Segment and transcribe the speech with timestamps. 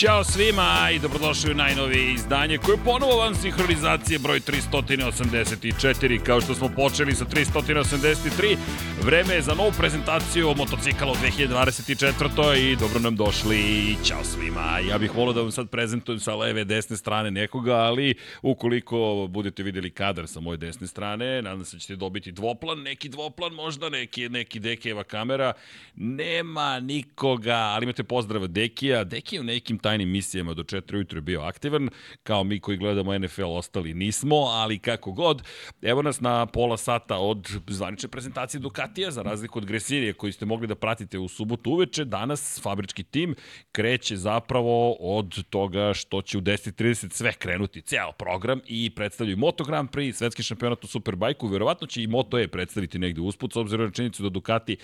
[0.00, 6.40] Ćao svima i dobrodošli u najnovije izdanje koje je ponovo vam sinhronizacije broj 384 kao
[6.40, 8.56] što smo počeli sa 383
[9.02, 12.72] vreme je za novu prezentaciju motocikala u 2024.
[12.72, 13.58] i dobro nam došli.
[13.58, 14.78] I ćao svima.
[14.88, 19.62] Ja bih volio da vam sad prezentujem sa leve desne strane nekoga ali ukoliko budete
[19.62, 23.88] videli kadar sa moje desne strane nadam se da ćete dobiti dvoplan neki dvoplan možda
[23.88, 25.52] neki, neki Dekijeva kamera.
[25.94, 29.04] Nema nikoga ali imate pozdrav Dekija.
[29.04, 31.88] Dekija u nekim tajnim misijama do 4 ujutro bio aktivan,
[32.22, 35.42] kao mi koji gledamo NFL ostali nismo, ali kako god,
[35.82, 40.46] evo nas na pola sata od zvanične prezentacije Ducatija, za razliku od Gresinije koji ste
[40.46, 43.34] mogli da pratite u subotu uveče, danas fabrički tim
[43.72, 49.64] kreće zapravo od toga što će u 10.30 sve krenuti, ceo program i predstavljaju Moto
[49.64, 53.56] Grand Prix, svetski šampionat u Superbajku, verovatno će i Moto E predstaviti negde usput, s
[53.56, 54.76] obzirom na činjenicu da Ducati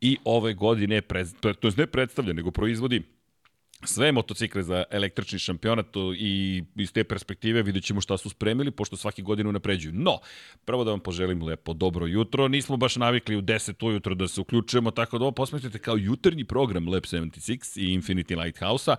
[0.00, 3.02] i ove godine, pred, to je ne predstavlja, nego proizvodi
[3.84, 5.86] sve motocikle za električni šampionat
[6.18, 9.92] i iz te perspektive vidjet ćemo šta su spremili, pošto svake godine unapređuju.
[9.94, 10.18] No,
[10.64, 12.48] prvo da vam poželim lepo dobro jutro.
[12.48, 16.44] Nismo baš navikli u 10 ujutro da se uključujemo, tako da ovo posmetite kao jutarnji
[16.44, 18.96] program Lab 76 i Infinity Lighthouse-a.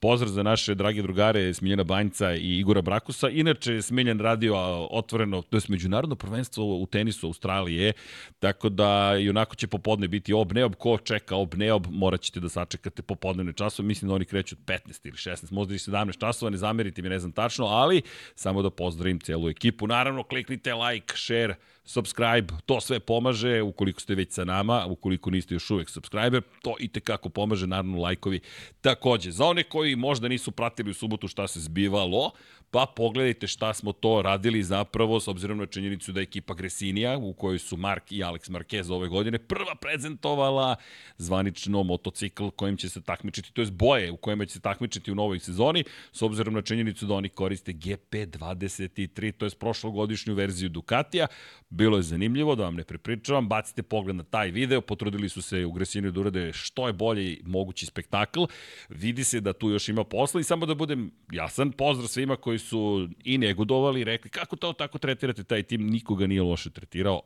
[0.00, 3.28] Pozdrav za naše drage drugare Smiljana Banjca i Igora Brakusa.
[3.28, 4.56] Inače, Smiljan radio
[4.90, 7.92] otvoreno, to je međunarodno prvenstvo u tenisu Australije,
[8.38, 10.74] tako da i onako će popodne biti ob-neob.
[10.74, 13.86] Ko čeka ob-neob, morat ćete da sačekate popodnevne časove.
[13.86, 17.08] Mislim da oni kreću od 15 ili 16, možda i 17 časova, ne zamerite mi,
[17.08, 18.02] ne znam tačno, ali
[18.34, 19.86] samo da pozdravim celu ekipu.
[19.86, 25.54] Naravno, kliknite like, share, subscribe, to sve pomaže ukoliko ste već sa nama, ukoliko niste
[25.54, 28.40] još uvek subscriber, to i tekako pomaže, naravno lajkovi
[28.80, 29.30] takođe.
[29.30, 32.30] Za one koji možda nisu pratili u subotu šta se zbivalo,
[32.72, 37.18] pa pogledajte šta smo to radili zapravo s obzirom na činjenicu da je ekipa Gresinija
[37.18, 40.76] u kojoj su Mark i Alex Marquez ove godine prva prezentovala
[41.18, 45.14] zvanično motocikl kojim će se takmičiti, to je boje u kojima će se takmičiti u
[45.14, 51.26] novoj sezoni s obzirom na činjenicu da oni koriste GP23, to je prošlogodišnju verziju Ducatija.
[51.74, 55.64] Bilo je zanimljivo, da vam ne prepričavam, bacite pogled na taj video, potrudili su se
[55.64, 58.44] u Gresiniju da urade što je bolji mogući spektakl.
[58.88, 62.58] Vidi se da tu još ima posla i samo da budem jasan, pozdrav svima koji
[62.58, 65.44] su i negodovali i rekli kako to tako tretirate?
[65.44, 67.22] Taj tim, nikoga nije loše tretirao,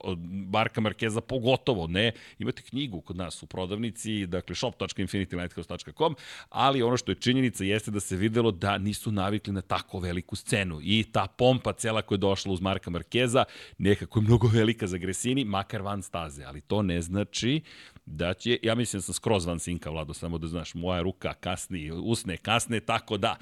[0.52, 6.16] Marka Markeza pogotovo ne, imate knjigu kod nas u prodavnici, dakle shop.infinitylighthouse.com,
[6.48, 10.36] ali ono što je činjenica jeste da se videlo da nisu navikli na tako veliku
[10.36, 10.80] scenu.
[10.82, 13.44] I ta pompa cela koja je došla uz Marka Markeza
[13.78, 17.62] nekako je mnogo velika za Gresini, makar van staze, ali to ne znači
[18.06, 21.34] da će, ja mislim da sam skroz van sinka, Vlado, samo da znaš, moja ruka
[21.34, 23.36] kasni, usne kasne, tako da,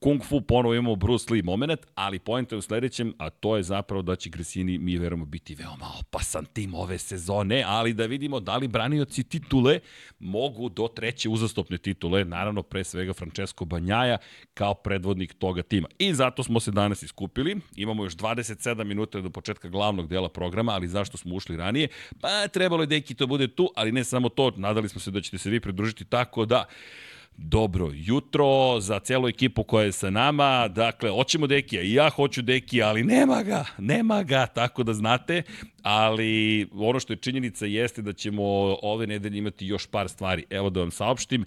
[0.00, 3.62] Kung Fu ponovo imamo Bruce Lee moment, ali pojenta je u sledećem, a to je
[3.62, 8.40] zapravo da će Gresini, mi verujemo, biti veoma opasan tim ove sezone, ali da vidimo
[8.40, 9.80] da li branioci titule
[10.18, 14.18] mogu do treće uzastopne titule, naravno pre svega Francesco Banjaja
[14.54, 15.88] kao predvodnik toga tima.
[15.98, 20.72] I zato smo se danas iskupili, imamo još 27 minuta do početka glavnog dela programa,
[20.72, 21.88] ali zašto smo ušli ranije?
[22.20, 25.20] Pa trebalo je deki to bude tu, ali ne samo to, nadali smo se da
[25.20, 26.64] ćete se vi pridružiti tako da
[27.36, 30.68] dobro jutro za celu ekipu koja je sa nama.
[30.68, 35.42] Dakle, hoćemo Dekija i ja hoću Dekija, ali nema ga, nema ga, tako da znate.
[35.82, 38.42] Ali ono što je činjenica jeste da ćemo
[38.82, 40.44] ove nedelje imati još par stvari.
[40.50, 41.44] Evo da vam saopštim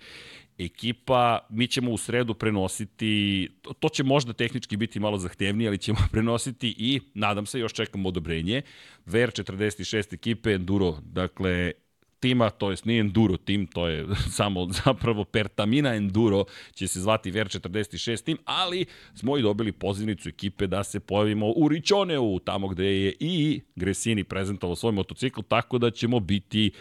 [0.58, 3.50] ekipa, mi ćemo u sredu prenositi,
[3.80, 8.10] to, će možda tehnički biti malo zahtevnije, ali ćemo prenositi i, nadam se, još čekamo
[8.10, 8.62] odobrenje,
[9.06, 11.72] VR46 ekipe Enduro, dakle,
[12.20, 14.06] tima, to jest nije Enduro tim, to je
[14.38, 20.68] samo zapravo Pertamina Enduro, će se zvati VR46 tim, ali smo i dobili pozivnicu ekipe
[20.68, 25.92] da se pojavimo u Ričoneu, tamo gde je i Gresini prezentovao svoj motocikl, tako da
[25.92, 26.72] ćemo biti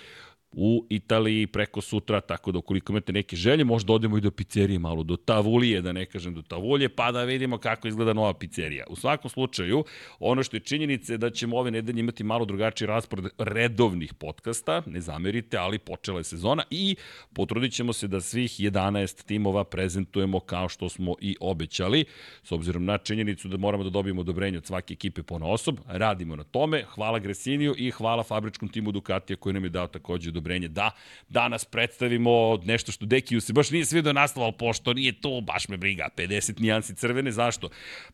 [0.57, 4.79] u Italiji preko sutra, tako da ukoliko imate neke želje, možda odemo i do pizzerije
[4.79, 8.85] malo, do Tavulije, da ne kažem do Tavulje, pa da vidimo kako izgleda nova pizzerija.
[8.91, 9.85] U svakom slučaju,
[10.19, 14.83] ono što je činjenica je da ćemo ove nedelje imati malo drugačiji raspored redovnih podcasta,
[14.87, 16.97] ne zamerite, ali počela je sezona i
[17.33, 22.05] potrudit ćemo se da svih 11 timova prezentujemo kao što smo i obećali,
[22.43, 26.37] s obzirom na činjenicu da moramo da dobijemo odobrenje od svake ekipe po osob, radimo
[26.37, 30.31] na tome, hvala Gresiniju i hvala fabričkom timu Ducatija koji nam je dao takođe
[30.69, 30.91] da
[31.29, 35.69] danas predstavimo nešto što Dekiju se baš nije svidio naslov, ali pošto nije to, baš
[35.69, 37.69] me briga, 50 nijansi crvene, zašto?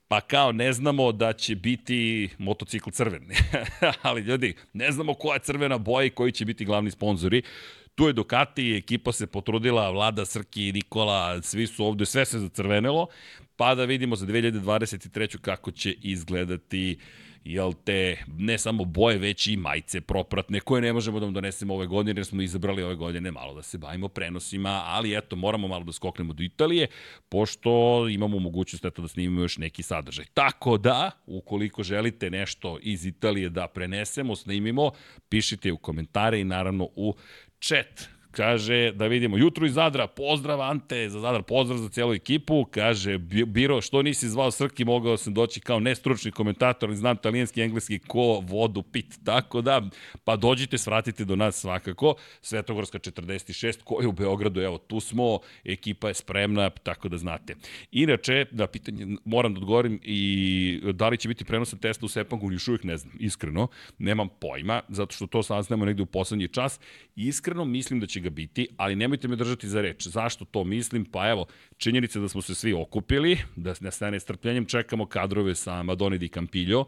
[0.08, 3.28] Pa kao ne znamo da će biti motocikl crven,
[4.02, 7.42] ali ljudi, ne znamo koja je crvena boja i koji će biti glavni sponzori,
[7.94, 13.06] tu je Ducati, ekipa se potrudila, Vlada, Srki, Nikola, svi su ovde, sve se zacrvenelo,
[13.56, 15.38] pa da vidimo za 2023.
[15.38, 16.98] kako će izgledati
[17.44, 21.74] jel te, ne samo boje, već i majice propratne, koje ne možemo da vam donesemo
[21.74, 25.68] ove godine, jer smo izabrali ove godine malo da se bavimo prenosima, ali eto, moramo
[25.68, 26.86] malo da skoknemo do Italije,
[27.28, 27.70] pošto
[28.08, 30.24] imamo mogućnost eto, da snimimo još neki sadržaj.
[30.34, 34.90] Tako da, ukoliko želite nešto iz Italije da prenesemo, snimimo,
[35.28, 37.14] pišite u komentare i naravno u
[37.60, 42.64] chat Kaže, da vidimo, jutro iz Zadra, pozdrav Ante za Zadar, pozdrav za cijelu ekipu.
[42.64, 47.62] Kaže, Biro, što nisi zvao Srki, mogao sam doći kao nestručni komentator, ali znam talijanski,
[47.62, 49.18] engleski, ko vodu pit.
[49.24, 49.82] Tako da,
[50.24, 52.14] pa dođite, svratite do nas svakako.
[52.42, 57.54] Svetogorska 46, ko je u Beogradu, evo, tu smo, ekipa je spremna, tako da znate.
[57.92, 62.52] Inače, da pitanje, moram da odgovorim i da li će biti prenosan testa u Sepangu,
[62.52, 63.68] još uvijek ne znam, iskreno,
[63.98, 66.80] nemam pojma, zato što to saznamo negde u poslednji čas.
[67.16, 70.06] Iskreno mislim da će ga biti, ali nemojte me držati za reč.
[70.06, 71.04] Zašto to mislim?
[71.04, 71.46] Pa evo,
[71.76, 76.28] činjenica da smo se svi okupili, da na strane strpljenjem čekamo kadrove sa Madoni di
[76.28, 76.86] Campillo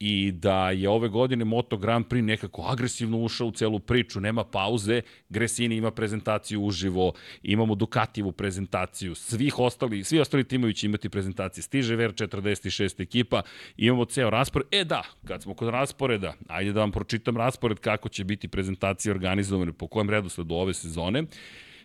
[0.00, 4.44] i da je ove godine Moto Grand Prix nekako agresivno ušao u celu priču, nema
[4.44, 7.12] pauze, Gresini ima prezentaciju uživo,
[7.42, 13.42] imamo Ducativu prezentaciju, svih ostali, svi ostali timovi će imati prezentacije, stiže VR46 ekipa,
[13.76, 18.08] imamo ceo raspored, e da, kad smo kod rasporeda, ajde da vam pročitam raspored kako
[18.08, 21.24] će biti prezentacije organizovane, po kojem redu sve do ove sezone,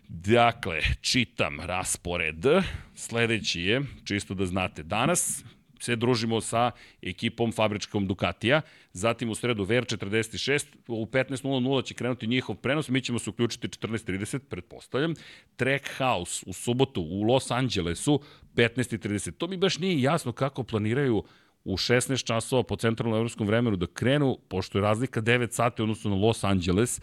[0.08, 2.44] Dakle, čitam raspored.
[2.94, 5.44] Sledeći je, čisto da znate, danas
[5.80, 6.70] se družimo sa
[7.02, 8.60] ekipom fabričkom Ducatija,
[8.92, 14.38] zatim u sredu VR46, u 15.00 će krenuti njihov prenos, mi ćemo se uključiti 14.30,
[14.38, 15.14] pretpostavljam,
[15.56, 18.20] Track House u subotu u Los Angelesu,
[18.54, 19.30] 15.30.
[19.30, 21.24] To mi baš nije jasno kako planiraju
[21.66, 26.10] u 16 časova po centralnom evropskom vremenu da krenu, pošto je razlika 9 sati odnosno
[26.10, 27.00] na Los Angeles,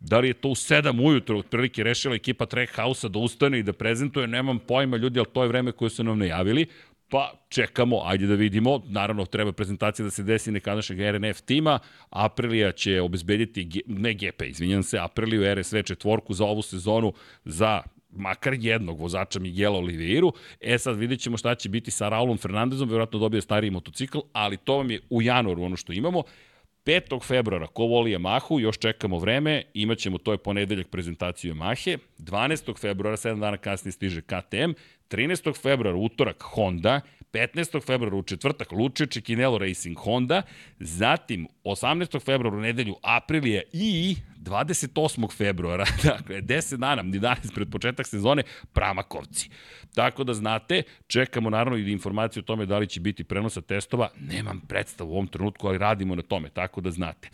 [0.00, 3.62] da li je to u 7 ujutro otprilike rešila ekipa Track House-a da ustane i
[3.62, 6.66] da prezentuje, nemam pojma ljudi, ali to je vreme koje su nam najavili,
[7.08, 8.80] Pa čekamo, ajde da vidimo.
[8.86, 11.78] Naravno, treba prezentacija da se desi nekadašnjeg RNF tima.
[12.10, 17.12] Aprilija će obezbediti, ne GP, izvinjam se, Apriliju RSV četvorku za ovu sezonu
[17.44, 20.32] za makar jednog vozača Miguela Oliveiru.
[20.60, 24.56] E sad vidjet ćemo šta će biti sa Raulom Fernandezom, vjerojatno dobije stariji motocikl, ali
[24.56, 26.22] to vam je u januaru ono što imamo.
[26.84, 27.22] 5.
[27.24, 32.78] februara, ko voli Yamahu, još čekamo vreme, imaćemo, to je ponedeljak prezentaciju Yamahe, 12.
[32.78, 34.72] februara, 7 dana kasnije stiže KTM,
[35.08, 35.62] 13.
[35.62, 37.00] februara, utorak Honda,
[37.32, 37.86] 15.
[37.86, 40.42] februara u četvrtak Luče Čekinelo Racing Honda,
[40.78, 42.24] zatim 18.
[42.24, 45.36] februara u nedelju Aprilija i 28.
[45.36, 49.50] februara, dakle 10 dana, ni danas pred početak sezone, Pramakovci.
[49.94, 54.08] Tako da znate, čekamo naravno i informaciju o tome da li će biti prenosa testova,
[54.20, 57.28] nemam predstavu u ovom trenutku, ali radimo na tome, tako da znate.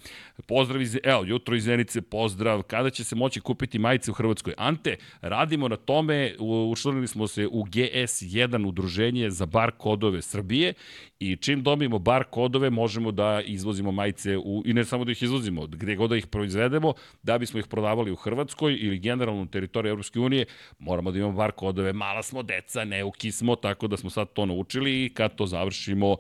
[0.47, 4.55] Pozdrav iz, evo, jutro iz Zenice, pozdrav, kada će se moći kupiti majice u Hrvatskoj?
[4.57, 6.35] Ante, radimo na tome,
[6.71, 10.75] učlanili smo se u GS1 udruženje za bar kodove Srbije
[11.21, 15.23] i čim dobijemo bar kodove možemo da izvozimo majice u, i ne samo da ih
[15.23, 19.51] izvozimo, gde god da ih proizvedemo, da bismo ih prodavali u Hrvatskoj ili generalno na
[19.51, 20.47] teritoriji Evropske unije,
[20.79, 24.47] moramo da imamo bar kodove, mala smo deca, neuki smo, tako da smo sad to
[24.47, 26.17] naučili i kad to završimo,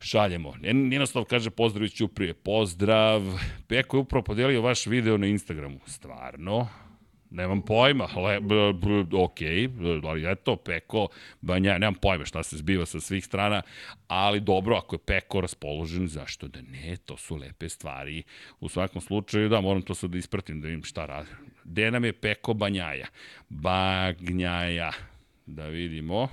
[0.00, 0.54] šaljemo.
[0.62, 2.34] Ninoslav kaže pozdrav iz Ćuprije.
[2.34, 3.22] Pozdrav.
[3.68, 5.80] Peko je upravo podelio vaš video na Instagramu.
[5.86, 6.68] Stvarno?
[7.30, 9.40] Nemam pojma, le, b, b, ok,
[10.04, 11.08] ali eto, Peko,
[11.40, 13.62] Banja, nemam pojma šta se zbiva sa svih strana,
[14.06, 18.22] ali dobro, ako je Peko raspoložen, zašto da ne, to su lepe stvari.
[18.60, 21.28] U svakom slučaju, da, moram to sad da ispratim, da vidim šta radi.
[21.64, 23.06] Gde nam je Peko Banjaja?
[23.48, 24.92] Bagnjaja,
[25.46, 26.28] da vidimo,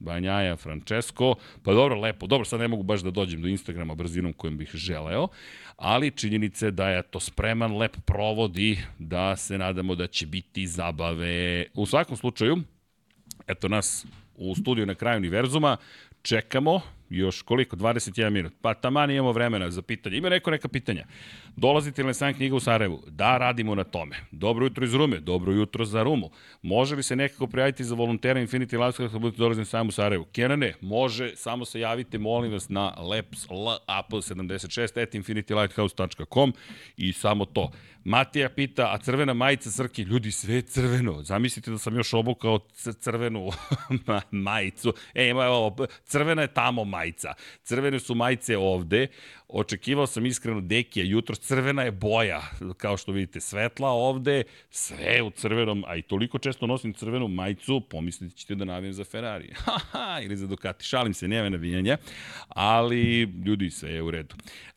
[0.00, 4.32] Banjaja Francesco, pa dobro, lepo, dobro, sad ne mogu baš da dođem do Instagrama brzinom
[4.32, 5.28] kojom bih želeo,
[5.80, 10.66] ali činjenice da je to spreman, lep provod i da se nadamo da će biti
[10.66, 11.66] zabave.
[11.74, 12.58] U svakom slučaju,
[13.46, 15.76] eto nas u studiju na kraju univerzuma,
[16.22, 18.52] čekamo još koliko, 21 minut.
[18.60, 20.16] Pa taman imamo vremena za pitanje.
[20.16, 21.06] Ima neko neka pitanja.
[21.56, 23.02] Dolazite na sam knjiga u Sarajevu?
[23.06, 24.16] Da, radimo na tome.
[24.30, 26.30] Dobro jutro iz Rume, dobro jutro za Rumu.
[26.62, 30.24] Može li se nekako prijaviti za volontera Infinity Labs kada budete dolaziti sam u Sarajevu?
[30.24, 36.52] Kenane, može, samo se javite, molim vas, na labs, l, apple 76 at infinitylighthouse.com
[36.96, 37.70] i samo to.
[38.04, 41.22] Matija pita, a crvena majica Srki, ljudi, sve je crveno.
[41.22, 42.58] Zamislite da sam još obukao
[43.00, 43.50] crvenu
[44.30, 44.94] majicu.
[45.14, 47.34] E, ima ovo, crvena je tamo majica.
[47.62, 49.06] Crvene su majice ovde.
[49.52, 52.42] Očekivao sam iskreno Dekija jutro, crvena je boja,
[52.76, 57.80] kao što vidite, svetla ovde, sve u crvenom, a i toliko često nosim crvenu majicu,
[57.80, 59.52] pomislite ćete da navijem za Ferrari.
[59.64, 60.84] Haha, ili za Ducati.
[60.84, 61.96] Šalim se, nema navijanja,
[62.48, 64.34] ali ljudi, sve je u redu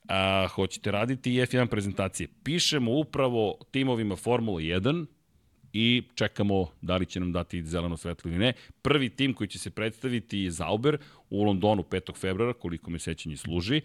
[0.07, 2.27] a, hoćete raditi i F1 prezentacije.
[2.43, 5.05] Pišemo upravo timovima Formula 1,
[5.73, 8.53] i čekamo da li će nam dati zeleno svetlo ili ne.
[8.81, 10.97] Prvi tim koji će se predstaviti je Zauber
[11.29, 12.15] u Londonu 5.
[12.15, 13.81] februara, koliko me sećanje služi.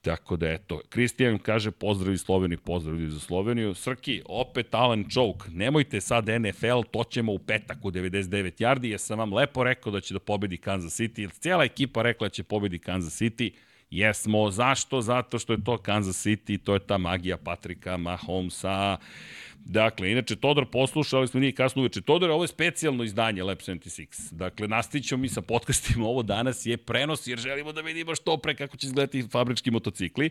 [0.00, 3.74] Tako da eto, Kristijan kaže pozdravi Sloveniju, pozdravi za Sloveniju.
[3.74, 9.00] Srki, opet Alan Choke, nemojte sad NFL, to ćemo u petak u 99 yardi, jer
[9.00, 12.42] sam vam lepo rekao da će da pobedi Kansas City, cijela ekipa rekla da će
[12.42, 13.50] pobedi Kansas City,
[13.92, 15.00] Jesmo, zašto?
[15.00, 18.96] Zato što je to Kansas City, to je ta magija Patrika Mahomesa.
[19.64, 22.00] Dakle, inače, Todor poslušali smo nije kasno uveče.
[22.00, 24.32] Todor, ovo je specijalno izdanje Lab 76.
[24.32, 26.06] Dakle, nastićemo mi sa podcastima.
[26.06, 30.30] Ovo danas je prenos jer želimo da vidimo što pre kako će izgledati fabrički motocikli.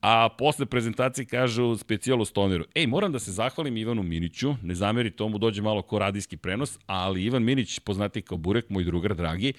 [0.00, 2.64] A posle prezentacije kažu specijalu Stoneru.
[2.74, 4.54] Ej, moram da se zahvalim Ivanu Miniću.
[4.62, 8.84] Ne zameri tomu, dođe malo ko radijski prenos, ali Ivan Minić, poznati kao Burek, moj
[8.84, 9.52] drugar dragi,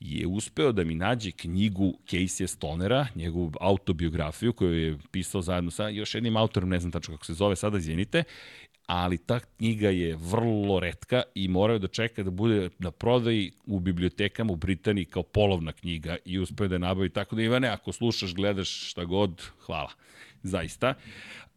[0.00, 5.88] je uspeo da mi nađe knjigu Casey Stonera, njegovu autobiografiju koju je pisao zajedno sa
[5.88, 8.24] još jednim autorom, ne znam tačno kako se zove, sada izvinite,
[8.86, 13.80] ali ta knjiga je vrlo redka i moraju da čeka da bude na prodaji u
[13.80, 17.10] bibliotekama u Britaniji kao polovna knjiga i uspeo da je nabavi.
[17.10, 19.90] Tako da Ivane, ako slušaš, gledaš šta god, hvala.
[20.42, 20.94] Zaista.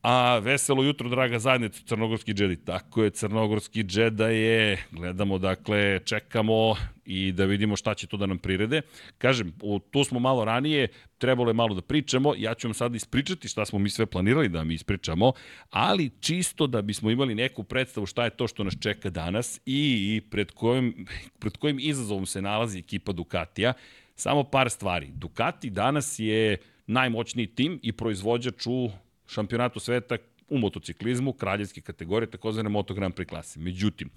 [0.01, 2.55] A veselo jutro, draga zajednica, Crnogorski džedi.
[2.55, 6.75] Tako je, Crnogorski džeda je, gledamo, dakle, čekamo
[7.05, 8.81] i da vidimo šta će to da nam prirede.
[9.17, 9.53] Kažem,
[9.91, 10.87] tu smo malo ranije,
[11.17, 14.49] trebalo je malo da pričamo, ja ću vam sad ispričati šta smo mi sve planirali
[14.49, 15.31] da mi ispričamo,
[15.69, 20.21] ali čisto da bismo imali neku predstavu šta je to što nas čeka danas i
[20.31, 21.05] pred kojim,
[21.39, 23.73] pred kojim izazovom se nalazi ekipa Ducatija.
[24.15, 25.07] Samo par stvari.
[25.13, 28.91] Ducati danas je najmoćniji tim i proizvođač u
[29.29, 30.17] šampionatu sveta
[30.49, 33.59] u motociklizmu, kraljevske kategorije, takozvane Moto Grand Prix klase.
[33.59, 34.09] Međutim,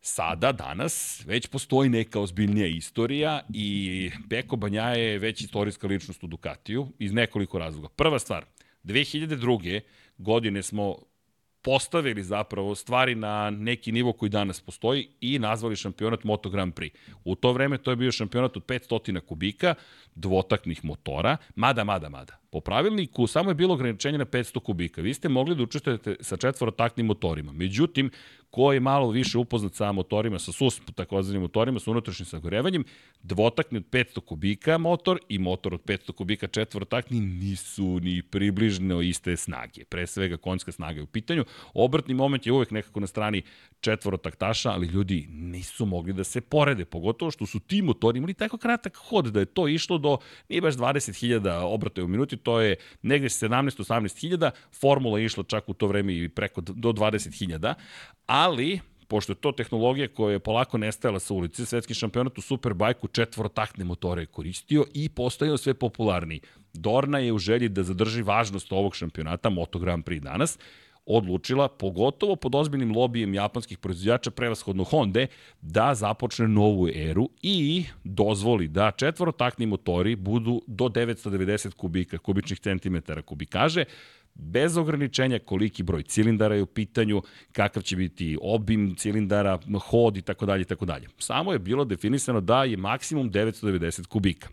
[0.00, 6.26] sada, danas, već postoji neka ozbiljnija istorija i Beko Banja je već istorijska ličnost u
[6.26, 7.88] Ducatiju iz nekoliko razloga.
[7.88, 8.44] Prva stvar,
[8.84, 9.80] 2002.
[10.18, 10.96] godine smo
[11.62, 16.90] postavili zapravo stvari na neki nivo koji danas postoji i nazvali šampionat Moto Grand Prix.
[17.24, 19.74] U to vreme to je bio šampionat od 500 kubika,
[20.14, 22.42] dvotaknih motora, mada, mada, mada.
[22.50, 25.00] Po pravilniku samo je bilo ograničenje na 500 kubika.
[25.00, 27.52] Vi ste mogli da učestvujete sa četvorotaknim motorima.
[27.52, 28.10] Međutim,
[28.50, 32.84] ko je malo više upoznat sa motorima, sa SUS, takozvanim motorima, sa unutrašnjim sagorevanjem,
[33.22, 39.36] dvotakni od 500 kubika motor i motor od 500 kubika četvorotakni nisu ni približno iste
[39.36, 39.84] snage.
[39.84, 41.44] Pre svega konjska snaga je u pitanju.
[41.74, 43.42] Obrtni moment je uvek nekako na strani
[43.80, 48.58] četvorotaktaša, ali ljudi nisu mogli da se porede, pogotovo što su ti motori imali tako
[48.58, 50.18] kratak hod da je to išlo do,
[50.48, 55.74] nije baš 20.000 obrata u minuti, to je negde 17-18.000, formula je išla čak u
[55.74, 57.74] to vreme i preko do 20.000,
[58.26, 58.80] ali
[59.12, 63.84] pošto je to tehnologija koja je polako nestajala sa ulice, svetski šampionat u Superbajku četvorotakne
[63.84, 66.40] motore je koristio i postojao sve popularniji.
[66.72, 70.58] Dorna je u želji da zadrži važnost ovog šampionata, Moto Grand Prix danas,
[71.06, 75.26] odlučila, pogotovo pod ozbiljnim lobijem japanskih proizvođača, prevashodno Honda,
[75.60, 83.22] da započne novu eru i dozvoli da četvorotakni motori budu do 990 kubika, kubičnih centimetara
[83.22, 83.84] kubikaže,
[84.34, 89.58] bez ograničenja koliki broj cilindara je u pitanju, kakav će biti obim cilindara,
[89.90, 91.08] hod i tako dalje i tako dalje.
[91.18, 94.48] Samo je bilo definisano da je maksimum 990 kubika.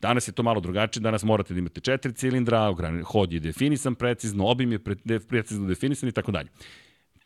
[0.00, 2.74] Danas je to malo drugačije, danas morate da imate četiri cilindra,
[3.04, 4.78] hod je definisan precizno, obim je
[5.28, 6.48] precizno definisan i tako dalje.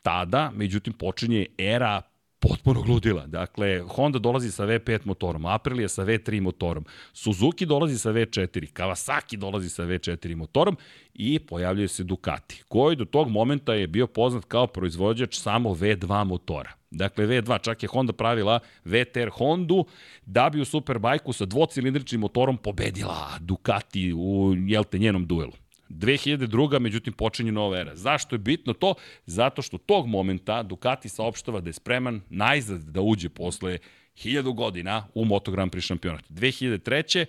[0.03, 2.03] Tada, međutim, počinje era
[2.41, 3.27] potpuno gludila.
[3.27, 9.37] Dakle, Honda dolazi sa V5 motorom, Aprilia sa V3 motorom, Suzuki dolazi sa V4, Kawasaki
[9.37, 10.77] dolazi sa V4 motorom
[11.15, 16.25] i pojavljuje se Ducati, koji do tog momenta je bio poznat kao proizvođač samo V2
[16.25, 16.73] motora.
[16.91, 19.85] Dakle, V2, čak je Honda pravila VTR Hondu
[20.27, 25.53] da bi u Superbajku sa dvocilindričnim motorom pobedila Ducati u, jelte, njenom duelu.
[25.91, 26.79] 2002.
[26.79, 27.97] međutim počinje nova era.
[27.97, 28.95] Zašto je bitno to?
[29.27, 33.79] Zato što tog momenta Ducati saopštava da je spreman najzad da uđe posle
[34.17, 36.25] 1000 godina u Moto Grand Prix šampionat.
[36.31, 37.27] 2003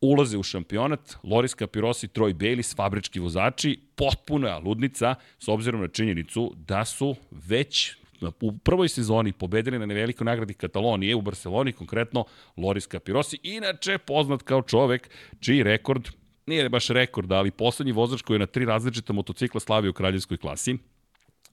[0.00, 6.54] ulaze u šampionat Loris Capirosi, Troy Bayliss, fabrički vozači, potpuna ludnica s obzirom na činjenicu
[6.56, 7.96] da su već
[8.40, 12.24] u prvoj sezoni pobedili na nevelikoj nagradi Katalonije u Barceloni, konkretno
[12.56, 15.10] Loris Capirosi, inače poznat kao čovek
[15.40, 16.08] čiji rekord
[16.46, 20.36] nije baš rekord, ali poslednji vozač koji je na tri različita motocikla slavio u kraljevskoj
[20.36, 20.76] klasi,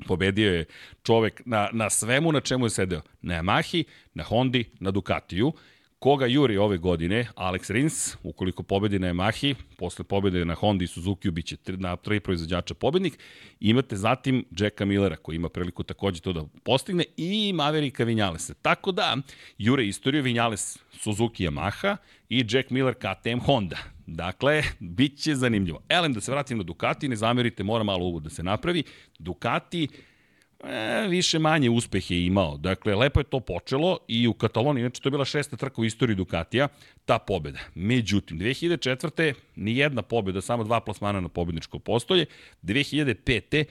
[0.08, 0.66] pobedio je
[1.04, 3.02] čovek na, na svemu na čemu je sedeo.
[3.22, 3.84] Na Yamahi,
[4.14, 5.54] na Hondi, na Ducatiju
[6.04, 7.28] Koga juri ove godine?
[7.36, 12.20] Alex Rins, ukoliko pobedi na Yamahi, posle pobede na Honda i Suzuki biće na tri
[12.20, 13.20] proizvođača pobednik.
[13.60, 18.54] Imate zatim Jacka Millera koji ima priliku takođe to da postigne i Maverika Vinjalesa.
[18.54, 19.18] Tako da,
[19.58, 21.98] jure istoriju Vinjales Suzuki Yamaha
[22.30, 23.78] i Jack Miller KTM Honda.
[24.08, 25.80] Dakle, bit će zanimljivo.
[25.90, 28.84] Elem, da se vratim na Ducati, ne zamerite, mora malo uvod da se napravi.
[29.20, 29.88] Ducati
[30.64, 32.58] e, više manje uspehe imao.
[32.58, 35.86] Dakle, lepo je to počelo i u Kataloniji, inače to je bila šesta trka u
[35.86, 36.68] istoriji Ducatija,
[37.06, 37.60] ta pobeda.
[37.76, 39.34] Međutim, 2004.
[39.56, 42.26] ni jedna pobeda, samo dva plasmana na pobedničko postolje.
[42.64, 43.66] 2005.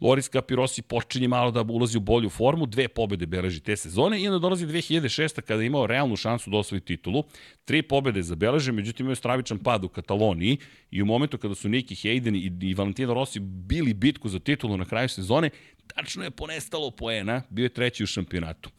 [0.00, 4.28] Loris Capirosi počinje malo da ulazi u bolju formu, dve pobede beleži te sezone i
[4.28, 5.40] onda dolazi 2006.
[5.40, 7.24] kada je imao realnu šansu da osvoji titulu.
[7.64, 10.56] Tri pobede zabeleže, međutim imao stravičan pad u Kataloniji
[10.90, 14.76] i u momentu kada su Niki Hayden i, i Valentino Rossi bili bitku za titulu
[14.76, 15.50] na kraju sezone,
[15.94, 18.70] tačno je ponestalo poena, bio je treći u šampionatu.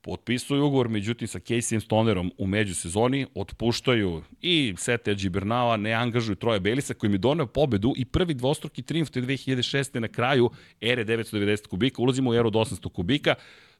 [0.00, 6.58] Potpisuju ugovor, međutim, sa Caseyem Stonerom u međusezoni, otpuštaju i Sete Gibernala, ne angažuju Troja
[6.58, 9.98] Belisa, koji mi doneo pobedu i prvi dvostruki triumf te 2006.
[9.98, 10.50] na kraju
[10.80, 13.34] ere 990 kubika, ulazimo u eru od 800 kubika,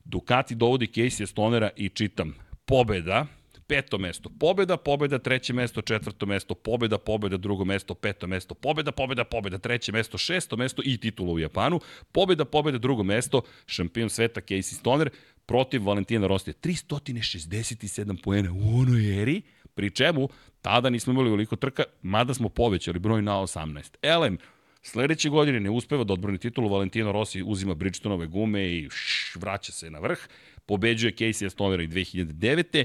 [0.05, 2.35] Ducati dovodi Casey Stonera i čitam.
[2.65, 3.27] Pobeda,
[3.67, 8.93] peto mesto, pobeda, pobeda, treće mesto, četvrto mesto, pobeda, pobeda, drugo mesto, peto mesto, pobeda,
[8.93, 11.81] pobeda, pobeda, treće mesto, šesto mesto i titula u Japanu,
[12.13, 15.11] pobeda, pobeda, drugo mesto, šampion sveta Casey Stoner,
[15.49, 16.55] protiv Valentina Rostija.
[16.63, 19.43] 367 poena u onoj eri,
[19.75, 20.29] pri čemu
[20.63, 23.97] tada nismo imali veliko trka, mada smo povećali broj na 18.
[24.03, 24.39] Elem,
[24.83, 29.73] sledeće godine ne uspeva da odbrani titulu, Valentino Rossi uzima Bridgestonove gume i šš, vraća
[29.73, 30.19] se na vrh,
[30.67, 32.85] pobeđuje Casey Stonera i 2009.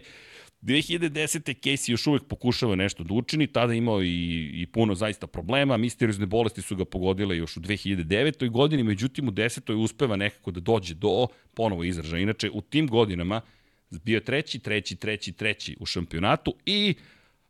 [0.64, 1.54] 2010.
[1.62, 6.26] Casey još uvek pokušava nešto da učini, tada imao i, i puno zaista problema, misteriozne
[6.26, 8.50] bolesti su ga pogodile još u 2009.
[8.50, 9.74] godini, međutim u 10.
[9.74, 12.22] uspeva nekako da dođe do ponovo izražaja.
[12.22, 13.42] Inače, u tim godinama
[13.90, 16.96] bio treći, treći, treći, treći u šampionatu i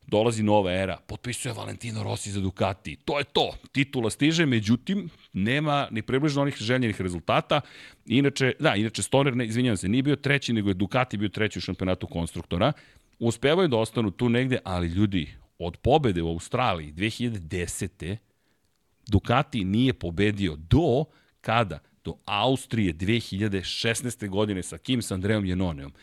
[0.08, 2.96] dolazi nova era, potpisuje Valentino Rossi za Ducati.
[2.96, 7.62] To je to, titula stiže, međutim, nema ni približno onih željenih rezultata.
[8.06, 11.60] Inače, da, inače Stoner, ne, izvinjavam se, nije bio treći, nego je Ducati bio treći
[11.60, 12.74] u šampionatu konstruktora
[13.20, 18.18] uspevaju da ostanu tu negde, ali ljudi, od pobede u Australiji 2010.
[19.08, 21.06] Ducati nije pobedio do
[21.42, 21.80] kada?
[22.04, 24.30] Do Austrije 2016.
[24.30, 25.94] godine sa Kim Sandreom Jenoneom.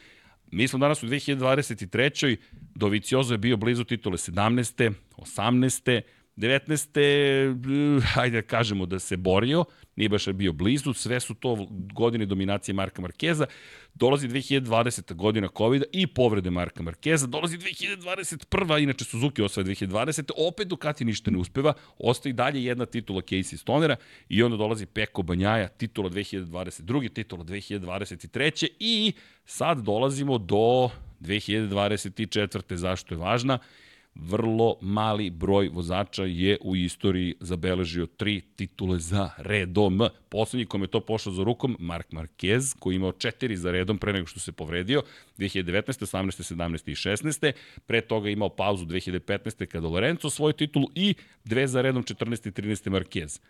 [0.52, 2.36] Mi smo danas u 2023.
[2.74, 4.92] Doviciozo je bio blizu titule 17.
[5.16, 6.00] 18.
[6.36, 8.00] 19.
[8.14, 9.64] hajde da kažemo da se borio,
[9.96, 13.46] nije baš bio blizu, sve su to godine dominacije Marka Markeza,
[13.94, 15.14] dolazi 2020.
[15.14, 18.82] godina COVID i povrede Marka Markeza, dolazi 2021.
[18.82, 20.30] inače Suzuki osvaja 2020.
[20.36, 23.96] Opet Ducati ništa ne uspeva, ostaje dalje jedna titula Casey Stonera
[24.28, 27.12] i onda dolazi Peko Banjaja, titula 2022.
[27.12, 28.68] titula 2023.
[28.78, 29.12] i
[29.44, 30.90] sad dolazimo do
[31.20, 32.74] 2024.
[32.74, 33.58] Zašto je važna?
[34.20, 40.00] Vrlo mali broj vozača je u istoriji zabeležio tri titule za redom.
[40.28, 43.98] Poslednji kom je to pošlo za rukom, Mark Marquez, koji je imao četiri za redom
[43.98, 45.02] pre nego što se povredio,
[45.38, 45.82] 2019.
[45.82, 46.54] 18.
[46.54, 46.90] 17.
[46.90, 47.52] i 16.
[47.86, 49.66] Pre toga je imao pauzu 2015.
[49.66, 52.48] kada Lorenzo svoju titulu i dve za redom 14.
[52.48, 52.90] i 13.
[52.90, 53.40] Marquez.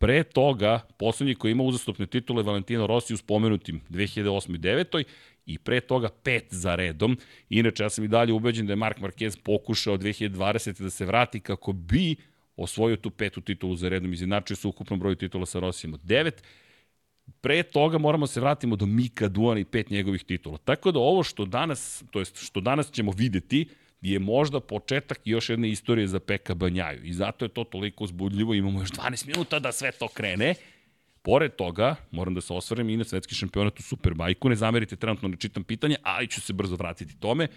[0.00, 4.54] Pre toga, poslednji koji ima uzastopne titule Valentino Rossi u spomenutim 2008.
[4.54, 5.04] i 2009
[5.46, 7.18] i pre toga pet za redom.
[7.48, 10.82] Inače, ja sam i dalje ubeđen da je Mark Marquez pokušao 2020.
[10.82, 12.16] da se vrati kako bi
[12.56, 16.42] osvojio tu petu titulu za redom, izjednačio se ukupnom broju titula sa Rosijem od devet.
[17.40, 20.58] Pre toga moramo se vratimo do Mika Duana i pet njegovih titula.
[20.58, 23.68] Tako da ovo što danas, to jest što danas ćemo videti,
[24.00, 27.04] je možda početak još jedne istorije za Peka Banjaju.
[27.04, 30.54] I zato je to toliko uzbudljivo, imamo još 12 minuta da sve to krene.
[31.22, 34.48] Pored toga, moram da se osvrnem i na svetski šampionat u Superbajku.
[34.48, 37.48] Ne zamerite, trenutno ne čitam pitanje, ali ću se brzo vratiti tome.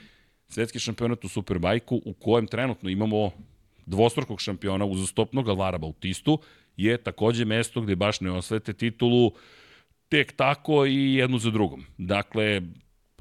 [0.47, 3.31] Svetski šampionat u Superbajku u kojem trenutno imamo
[3.85, 6.39] dvostrukog šampiona uzastopnog Alvara Bautistu
[6.77, 9.31] je takođe mesto gde baš ne osvete titulu
[10.09, 11.85] tek tako i jednu za drugom.
[11.97, 12.61] Dakle,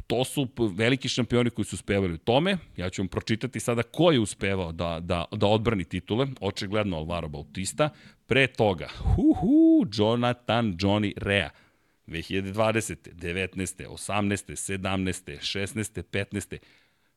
[0.06, 2.56] to su veliki šampioni koji su uspevali u tome.
[2.76, 6.26] Ja ću vam pročitati sada ko je uspevao da, da, da odbrani titule.
[6.40, 7.90] Očigledno Alvaro Bautista.
[8.26, 11.50] Pre toga, hu, hu, Jonathan Johnny Rea.
[12.06, 12.96] 2020.
[13.14, 13.86] 19.
[13.86, 14.56] 18.
[14.56, 15.38] 17.
[15.40, 16.02] 16.
[16.02, 16.58] 15.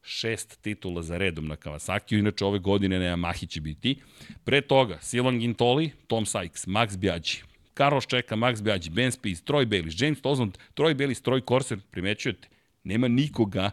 [0.02, 4.02] Šest titula za redom na Kawasaki, inače ove godine na Yamahi će biti.
[4.44, 7.42] Pre toga, Silvan Gintoli, Tom Sykes, Max Biaggi,
[7.78, 12.48] Carlos Čeka, Max Biaggi, Ben Spies, Troy Bayliss, James Tozland, Troy Bayliss, Troy Corser, primećujete,
[12.86, 13.72] nema nikoga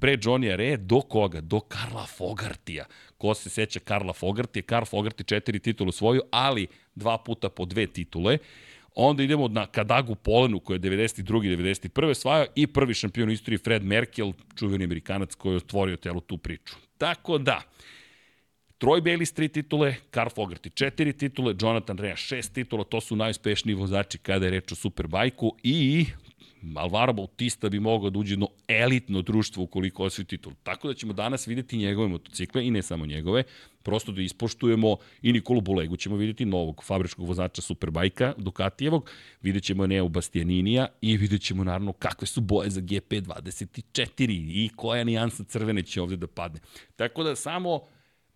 [0.00, 1.40] pre Johnny Re do koga?
[1.40, 2.84] Do Karla Fogartija.
[3.18, 4.62] Ko se seća Karla Fogartija?
[4.62, 8.38] Karl Fogarti četiri titulu svoju, ali dva puta po dve titule.
[8.94, 11.24] Onda idemo na Kadagu Polenu koja je 92.
[11.24, 12.14] 91.
[12.14, 16.38] svaja i prvi šampion u istoriji Fred Merkel, čuveni amerikanac koji je otvorio telu tu
[16.38, 16.76] priču.
[16.98, 17.62] Tako da,
[18.80, 23.74] Troy Bayliss tri titule, Karl Fogarty četiri titule, Jonathan Rea šest titula, to su najuspešniji
[23.74, 26.06] vozači kada je reč o Superbajku i
[26.74, 30.52] Alvaro Bautista bi mogao da uđe jedno elitno društvo ukoliko osvoji titul.
[30.62, 33.42] Tako da ćemo danas videti njegove motocikle i ne samo njegove,
[33.82, 39.10] prosto da ispoštujemo i Nikolu Bulegu ćemo videti novog fabričkog vozača Superbajka Ducatijevog,
[39.42, 45.04] vidjet ćemo Neo Bastianinija i vidjet ćemo naravno kakve su boje za GP24 i koja
[45.04, 46.60] nijansa crvene će ovde da padne.
[46.96, 47.80] Tako da samo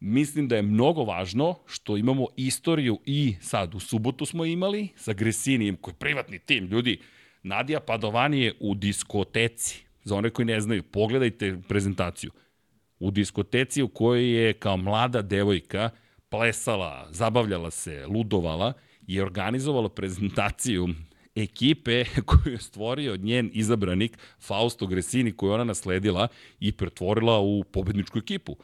[0.01, 5.13] mislim da je mnogo važno što imamo istoriju i sad u subotu smo imali sa
[5.13, 6.99] Gresinijem koji je privatni tim, ljudi,
[7.45, 9.85] Nadija Padovani je u diskoteci.
[10.05, 12.31] Za one koji ne znaju, pogledajte prezentaciju.
[12.99, 15.91] U diskoteci u kojoj je kao mlada devojka
[16.29, 18.73] plesala, zabavljala se, ludovala
[19.07, 20.89] i organizovala prezentaciju
[21.35, 26.29] ekipe koju je stvorio njen izabranik Fausto Gresini koju ona nasledila
[26.61, 28.57] i pretvorila u pobedničku ekipu.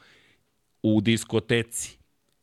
[0.83, 1.99] U diskoteci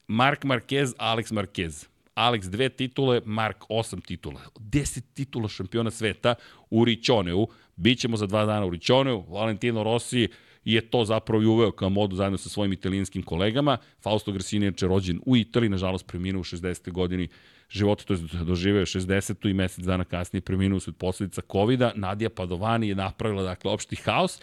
[0.08, 1.88] Mark Marquez, Alex Marquez.
[2.18, 4.42] Alex dve titule, Mark osam titula.
[4.60, 6.36] Deset titula šampiona sveta
[6.70, 7.48] u Ričoneu.
[7.76, 9.26] Bićemo za dva dana u Ričoneu.
[9.30, 10.28] Valentino Rossi
[10.66, 13.78] je to zapravo i uveo kao modu zajedno sa svojim italijanskim kolegama.
[14.04, 16.92] Fausto Gresini je rođen u Italiji, nažalost preminuo u 60.
[16.92, 17.28] godini
[17.70, 19.50] života, to je doživeo 60.
[19.50, 21.92] i mesec dana kasnije preminuo usled posledica COVID-a.
[21.96, 24.42] Nadija Padovani je napravila dakle opšti haos.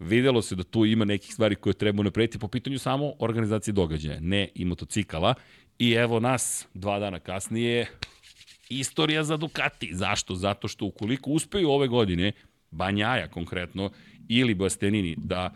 [0.00, 4.20] Videlo se da tu ima nekih stvari koje treba naprediti po pitanju samo organizacije događaja,
[4.20, 5.34] ne i motocikala.
[5.80, 7.86] I evo nas, dva dana kasnije,
[8.68, 9.88] istorija za Ducati.
[9.92, 10.34] Zašto?
[10.34, 12.32] Zato što ukoliko uspeju ove godine,
[12.70, 13.90] Banjaja konkretno,
[14.28, 15.54] ili Bastianini da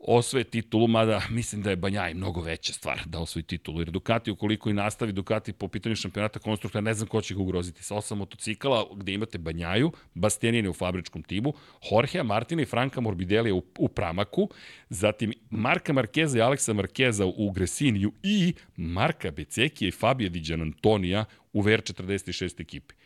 [0.00, 4.30] osvoje titulu, mada mislim da je Banjaj mnogo veća stvar da osvoji titulu, jer Ducati
[4.30, 7.82] ukoliko i nastavi Ducati po pitanju šampionata konstruktora, ne znam ko će ga ugroziti.
[7.82, 11.52] Sa osam motocikala gde imate Banjaju, Bastianini u fabričkom timu,
[11.90, 14.48] Jorgea Martina i Franka Morbidelija u, u Pramaku,
[14.88, 21.24] zatim Marka Markeza i Aleksa Markeza u Gresiniju i Marka Becekija i Fabio Di Antonija
[21.52, 22.99] u VR46 ekipi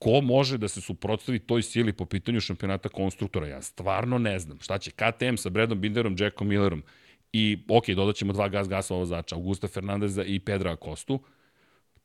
[0.00, 3.46] ko može da se suprotstavi toj sili po pitanju šampionata konstruktora?
[3.46, 4.60] Ja stvarno ne znam.
[4.60, 6.82] Šta će KTM sa Bradom Binderom, Jackom Millerom
[7.32, 11.20] i, ok, dodat ćemo dva gas gasova vozača, Augusta Fernandeza i Pedra Acostu,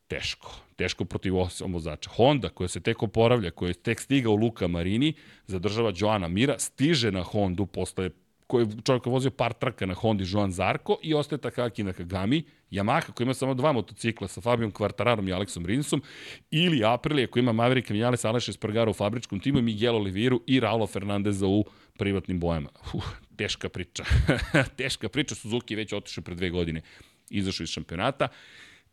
[0.07, 0.55] teško.
[0.75, 2.09] Teško protiv osam vozača.
[2.09, 5.13] Honda, koja se tek oporavlja, koja je tek stiga u Luka Marini,
[5.47, 8.09] zadržava Joana Mira, stiže na Hondu posle
[8.47, 12.43] koji je čovjek vozio par trka na Hondi Joan Zarko i ostaje Takaki na Kagami,
[12.71, 16.01] Yamaha koji ima samo dva motocikla sa Fabijom Kvartararom i Aleksom Rinsom,
[16.51, 20.87] ili Aprilia koji ima Maverick Vinales, Aleš Espargaro u fabričkom timu, Miguel Oliviru i Raulo
[20.87, 21.65] Fernandeza u
[21.97, 22.69] privatnim bojama.
[22.93, 23.05] Uf,
[23.35, 24.03] teška priča.
[24.77, 26.81] teška priča, Suzuki je već otišao pre dve godine,
[27.29, 28.27] izašao iz šampionata.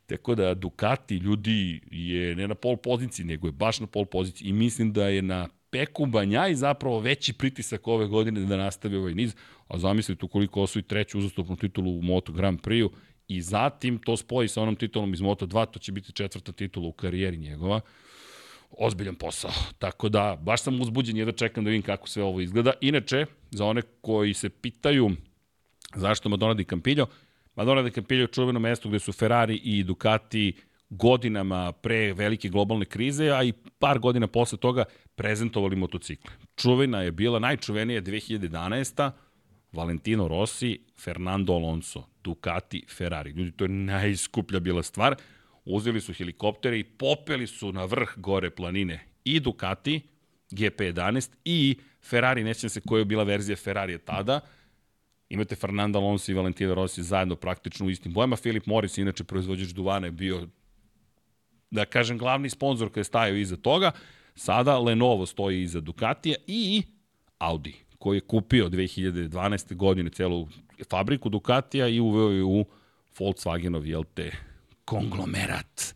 [0.07, 4.49] Tako da Ducati ljudi je ne na pol poziciji, nego je baš na pol poziciji
[4.49, 9.15] i mislim da je na Peku Banjaj zapravo veći pritisak ove godine da nastavi ovaj
[9.15, 9.35] niz,
[9.69, 12.91] a zamislite ukoliko osvoji treću uzastopnu titulu u Moto Grand Prix-u
[13.29, 16.89] i zatim to spoji sa onom titulom iz Moto 2, to će biti četvrta titula
[16.89, 17.81] u karijeri njegova.
[18.71, 19.51] Ozbiljan posao.
[19.79, 22.73] Tako da, baš sam uzbuđen da čekam da vidim kako sve ovo izgleda.
[22.81, 25.11] Inače, za one koji se pitaju
[25.95, 27.07] zašto Madonna di Campillo,
[27.57, 30.53] Madonna di Campillo je čuveno mesto gde su Ferrari i Ducati
[30.91, 36.35] godinama pre velike globalne krize, a i par godina posle toga prezentovali motocikle.
[36.57, 39.11] Čuvena je bila, najčuvenija 2011.
[39.73, 43.31] Valentino Rossi, Fernando Alonso, Ducati, Ferrari.
[43.31, 45.17] Ljudi, to je najskuplja bila stvar.
[45.65, 50.01] Uzeli su helikoptere i popeli su na vrh gore planine i Ducati,
[50.51, 54.41] GP11 i Ferrari, nećem se koja je bila verzija Ferrarija tada,
[55.29, 58.37] imate Fernando Alonso i Valentino Rossi zajedno praktično u istim bojama.
[58.37, 60.49] Filip Morris, inače proizvođač duvana, je bio,
[61.71, 63.93] da kažem, glavni sponsor koji je stajao iza toga.
[64.35, 66.83] Sada Lenovo stoji iza Ducatija i
[67.39, 69.75] Audi, koji je kupio 2012.
[69.75, 70.49] godine celu
[70.91, 72.65] fabriku Ducatija i uveo je u
[73.19, 74.33] Volkswagenov, jel te,
[74.85, 75.95] konglomerat.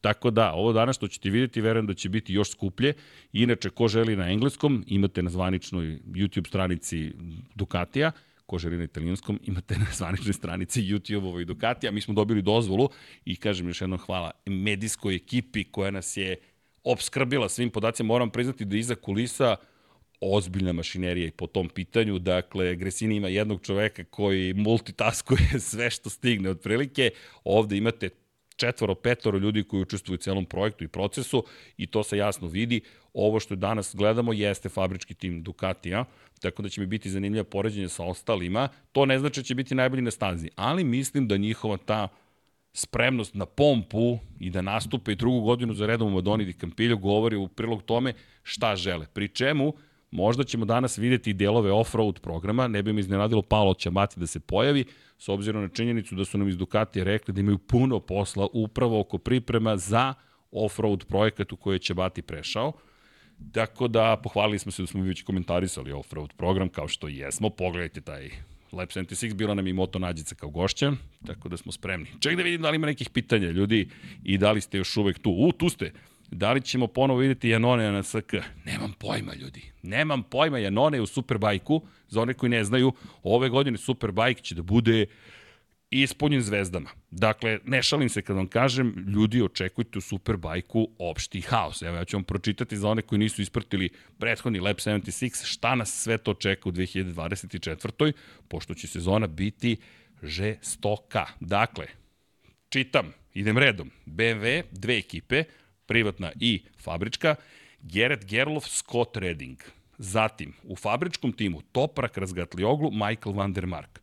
[0.00, 2.94] Tako da, ovo danas što ćete vidjeti, verujem da će biti još skuplje.
[3.32, 7.12] Inače, ko želi na engleskom, imate na zvaničnoj YouTube stranici
[7.54, 8.12] Ducatija,
[8.46, 11.92] ko želi na italijanskom, imate na zvaničnoj stranici YouTube-ovoj Ducatija.
[11.92, 12.88] Mi smo dobili dozvolu
[13.24, 16.36] i kažem još jednom hvala medijskoj ekipi koja nas je
[16.92, 18.06] obskrbila svim podacima.
[18.06, 19.56] Moram priznati da iza kulisa
[20.20, 22.18] ozbiljna mašinerija i po tom pitanju.
[22.18, 27.10] Dakle, Gresini ima jednog čoveka koji multitaskuje sve što stigne otprilike.
[27.44, 28.10] Ovde imate
[28.56, 31.44] četvoro, petoro ljudi koji učestvuju u celom projektu i procesu
[31.76, 32.80] i to se jasno vidi.
[33.12, 36.04] Ovo što danas gledamo jeste fabrički tim Ducatija,
[36.40, 38.68] tako da će mi biti zanimljiva poređenje sa ostalima.
[38.92, 42.08] To ne znači da će biti najbolji na stazi, ali mislim da njihova ta
[42.72, 46.96] spremnost na pompu i da nastupe i drugu godinu za redom u Madoni di Campillo
[46.96, 49.06] govori u prilog tome šta žele.
[49.12, 49.72] Pri čemu,
[50.10, 54.40] možda ćemo danas videti delove off-road programa, ne bi mi iznenadilo Paolo Ćamati da se
[54.40, 54.84] pojavi,
[55.18, 59.00] s obzirom na činjenicu da su nam iz Ducatija rekli da imaju puno posla upravo
[59.00, 60.14] oko priprema za
[60.52, 62.72] off-road projekat u koji je Ćamati prešao.
[63.52, 67.50] Tako da pohvalili smo se da smo već komentarisali off-road program kao što jesmo.
[67.50, 68.30] Pogledajte taj
[68.72, 70.92] Lab 76, bila nam i Moto Nađica kao gošća,
[71.26, 72.06] tako da smo spremni.
[72.20, 73.88] Ček da vidim da li ima nekih pitanja, ljudi,
[74.24, 75.30] i da li ste još uvek tu.
[75.30, 75.92] U, tu ste.
[76.30, 78.32] Da li ćemo ponovo vidjeti Janone na SK?
[78.64, 79.62] Nemam pojma, ljudi.
[79.82, 80.58] Nemam pojma.
[80.58, 85.06] Janone u Superbajku, za one koji ne znaju, ove godine Superbajk će da bude
[85.90, 86.90] ispunjen zvezdama.
[87.10, 91.82] Dakle, ne šalim se kad vam kažem, ljudi očekujte u Superbajku opšti haos.
[91.82, 96.02] Evo, ja ću vam pročitati za one koji nisu ispratili prethodni Lab 76, šta nas
[96.02, 98.12] sve to čeka u 2024.
[98.48, 99.76] pošto će sezona biti
[100.22, 101.26] žestoka.
[101.40, 101.86] Dakle,
[102.68, 103.90] čitam, idem redom.
[104.06, 105.44] BMW, dve ekipe,
[105.86, 107.34] privatna i fabrička,
[107.82, 109.58] Gerrit Gerlof, Scott Redding.
[109.98, 114.00] Zatim, u fabričkom timu Toprak Razgatlioglu, Michael van der Mark.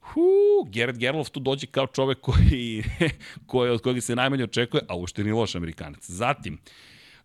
[0.00, 2.82] Hu, Gerrit Gerlof tu dođe kao čovek koji,
[3.46, 6.10] koji, od kojeg se najmanje očekuje, a uopšte ni loš Amerikanac.
[6.10, 6.58] Zatim,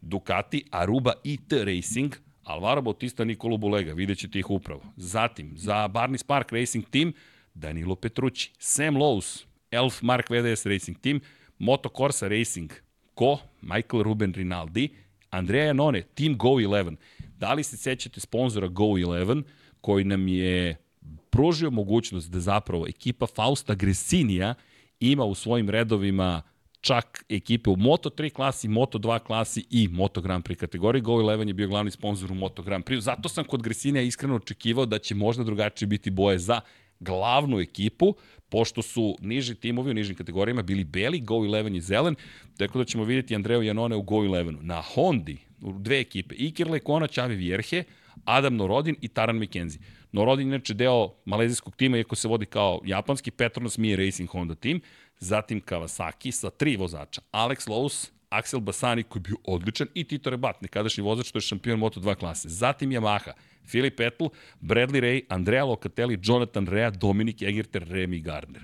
[0.01, 4.81] Ducati, Aruba IT Racing, Alvaro Bautista, Nikolo Bulega, vidjet ćete ih upravo.
[4.97, 7.13] Zatim, za Barney Spark Racing Team,
[7.53, 11.19] Danilo Petrucci, Sam Lowe's, Elf Mark VDS Racing Team,
[11.59, 12.71] Moto Corsa Racing,
[13.13, 13.39] ko?
[13.61, 14.89] Michael Ruben Rinaldi,
[15.29, 16.95] Andrea Janone, Team Go 11.
[17.37, 19.43] Da li se sećate sponzora Go 11,
[19.81, 20.84] koji nam je
[21.29, 24.53] pružio mogućnost da zapravo ekipa Fausta Gresinija
[24.99, 26.41] ima u svojim redovima
[26.81, 31.01] čak ekipe u Moto3 klasi, Moto2 klasi i Moto Grand Prix kategoriji.
[31.01, 32.99] Go 11 je bio glavni sponsor u Moto Grand Prix.
[32.99, 36.61] Zato sam kod Gresinija iskreno očekivao da će možda drugačije biti boje za
[36.99, 38.15] glavnu ekipu,
[38.49, 42.15] pošto su niži timovi u nižim kategorijama bili beli, Go 11 je zelen,
[42.57, 44.61] tako da ćemo vidjeti Andreo Janone u Go 11.
[44.61, 47.83] Na Hondi, u dve ekipe, Iker Lekona, Čavi Vjerhe,
[48.25, 49.81] Adam Norodin i Taran McKenzie.
[50.15, 54.81] Norodin inače deo malezijskog tima, iako se vodi kao japanski, Petronas Mie Racing Honda tim,
[55.19, 60.29] zatim Kawasaki sa tri vozača, Alex Lowe's, Axel Basani koji je bio odličan i Tito
[60.29, 62.49] Rebat, nekadašnji vozač, to je šampion Moto2 klase.
[62.49, 63.31] Zatim Yamaha,
[63.67, 64.29] Filip Ettel,
[64.61, 68.61] Bradley Ray, Andrea Locatelli, Jonathan Rea, Dominik Egerter, Remy Gardner.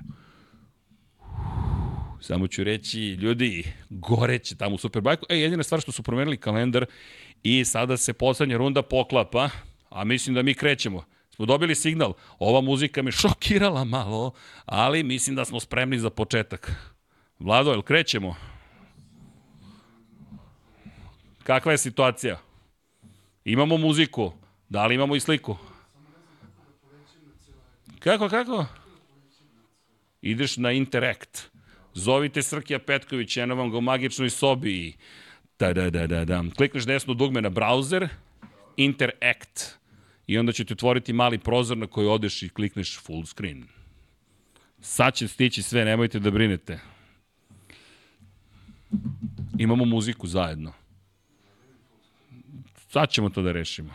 [2.21, 5.25] Samo ću reći, ljudi, goreće tamo u Superbajku.
[5.29, 6.85] E, jedina stvar što su promenili kalendar
[7.43, 9.49] i sada se poslednja runda poklapa,
[9.89, 11.03] a mislim da mi krećemo.
[11.35, 12.13] Smo dobili signal.
[12.39, 14.31] Ova muzika me šokirala malo,
[14.65, 16.71] ali mislim da smo spremni za početak.
[17.39, 18.35] Vlado, jel krećemo?
[21.43, 22.39] Kakva je situacija?
[23.45, 24.31] Imamo muziku.
[24.69, 25.57] Da li imamo i sliku?
[27.99, 28.65] Kako, kako?
[30.21, 31.51] Ideš na Interact.
[31.93, 34.93] Zovite Srkija Petković, eno vam ga u magičnoj sobi.
[35.59, 36.43] Da, da, da, da, da.
[36.57, 38.07] Klikneš desno dugme na browser,
[38.77, 39.80] Interact.
[40.31, 43.63] I onda će ti otvoriti mali prozor na koji odeš i klikneš full screen.
[44.79, 46.79] Sad će stići sve, nemojte da brinete.
[49.57, 50.73] Imamo muziku zajedno.
[52.89, 53.93] Sad ćemo to da rešimo.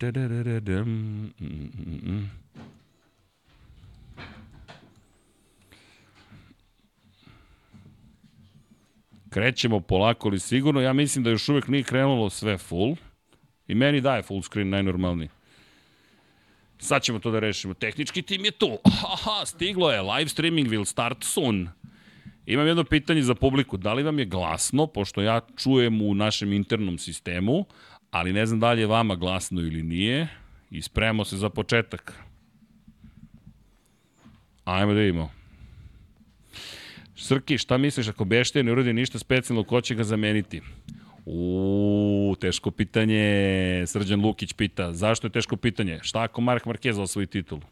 [0.00, 0.84] Da, da, da, da, da.
[0.84, 1.70] Mm, mm,
[2.02, 2.30] mm.
[9.36, 10.80] Krećemo polako ali sigurno.
[10.80, 12.96] Ja mislim da još uvek nije krenulo sve full.
[13.68, 15.28] I meni daje full screen najnormalniji.
[16.78, 17.74] Sad ćemo to da rešimo.
[17.74, 18.78] Tehnički tim je tu.
[18.84, 20.02] Aha, stiglo je.
[20.02, 21.68] Live streaming will start soon.
[22.46, 23.76] Imam jedno pitanje za publiku.
[23.76, 27.64] Da li vam je glasno, pošto ja čujem u našem internom sistemu,
[28.10, 30.28] ali ne znam da li je vama glasno ili nije.
[30.70, 32.12] I spremamo se za početak.
[34.64, 35.30] Ajmo da vidimo.
[37.16, 40.60] Srki, šta misliš ako Beštaj ne uradi ništa specijalno, ko će ga zameniti?
[41.26, 43.84] U, teško pitanje.
[43.86, 45.98] Srđan Lukić pita, zašto je teško pitanje?
[46.02, 47.62] Šta ako Mark Marquez osvoji titulu?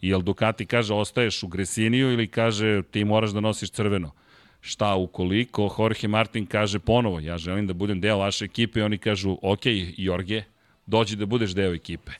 [0.00, 4.10] I jel Ducati kaže ostaješ u Gresiniju ili kaže ti moraš da nosiš crveno?
[4.60, 8.98] Šta ukoliko Jorge Martin kaže ponovo, ja želim da budem deo vaše ekipe i oni
[8.98, 9.62] kažu, ok,
[9.96, 10.42] Jorge,
[10.86, 12.12] dođi da budeš deo ekipe.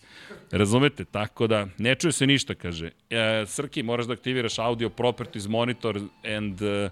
[0.52, 1.04] Razumete?
[1.04, 2.90] Tako da, ne čuje se ništa, kaže.
[3.10, 6.00] E, Srki, moraš da aktiviraš audio properties monitor
[6.36, 6.90] and uh,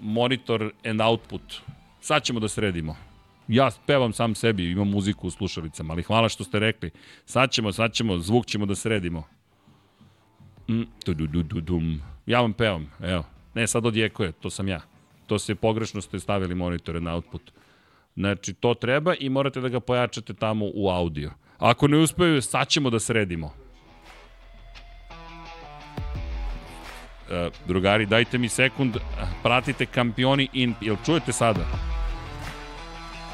[0.00, 1.42] monitor and output.
[2.00, 2.96] Sad ćemo da sredimo.
[3.48, 6.90] Ja pevam sam sebi, imam muziku u slušalicama, ali hvala što ste rekli.
[7.24, 9.22] Sad ćemo, sad ćemo, zvuk ćemo da sredimo.
[10.68, 12.00] Mm, du, du, du, du, dum.
[12.26, 13.24] Ja vam pevam, evo.
[13.54, 14.80] Ne, sad odjekuje, to sam ja.
[15.26, 17.52] To se pogrešno ste stavili monitore na output.
[18.16, 21.30] Znači, to treba i morate da ga pojačate tamo u audio.
[21.58, 23.52] Ako ne uspeju, sad ćemo da sredimo.
[27.30, 28.96] E, drugari, dajte mi sekund,
[29.42, 31.66] pratite kampioni in, jel čujete sada?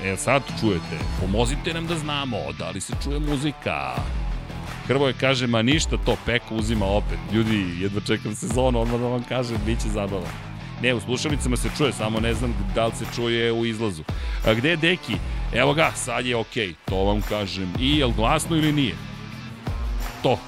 [0.04, 0.98] E, sad čujete.
[1.20, 3.94] Pomozite nam da znamo, da li se čuje muzika.
[4.86, 7.18] Hrvoje kaže, ma ništa to, Peko uzima opet.
[7.32, 10.51] Ljudi, jedva čekam sezonu, odmah da vam kažem, bit će zabava.
[10.82, 14.02] Ne, u slušalicama se čuje, samo ne znam da li se čuje u izlazu.
[14.46, 15.16] A gde je Deki?
[15.52, 17.72] Evo ga, sad je okej, okay, to vam kažem.
[17.80, 18.94] I je li glasno ili nije?
[20.22, 20.38] To.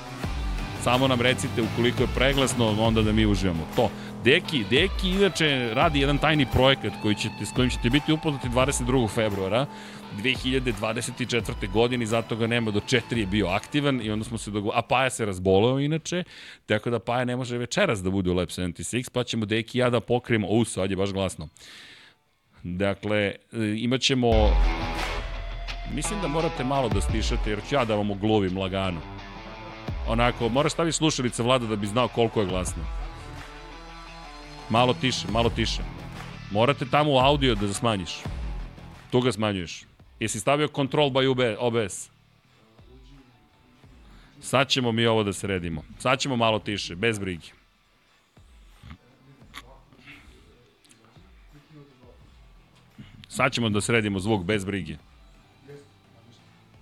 [0.83, 3.67] Samo nam recite ukoliko je preglasno, onda da mi uživamo.
[3.77, 3.91] To.
[4.25, 9.11] Deki, Deki inače radi jedan tajni projekat koji ćete, s kojim ćete biti upoznati 22.
[9.11, 9.67] februara
[10.23, 11.71] 2024.
[11.73, 14.79] godine i zato ga nema do 4 je bio aktivan i onda smo se dogovorili,
[14.79, 16.25] a Paja se razboleo inače,
[16.67, 19.81] tako da Paja ne može večeras da bude u Lab 76, pa ćemo Deki i
[19.81, 21.49] ja da pokrijemo, u, sad je baš glasno.
[22.63, 23.35] Dakle,
[23.77, 24.31] imat ćemo
[25.93, 29.01] Mislim da morate malo da stišate, jer ću ja da vam oglovim lagano.
[30.09, 32.83] Onako, moraš staviti slušalice vlada da bi znao koliko je glasno.
[34.69, 35.83] Malo tiše, malo tiše.
[36.51, 38.19] Morate tamo audio da smanjiš.
[39.11, 39.94] Tu ga smanjuješ.
[40.21, 42.11] Jesi stavio control by OBS?
[44.41, 45.85] Sad ćemo mi ovo da sredimo.
[45.99, 47.47] Sad ćemo malo tiše, bez brige.
[53.29, 54.97] Sad ćemo da sredimo zvuk bez brige.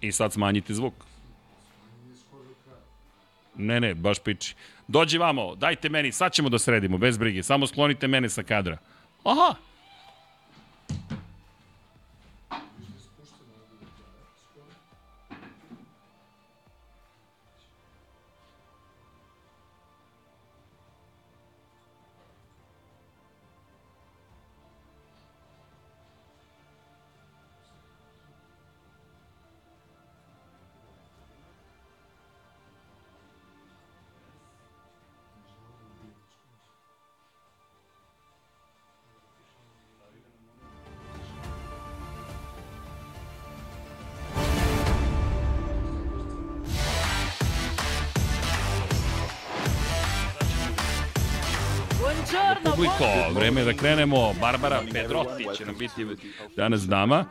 [0.01, 0.95] I sad smanjite zvuk.
[3.57, 4.55] Ne, ne, baš piči.
[4.89, 7.43] Dođi vamo, dajte meni, sad ćemo da sredimo, bez brige.
[7.43, 8.79] Samo sklonite mene sa kadra.
[9.25, 9.55] Aha,
[53.53, 54.33] vreme da krenemo.
[54.41, 56.07] Barbara Pedrotti će nam biti
[56.57, 57.25] danas dama.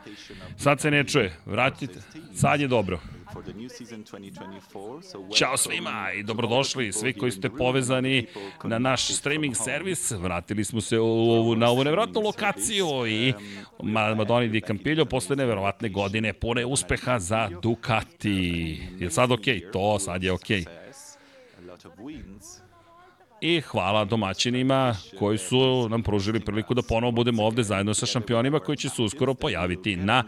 [0.56, 2.00] Sad se ne čuje, vratite,
[2.34, 3.00] sad je dobro.
[5.34, 8.26] Ćao svima i dobrodošli svi koji ste povezani
[8.64, 10.10] na naš streaming servis.
[10.10, 13.32] Vratili smo se u, na ovu nevjerojatnu lokaciju i
[14.16, 18.80] Madoni di Campillo posle nevjerovatne godine pune uspeha za Ducati.
[18.98, 19.60] Je sad okej?
[19.60, 19.72] Okay?
[19.72, 20.64] To sad je okej.
[20.64, 22.61] Okay
[23.42, 28.58] i hvala domaćinima koji su nam pružili priliku da ponovo budemo ovde zajedno sa šampionima
[28.58, 30.24] koji će se uskoro pojaviti na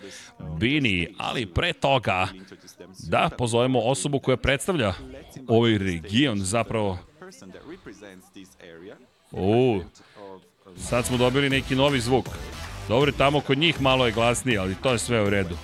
[0.61, 2.29] Bini, ali pre toga
[3.09, 4.93] da pozovemo osobu koja predstavlja
[5.49, 6.99] ovaj region zapravo
[9.33, 9.81] U,
[10.77, 12.27] sad smo dobili neki novi zvuk.
[12.89, 15.57] Dobro, tamo kod njih malo je glasnije, ali to je sve u redu.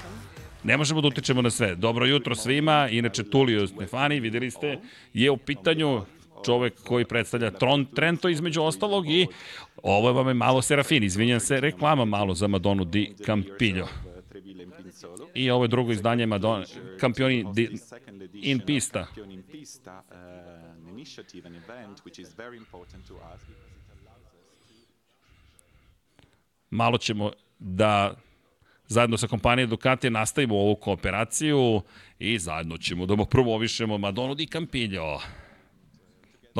[0.65, 1.75] Ne možemo da utičemo na sve.
[1.75, 4.79] Dobro jutro svima, inače Tulio Stefani, videli ste,
[5.15, 6.03] je u pitanju
[6.45, 9.27] čovek koji predstavlja Tron Trento između ostalog i
[9.83, 13.89] ovo vam je malo Serafin, izvinjam se, reklama malo za Madonu di Campillo.
[15.35, 16.65] I ovo je drugo izdanje Madonna,
[17.01, 17.79] Campioni di,
[18.33, 19.07] in Pista.
[26.71, 28.15] Malo ćemo da
[28.87, 31.83] zajedno sa kompanijom Ducati nastavimo ovu kooperaciju
[32.19, 35.21] i zajedno ćemo da promovišemo Madonu di Campillo.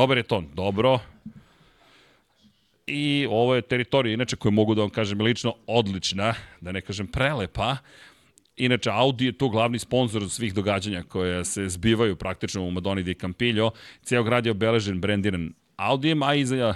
[0.01, 0.99] Dobar je ton, dobro.
[2.87, 7.07] I ovo je teritorija, inače, koju mogu da vam kažem lično, odlična, da ne kažem
[7.07, 7.77] prelepa.
[8.57, 13.15] Inače, Audi je tu glavni sponsor svih događanja koje se zbivaju praktično u Madoni di
[13.15, 13.73] Campillo.
[14.03, 16.75] Cijel grad je obeležen, brendiran Audijem, a iza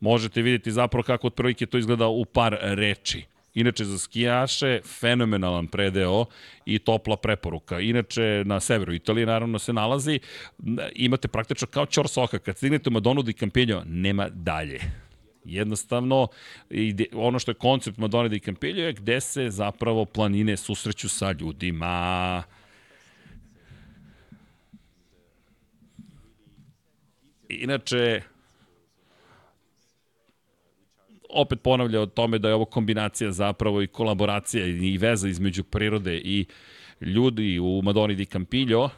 [0.00, 3.24] možete vidjeti zapravo kako otprilike to izgleda u par reči.
[3.58, 6.24] Inače, za skijaše, fenomenalan predeo
[6.66, 7.80] i topla preporuka.
[7.80, 10.20] Inače, na severu Italije, naravno, se nalazi,
[10.94, 12.38] imate praktično kao čor soka.
[12.38, 14.80] Kad stignete u Madonu di Campigno, nema dalje.
[15.44, 16.28] Jednostavno,
[17.12, 22.42] ono što je koncept Madone di Campigno je gde se zapravo planine susreću sa ljudima.
[27.48, 28.22] Inače,
[31.28, 36.16] opet ponavlja o tome da je ovo kombinacija zapravo i kolaboracija i veza između prirode
[36.16, 36.46] i
[37.00, 38.90] ljudi u Madoni di Campillo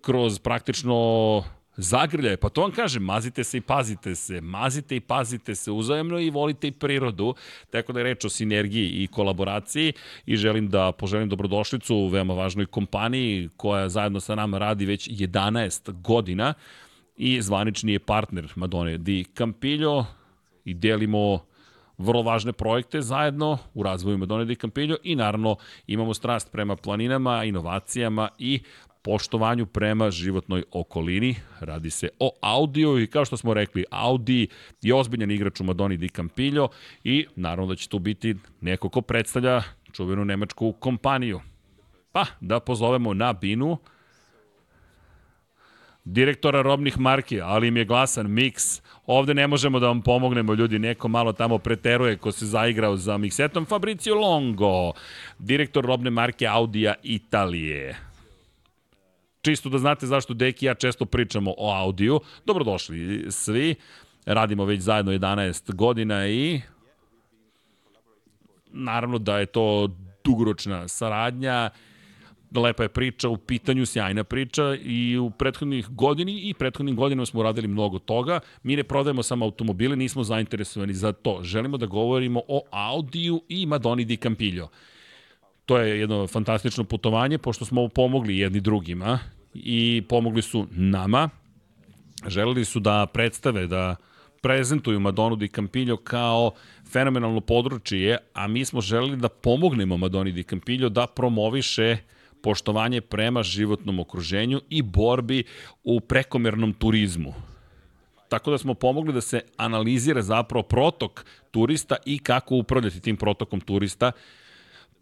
[0.00, 1.44] kroz praktično
[1.76, 2.36] zagrljaje.
[2.36, 4.40] Pa to vam kažem, mazite se i pazite se.
[4.40, 7.34] Mazite i pazite se uzajemno i volite i prirodu.
[7.70, 9.92] Tako da je reč o sinergiji i kolaboraciji
[10.26, 15.08] i želim da poželim dobrodošlicu u veoma važnoj kompaniji koja zajedno sa nama radi već
[15.08, 16.54] 11 godina
[17.16, 20.06] i zvanični je partner Madone di Campillo
[20.64, 21.44] i delimo
[21.98, 25.56] vrlo važne projekte zajedno u razvoju Madone di Campillo i naravno
[25.86, 28.60] imamo strast prema planinama, inovacijama i
[29.02, 31.36] poštovanju prema životnoj okolini.
[31.60, 34.48] Radi se o Audiju i kao što smo rekli, Audi
[34.82, 36.68] je ozbiljan igrač u Madoni di Campillo
[37.04, 39.62] i naravno da će tu biti neko ko predstavlja
[39.92, 41.40] čuvenu nemačku kompaniju.
[42.12, 43.78] Pa, da pozovemo na binu
[46.04, 48.82] direktora robnih marki, ali im je glasan miks.
[49.06, 53.18] Ovde ne možemo da vam pomognemo, ljudi, neko malo tamo preteruje ko se zaigrao za
[53.18, 53.66] miksetom.
[53.66, 54.92] Fabrizio Longo,
[55.38, 57.96] direktor robne marke Audija Italije.
[59.42, 62.20] Čisto da znate zašto Deki i ja često pričamo o Audiju.
[62.46, 63.74] Dobrodošli svi.
[64.26, 66.60] Radimo već zajedno 11 godina i
[68.72, 69.90] naravno da je to
[70.24, 71.70] dugoročna saradnja
[72.60, 77.40] lepa je priča, u pitanju sjajna priča i u prethodnih godini i prethodnim godinama smo
[77.40, 78.40] uradili mnogo toga.
[78.62, 81.40] Mi ne prodajemo samo automobile, nismo zainteresovani za to.
[81.42, 84.68] Želimo da govorimo o Audiju i Madoni di Campillo.
[85.66, 89.18] To je jedno fantastično putovanje, pošto smo pomogli jedni drugima
[89.54, 91.28] i pomogli su nama.
[92.26, 93.96] Želeli su da predstave, da
[94.42, 96.52] prezentuju Madonu di Campillo kao
[96.92, 102.13] fenomenalno područje, a mi smo želeli da pomognemo Madoni di Campillo da promoviše uh,
[102.44, 105.44] poštovanje prema životnom okruženju i borbi
[105.84, 107.34] u prekomernom turizmu.
[108.28, 113.60] Tako da smo pomogli da se analizira zapravo protok turista i kako upravljati tim protokom
[113.60, 114.12] turista.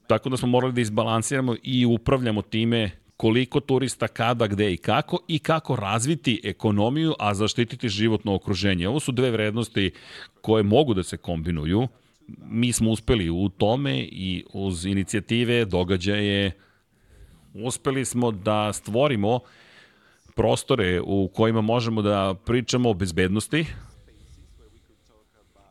[0.07, 5.19] Tako da smo morali da izbalansiramo i upravljamo time koliko turista, kada, gde i kako
[5.29, 8.89] i kako razviti ekonomiju, a zaštititi životno okruženje.
[8.89, 9.91] Ovo su dve vrednosti
[10.41, 11.89] koje mogu da se kombinuju.
[12.47, 16.53] Mi smo uspeli u tome i uz inicijative, događaje,
[17.55, 19.41] uspeli smo da stvorimo
[20.35, 23.67] prostore u kojima možemo da pričamo o bezbednosti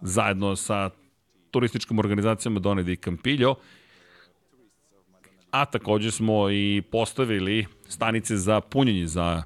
[0.02, 0.90] zajedno sa
[1.52, 3.56] turističkom organizacijom Madone di Campillo,
[5.52, 9.44] a takođe smo i postavili stanice za punjenje za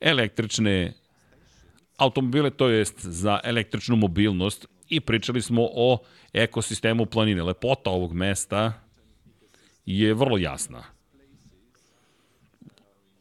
[0.00, 0.92] električne
[1.96, 5.98] automobile, to jest za električnu mobilnost i pričali smo o
[6.32, 7.42] ekosistemu planine.
[7.42, 8.81] Lepota ovog mesta
[9.86, 10.82] je vrlo jasna.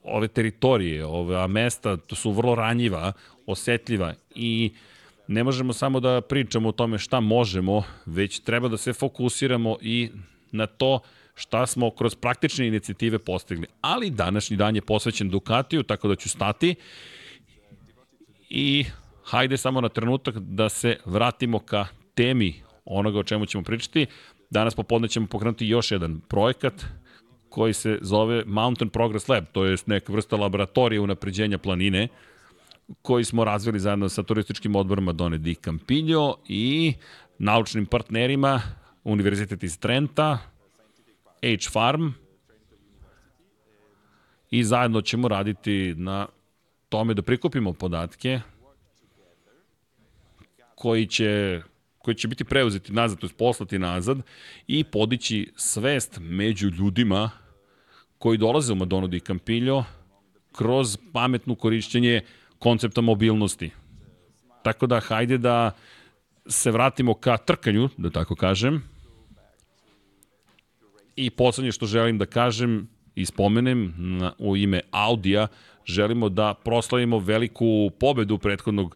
[0.04, 3.14] Ove teritorije, ove mesta, su vrlo ranjiva,
[3.46, 4.72] osetljiva i
[5.28, 10.10] ne možemo samo da pričamo o tome šta možemo, već treba da se fokusiramo i
[10.52, 11.00] na to
[11.36, 13.68] šta smo kroz praktične inicijative postigli.
[13.82, 16.76] Ali današnji dan je posvećen Ducatiju, tako da ću stati
[18.50, 18.86] i
[19.24, 24.06] hajde samo na trenutak da se vratimo ka temi onoga o čemu ćemo pričati.
[24.52, 26.86] Danas popodne ćemo pokrenuti još jedan projekat
[27.50, 32.08] koji se zove Mountain Progress Lab, to je neka vrsta laboratorije unapređenja planine
[33.02, 36.94] koji smo razvili zajedno sa turističkim odborima Done di Campillo i
[37.40, 38.62] naučnim partnerima
[39.04, 40.38] Univerzitet iz Trenta,
[41.42, 42.10] H-Farm
[44.50, 46.28] i zajedno ćemo raditi na
[46.90, 48.40] tome da prikupimo podatke
[50.76, 51.62] koji će
[52.04, 54.18] koji će biti preuzeti nazad, to je poslati nazad
[54.68, 57.30] i podići svest među ljudima
[58.18, 59.86] koji dolaze u Madonu di Campillo
[60.52, 62.22] kroz pametno korišćenje
[62.60, 63.72] koncepta mobilnosti.
[64.64, 65.72] Tako da, hajde da
[66.46, 68.84] se vratimo ka trkanju, da tako kažem.
[71.16, 75.48] I poslednje što želim da kažem i spomenem na, u ime Audija,
[75.86, 78.96] želimo da proslavimo veliku pobedu prethodnog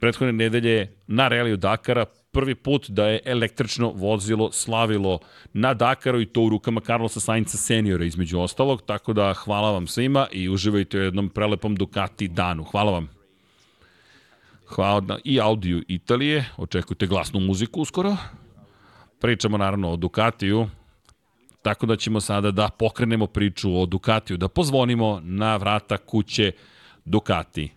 [0.00, 5.18] prethodne nedelje na Reliju Dakara, prvi put da je električno vozilo slavilo
[5.52, 9.86] na Dakaru i to u rukama Carlosa Sainca seniora između ostalog, tako da hvala vam
[9.86, 12.64] svima i uživajte u jednom prelepom Ducati danu.
[12.64, 13.08] Hvala vam.
[14.66, 18.16] Hvala na i Audiju Italije, očekujte glasnu muziku uskoro.
[19.20, 20.68] Pričamo naravno o Ducatiju,
[21.62, 26.52] tako da ćemo sada da pokrenemo priču o Ducatiju, da pozvonimo na vrata kuće
[27.04, 27.72] Ducati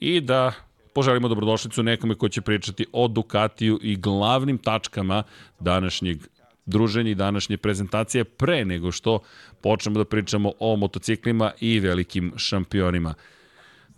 [0.00, 0.52] i da
[0.96, 5.22] poželimo dobrodošlicu nekome ko će pričati o Ducatiju i glavnim tačkama
[5.60, 6.18] današnjeg
[6.66, 9.18] druženja i današnje prezentacije pre nego što
[9.60, 13.14] počnemo da pričamo o motociklima i velikim šampionima.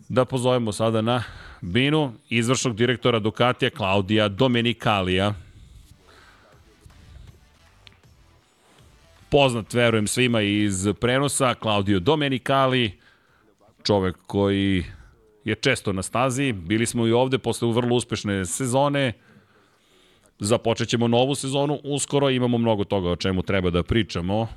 [0.08, 1.22] Da pozovemo sada na
[1.60, 5.34] binu izvršnog direktora Ducatija Klaudija Domenikalija.
[9.30, 12.92] Poznat, verujem svima iz prenosa, Claudio Domenicali,
[13.82, 14.84] čovek koji
[15.48, 16.52] je često na stazi.
[16.52, 19.12] Bili smo i ovde posle vrlo uspešne sezone.
[20.38, 24.48] Započet ćemo novu sezonu uskoro, imamo mnogo toga o čemu treba da pričamo.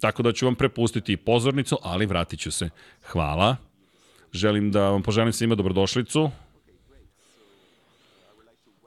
[0.00, 2.70] Tako da ću vam prepustiti pozornicu, ali vratit ću se.
[3.02, 3.56] Hvala.
[4.32, 6.30] Želim da vam poželim svima dobrodošlicu.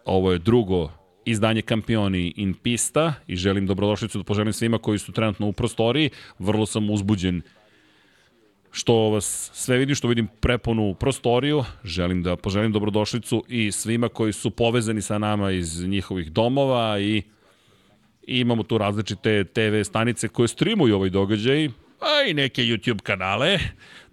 [0.05, 0.89] Ovo je drugo
[1.25, 6.09] izdanje Kampioni in Pista i želim dobrodošlicu da poželim svima koji su trenutno u prostoriji.
[6.39, 7.41] Vrlo sam uzbuđen
[8.75, 11.63] što vas sve vidim, što vidim preponu prostoriju.
[11.83, 17.23] Želim da poželim dobrodošlicu i svima koji su povezani sa nama iz njihovih domova i,
[18.27, 21.65] i imamo tu različite TV stanice koje streamuju ovaj događaj,
[21.99, 23.59] a i neke YouTube kanale.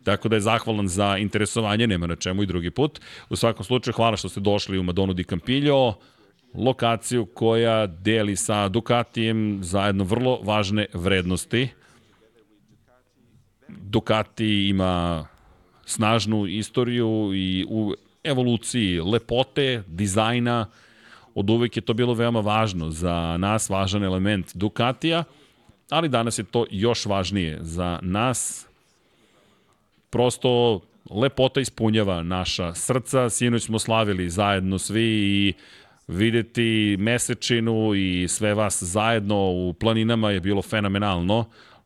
[0.05, 3.01] Tako da je zahvalan za interesovanje, nema na čemu i drugi put.
[3.31, 5.99] U svakom slučaju, hvala što ste došli u Madonu di Campillo,
[6.55, 11.69] lokaciju koja deli sa Ducatijem zajedno vrlo važne vrednosti.
[13.81, 15.27] Ducati ima
[15.85, 17.95] snažnu istoriju i u
[18.25, 20.67] evoluciji lepote, dizajna,
[21.35, 25.25] od uvek je to bilo veoma važno za nas, važan element Ducatija,
[25.91, 28.67] ali danas je to još važnije za nas.
[30.11, 35.53] Prosto lepota ispunjava naša srca, sinoć smo slavili zajedno svi i
[36.09, 41.45] videti mesečinu i sve vas zajedno u planinama je bilo fenomenalno.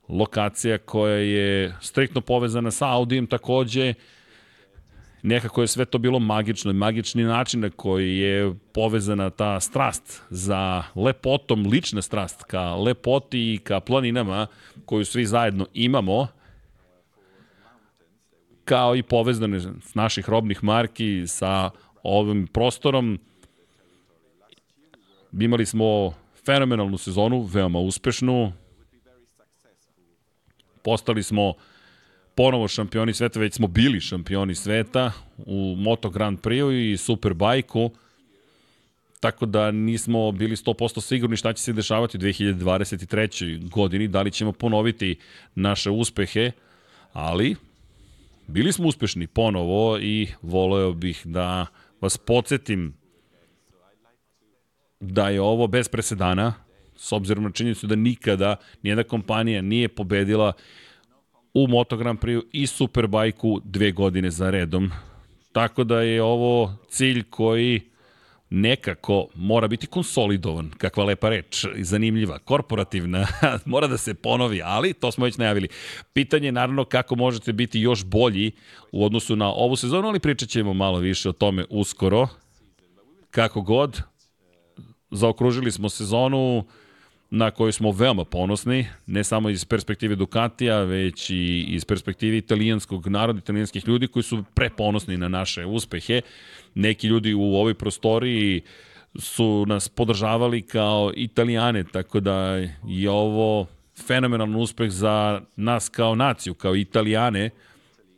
[0.08, 3.94] Lokacija koja je striktno povezana sa Audijem takođe,
[5.22, 10.82] nekako je sve to bilo magično, magični način na koji je povezana ta strast za
[10.94, 14.46] lepotom, lična strast ka lepoti i ka planinama
[14.84, 16.26] koju svi zajedno imamo,
[18.64, 19.60] kao i povezane
[19.94, 21.70] naših robnih marki sa
[22.02, 23.18] ovim prostorom.
[25.40, 26.14] Imali smo
[26.46, 28.52] fenomenalnu sezonu, veoma uspešnu.
[30.86, 31.54] Postali smo
[32.34, 37.90] ponovo šampioni sveta, već smo bili šampioni sveta u Moto Grand Prix i Superbajku.
[39.20, 43.68] Tako da nismo bili 100% sigurni šta će se dešavati u 2023.
[43.68, 45.18] godini, da li ćemo ponoviti
[45.54, 46.52] naše uspehe,
[47.12, 47.56] ali
[48.46, 51.66] bili smo uspešni ponovo i voleo bih da
[52.00, 52.94] vas podsjetim
[55.00, 56.65] da je ovo bez presedana,
[56.96, 60.52] s obzirom na činjenicu da nikada nijedna kompanija nije pobedila
[61.54, 64.90] u Moto Grand Prix i Superbajku dve godine za redom.
[65.52, 67.80] Tako da je ovo cilj koji
[68.50, 73.26] nekako mora biti konsolidovan, kakva lepa reč, zanimljiva, korporativna,
[73.64, 75.68] mora da se ponovi, ali to smo već najavili.
[76.12, 78.52] Pitanje je naravno kako možete biti još bolji
[78.92, 82.28] u odnosu na ovu sezonu, ali pričat ćemo malo više o tome uskoro.
[83.30, 84.02] Kako god,
[85.10, 86.64] zaokružili smo sezonu
[87.30, 93.06] na koju smo veoma ponosni, ne samo iz perspektive Ducatija, već i iz perspektive italijanskog
[93.06, 96.20] naroda, italijanskih ljudi koji su preponosni na naše uspehe.
[96.74, 98.62] Neki ljudi u ovoj prostoriji
[99.18, 102.56] su nas podržavali kao italijane, tako da
[102.86, 103.66] je ovo
[104.06, 107.50] fenomenalan uspeh za nas kao naciju, kao italijane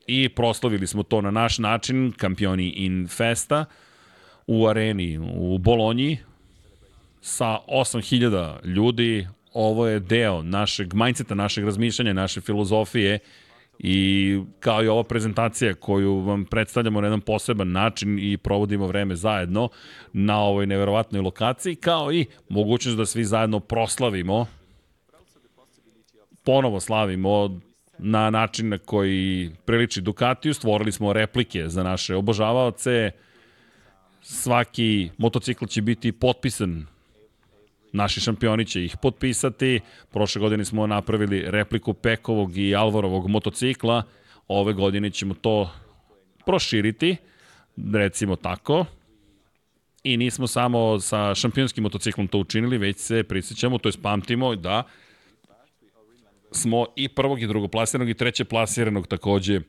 [0.06, 3.64] i proslavili smo to na naš način, kampioni in festa,
[4.46, 6.18] u areni u Bolonji,
[7.20, 13.18] sa 8000 ljudi, ovo je deo našeg mindseta, našeg razmišljanja, naše filozofije
[13.78, 19.16] i kao i ova prezentacija koju vam predstavljamo na jedan poseban način i provodimo vreme
[19.16, 19.68] zajedno
[20.12, 24.46] na ovoj neverovatnoj lokaciji, kao i mogućnost da svi zajedno proslavimo,
[26.44, 27.60] ponovo slavimo
[27.98, 33.10] na način na koji priliči Ducatiju, stvorili smo replike za naše obožavaoce,
[34.20, 36.86] svaki motocikl će biti potpisan
[37.92, 39.80] Naši šampioni će ih potpisati.
[40.10, 44.02] Prošle godine smo napravili repliku Pekovog i Alvarovog motocikla.
[44.48, 45.70] Ove godine ćemo to
[46.46, 47.16] proširiti,
[47.92, 48.84] recimo tako.
[50.02, 54.82] I nismo samo sa šampionskim motociklom to učinili, već se prisjećamo, to je pamtimo da
[56.52, 59.60] smo i prvog i drugoplasiranog i treće plasiranog takođe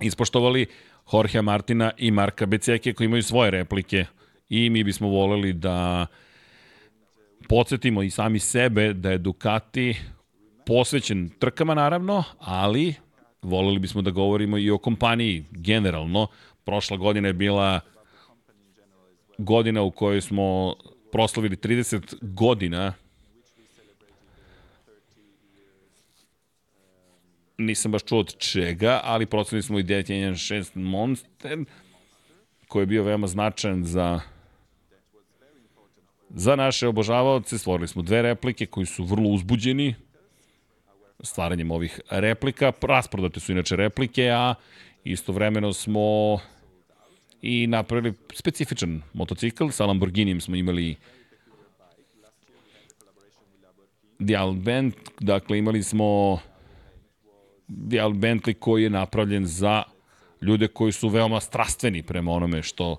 [0.00, 0.66] ispoštovali
[1.12, 4.06] Jorgea Martina i Marka Beceke koji imaju svoje replike
[4.48, 6.06] i mi bismo voleli da
[7.48, 9.96] podsjetimo i sami sebe da je Ducati
[10.66, 12.94] posvećen trkama naravno, ali
[13.42, 16.26] voleli bismo da govorimo i o kompaniji generalno.
[16.64, 17.80] Prošla godina je bila
[19.38, 20.74] godina u kojoj smo
[21.12, 22.94] proslavili 30 godina
[27.58, 31.58] nisam baš čuo od čega, ali proslavili smo i 916 Monster,
[32.68, 34.20] koji je bio veoma značajan za
[36.30, 39.94] Za naše obožavaoce stvorili smo dve replike koji su vrlo uzbuđeni
[41.20, 42.72] stvaranjem ovih replika.
[42.82, 44.54] Rasprodate su inače replike, a
[45.04, 46.38] istovremeno smo
[47.42, 49.68] i napravili specifičan motocikl.
[49.68, 50.96] Sa Lamborghinijem smo imali
[54.18, 56.38] Dial Bent, dakle imali smo
[57.68, 59.82] Dial Bentley koji je napravljen za
[60.42, 62.96] ljude koji su veoma strastveni prema onome što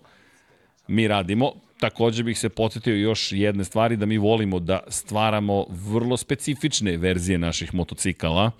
[0.88, 1.52] mi radimo.
[1.80, 7.38] Takođe bih se podsjetio još jedne stvari, da mi volimo da stvaramo vrlo specifične verzije
[7.38, 8.52] naših motocikala.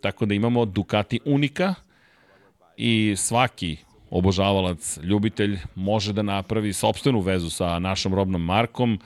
[0.00, 1.74] Tako da imamo Ducati Unika
[2.76, 3.76] i svaki
[4.10, 9.00] obožavalac, ljubitelj može da napravi sobstvenu vezu sa našom robnom markom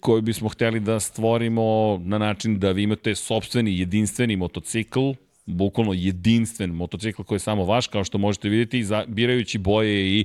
[0.00, 5.10] koju bismo hteli da stvorimo na način da vi imate sobstveni jedinstveni motocikl,
[5.46, 10.24] bukvalno jedinstven motocikl koji je samo vaš, kao što možete vidjeti, birajući boje i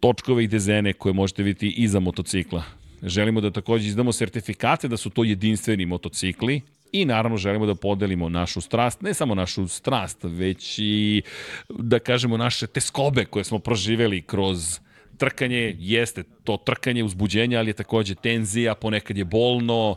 [0.00, 2.62] točkove i dezene koje možete vidjeti iza motocikla.
[3.02, 6.62] Želimo da takođe izdamo sertifikate da su to jedinstveni motocikli,
[6.92, 11.22] I naravno želimo da podelimo našu strast, ne samo našu strast, već i
[11.68, 14.80] da kažemo naše teskobe koje smo proživeli kroz
[15.16, 19.96] trkanje, jeste to trkanje uzbuđenja, ali je takođe tenzija, ponekad je bolno.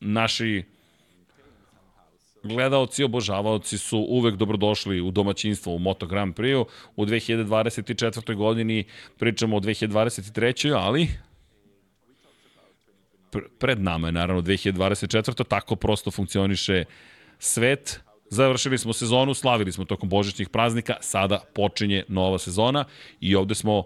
[0.00, 0.62] Naši
[2.46, 6.66] gledaoci, obožavaoci su uvek dobrodošli u domaćinstvo u Moto Grand Prix-u.
[6.96, 8.34] U 2024.
[8.34, 8.84] godini
[9.18, 10.74] pričamo o 2023.
[10.76, 11.08] ali
[13.58, 15.44] pred nama je naravno 2024.
[15.48, 16.84] Tako prosto funkcioniše
[17.38, 18.00] svet.
[18.30, 22.84] Završili smo sezonu, slavili smo tokom božićnih praznika, sada počinje nova sezona
[23.20, 23.84] i ovde smo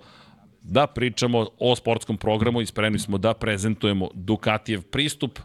[0.63, 5.39] da pričamo o sportskom programu i spremni smo da prezentujemo Ducatijev pristup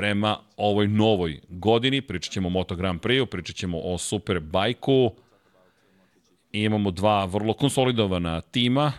[0.00, 2.00] prema ovoj novoj godini.
[2.00, 5.12] Pričat ćemo o Moto Grand Prix-u, pričat ćemo o Superbajku.
[6.52, 8.92] Imamo dva vrlo konsolidovana tima.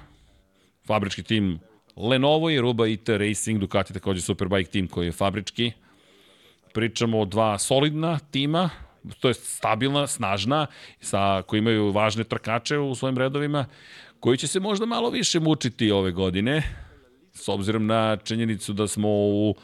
[0.86, 1.60] Fabrički tim
[1.96, 5.72] Lenovo i Ruba IT Racing, Ducati takođe Superbike tim koji je fabrički.
[6.74, 8.70] Pričamo o dva solidna tima,
[9.20, 10.68] to je stabilna, snažna,
[11.00, 13.66] sa, koji imaju važne trkače u svojim redovima,
[14.20, 16.64] koji će se možda malo više mučiti ove godine,
[17.34, 19.56] s obzirom na činjenicu da smo u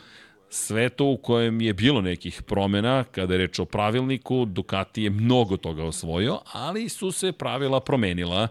[0.49, 5.57] svetu u kojem je bilo nekih promena, kada je reč o pravilniku, Ducati je mnogo
[5.57, 8.47] toga osvojio, ali su se pravila promenila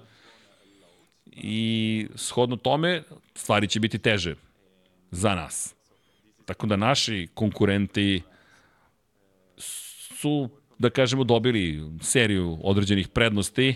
[1.37, 3.03] i shodno tome
[3.35, 4.35] stvari će biti teže
[5.11, 5.75] za nas.
[6.45, 8.23] Tako da naši konkurenti
[9.57, 13.75] su, da kažemo, dobili seriju određenih prednosti.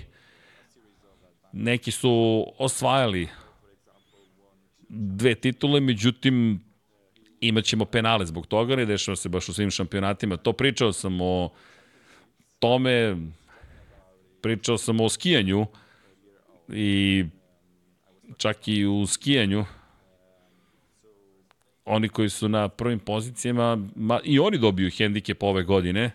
[1.53, 3.29] Neki su osvajali
[4.89, 6.64] dve titule, međutim,
[7.41, 10.36] imat ćemo penale zbog toga, ne dešava se baš u svim šampionatima.
[10.36, 11.51] To pričao sam o
[12.59, 13.16] tome,
[14.41, 15.66] pričao sam o skijanju
[16.68, 17.24] i
[18.36, 19.64] čak i u skijanju,
[21.84, 26.11] oni koji su na prvim pozicijama, ma, i oni dobiju hendikep ove godine.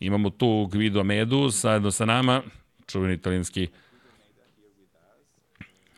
[0.00, 2.42] Imamo tu Guido Medu, zajedno sa nama,
[2.86, 3.68] čuveni italijanski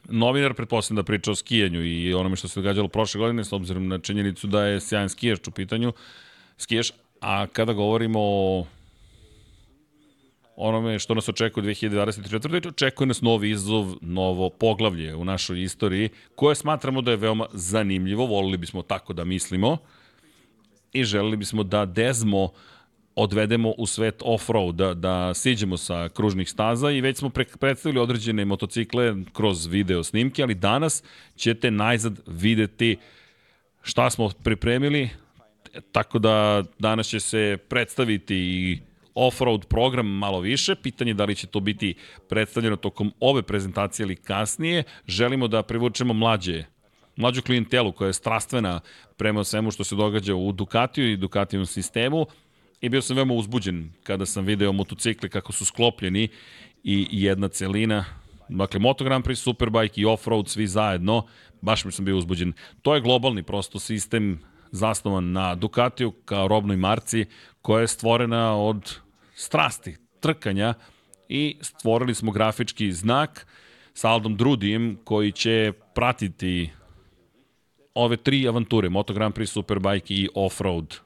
[0.08, 3.88] novinar, pretpostavljam da priča o skijanju i onome što se događalo prošle godine, s obzirom
[3.88, 5.92] na činjenicu da je sjajan skijaš u pitanju,
[6.58, 8.66] skijaš, a kada govorimo o
[10.56, 12.68] onome što nas očekuje 2024.
[12.68, 18.26] Očekuje nas novi izazov, novo poglavlje u našoj istoriji, koje smatramo da je veoma zanimljivo,
[18.26, 19.76] volili bismo tako da mislimo
[20.92, 22.52] i želeli bismo da Dezmo
[23.16, 28.00] odvedemo u svet off-road, da, da siđemo sa kružnih staza i već smo pre, predstavili
[28.00, 31.02] određene motocikle kroz video snimke, ali danas
[31.36, 32.96] ćete najzad videti
[33.82, 35.08] šta smo pripremili,
[35.92, 38.78] tako da danas će se predstaviti i
[39.14, 40.74] off-road program malo više.
[40.74, 41.94] Pitanje je da li će to biti
[42.28, 44.82] predstavljeno tokom ove prezentacije ili kasnije.
[45.06, 46.64] Želimo da privučemo mlađe
[47.16, 48.80] mlađu klijentelu koja je strastvena
[49.16, 52.26] prema svemu što se događa u Ducatiju i Ducatijevom sistemu
[52.80, 56.28] i bio sam veoma uzbuđen kada sam video motocikle kako su sklopljeni
[56.84, 58.04] i jedna celina
[58.48, 61.26] Dakle, Moto Grand Prix, Superbike i Offroad, svi zajedno,
[61.60, 62.52] baš mi sam bio uzbuđen.
[62.82, 67.24] To je globalni prosto sistem zasnovan na Ducatiju kao robnoj marci
[67.62, 68.94] koja je stvorena od
[69.34, 70.74] strasti, trkanja
[71.28, 73.46] i stvorili smo grafički znak
[73.94, 76.70] sa Aldom Drudijem koji će pratiti
[77.94, 81.05] ove tri avanture, Moto Grand Prix, Superbike i Offroad.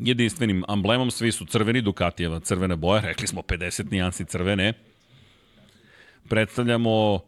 [0.00, 4.72] Jedinstvenim amblemom, svi su crveni, Ducatijeva crvene boje, rekli smo 50 nijansi crvene.
[6.28, 7.20] Predstavljamo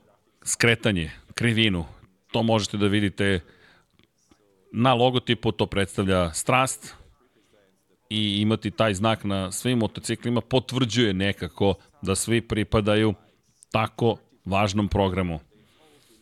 [0.45, 1.85] skretanje, krivinu,
[2.31, 3.41] to možete da vidite
[4.75, 6.95] Na logotipu to predstavlja strast
[8.11, 13.15] i imati taj znak na svim motociklima potvrđuje nekako da svi pripadaju
[13.71, 15.41] tako važnom programu.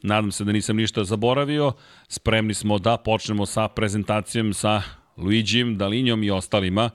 [0.03, 1.73] Nadam se da nisam ništa zaboravio.
[2.09, 4.83] Spremni smo da počnemo sa prezentacijom sa
[5.21, 6.91] Luigijem, Dalinjom i ostalima.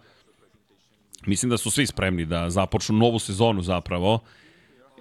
[1.25, 4.19] Mislim da su svi spremni da započnu novu sezonu zapravo,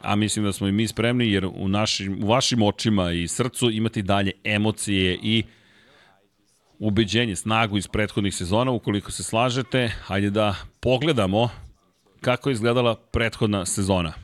[0.01, 3.71] a mislim da smo i mi spremni jer u, našim, u vašim očima i srcu
[3.71, 5.43] imati dalje emocije i
[6.79, 11.49] ubeđenje, snagu iz prethodnih sezona, ukoliko se slažete, hajde da pogledamo
[12.21, 14.24] kako je izgledala prethodna sezona.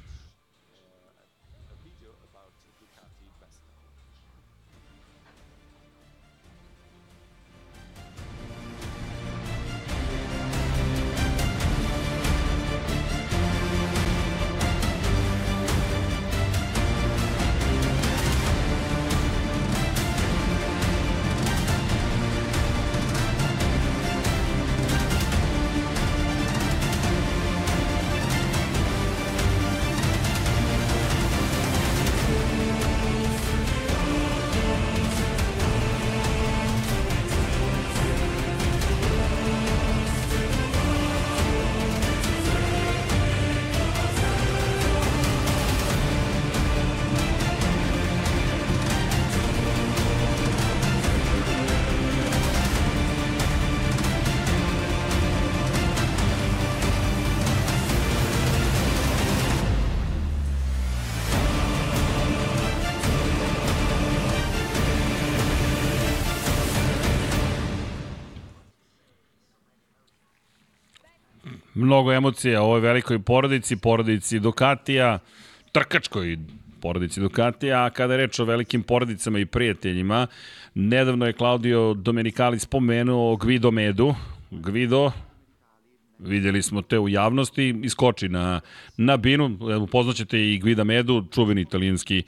[72.20, 75.18] Emocija ovoj velikoj porodici, porodici Ducatija,
[75.72, 76.36] trkačkoj
[76.80, 80.26] porodici Ducatija, a kada je reč o velikim porodicama i prijateljima,
[80.74, 84.14] nedavno je Claudio Domenicali spomenuo Guido Medu.
[84.50, 85.10] Guido,
[86.18, 88.60] videli smo te u javnosti, iskoči na,
[88.96, 92.22] na binu, upoznaćete i Guida Medu, čuveni italijanski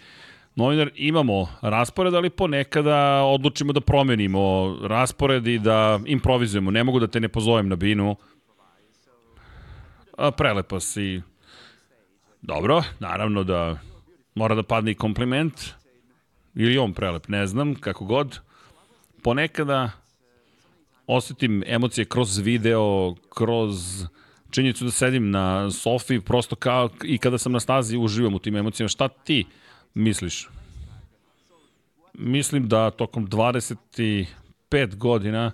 [0.54, 6.70] novinar, imamo raspored, ali ponekada odlučimo da promenimo raspored i da improvizujemo.
[6.70, 8.16] Ne mogu da te ne pozovem na binu.
[10.16, 11.22] A, prelepa si.
[12.42, 13.78] Dobro, naravno da
[14.34, 15.54] mora da padne i kompliment.
[16.54, 18.40] Ili on prelep, ne znam, kako god.
[19.22, 19.90] Ponekada
[21.06, 24.04] osetim emocije kroz video, kroz
[24.50, 28.56] činjenicu da sedim na sofi, prosto kao i kada sam na stazi uživam u tim
[28.56, 28.88] emocijama.
[28.88, 29.46] Šta ti
[29.94, 30.48] misliš?
[32.14, 34.26] Mislim da tokom 25
[34.96, 35.52] godina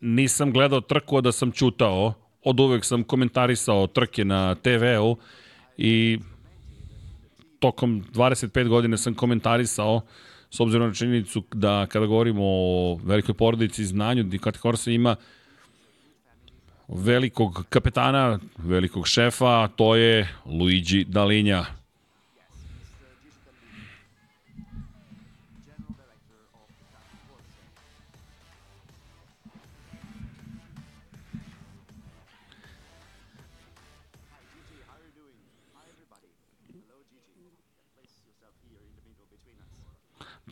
[0.00, 2.14] nisam gledao trku, da sam čutao.
[2.44, 5.16] Od uvek sam komentarisao trke na TV-u
[5.76, 6.18] i
[7.58, 10.00] tokom 25 godina sam komentarisao
[10.50, 15.16] s obzirom na činjenicu da kada govorimo o velikoj porodici i znanju, Ducati Corsa ima
[16.88, 21.81] velikog kapetana, velikog šefa, to je Luigi Dalinja.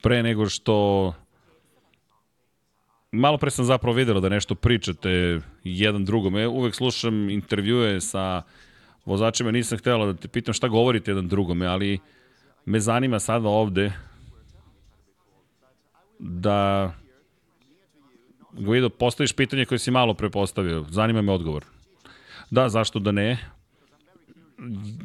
[0.02, 1.14] Pre nego što
[3.12, 6.36] malo pre sam zapravo videla da nešto pričate jedan drugom.
[6.36, 8.42] Ja uvek slušam intervjue sa
[9.04, 11.98] vozačima, nisam htela da te pitam šta govorite jedan drugome, ali
[12.64, 13.92] me zanima sada ovde
[16.18, 16.92] da
[18.52, 20.84] Guido, postaviš pitanje koje si malo prepostavio.
[20.88, 21.64] Zanima me odgovor.
[22.50, 23.38] Da, zašto da ne?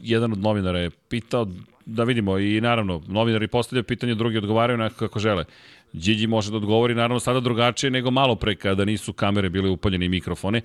[0.04, 1.48] Jedan od novinara je pitao
[1.86, 5.46] da vidimo i naravno, novinari postavljaju pitanje, drugi odgovaraju na kako žele.
[5.94, 10.06] Điđi može da odgovori naravno sada drugačije nego malo pre kada nisu kamere bile upaljene
[10.06, 10.62] i mikrofone.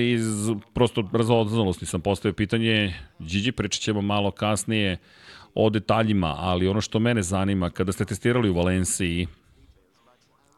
[0.00, 4.96] Iz prosto razodzalosti sam postavio pitanje, Điđi pričat ćemo malo kasnije
[5.54, 9.26] o detaljima, ali ono što mene zanima, kada ste testirali u Valenciji,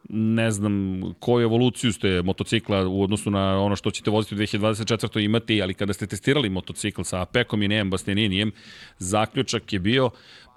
[0.09, 5.25] ne znam koju evoluciju ste motocikla u odnosu na ono što ćete voziti u 2024.
[5.25, 8.51] imati, ali kada ste testirali motocikl sa Pekom i Nejem Bastianinijem,
[8.97, 10.09] zaključak je bio,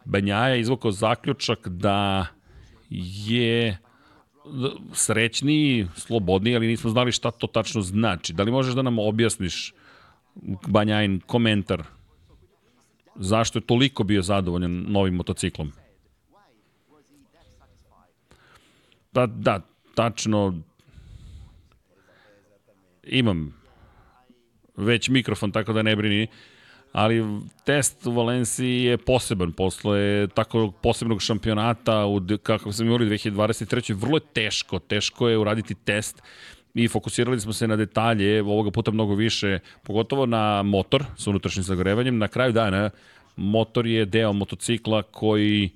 [0.04, 2.26] Banjaja izvukao zaključak da
[3.26, 3.78] je
[4.92, 8.32] srećniji, slobodniji, ali nismo znali šta to tačno znači.
[8.32, 9.72] Da li možeš da nam objasniš
[10.66, 11.82] Banjajin komentar
[13.16, 15.72] zašto je toliko bio zadovoljan novim motociklom?
[19.14, 19.60] Pa da,
[19.94, 20.54] tačno
[23.06, 23.54] imam
[24.76, 26.26] već mikrofon, tako da ne brini.
[26.92, 27.24] Ali
[27.64, 33.94] test u Valenciji je poseban posle tako posebnog šampionata u, kako sam imali 2023.
[33.94, 36.22] Vrlo je teško, teško je uraditi test
[36.74, 41.62] i fokusirali smo se na detalje, ovoga puta mnogo više, pogotovo na motor sa unutrašnjim
[41.62, 42.18] zagorevanjem.
[42.18, 42.90] Na kraju dana
[43.36, 45.70] motor je deo motocikla koji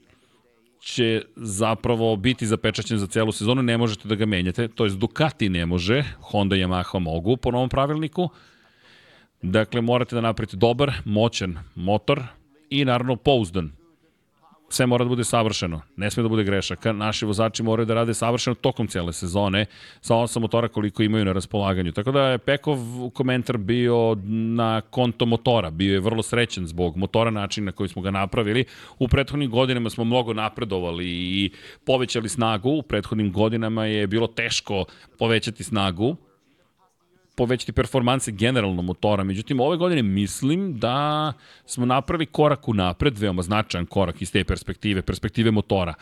[0.80, 5.48] će zapravo biti zapečaćen za celu sezonu, ne možete da ga menjate, to je Ducati
[5.48, 8.28] ne može, Honda i Yamaha mogu po novom pravilniku.
[9.42, 12.22] Dakle, morate da napravite dobar, moćan motor
[12.70, 13.77] i naravno pouzdan
[14.68, 16.92] sve mora da bude savršeno, ne sme da bude grešaka.
[16.92, 19.66] Naši vozači moraju da rade savršeno tokom cijele sezone
[20.00, 21.92] sa osam motora koliko imaju na raspolaganju.
[21.92, 22.78] Tako da je Pekov
[23.14, 28.02] komentar bio na konto motora, bio je vrlo srećen zbog motora načina na koji smo
[28.02, 28.64] ga napravili.
[28.98, 31.50] U prethodnim godinama smo mnogo napredovali i
[31.86, 34.84] povećali snagu, u prethodnim godinama je bilo teško
[35.18, 36.16] povećati snagu,
[37.38, 39.24] povećati performanse generalno motora.
[39.24, 41.32] Međutim, ove godine mislim da
[41.66, 45.94] smo napravili korak u napred, veoma značajan korak iz te perspektive, perspektive motora.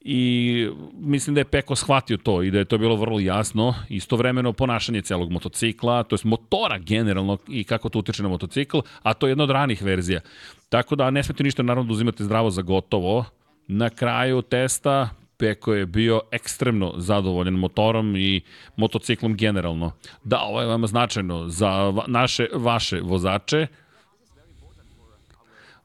[0.00, 3.74] I mislim da je Peko shvatio to i da je to bilo vrlo jasno.
[3.88, 9.14] Istovremeno ponašanje celog motocikla, to je motora generalno i kako to utiče na motocikl, a
[9.14, 10.20] to je jedna od ranih verzija.
[10.68, 13.24] Tako da ne smete ništa naravno da uzimate zdravo za gotovo.
[13.68, 18.40] Na kraju testa Peko je bio ekstremno zadovoljan motorom i
[18.76, 19.92] motociklom generalno.
[20.24, 23.66] Da, ovo je veoma značajno za naše, vaše vozače.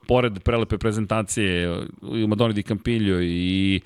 [0.07, 2.63] Pored prelepe prezentacije u Madoni di
[3.21, 3.81] i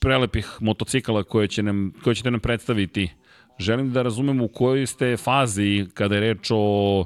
[0.00, 3.10] prelepih motocikala koje, će nam, koje ćete nam predstaviti,
[3.58, 7.04] želim da razumem u kojoj ste fazi kada je reč o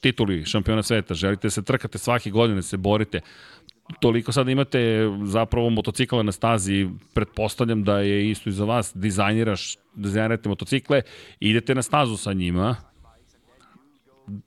[0.00, 1.14] tituli šampiona sveta.
[1.14, 3.20] Želite da se trkate svake godine, se borite
[4.00, 9.76] toliko sada imate zapravo motocikla na stazi, pretpostavljam da je isto i za vas, dizajniraš,
[9.94, 11.02] dizajnirate motocikle,
[11.40, 12.76] idete na stazu sa njima,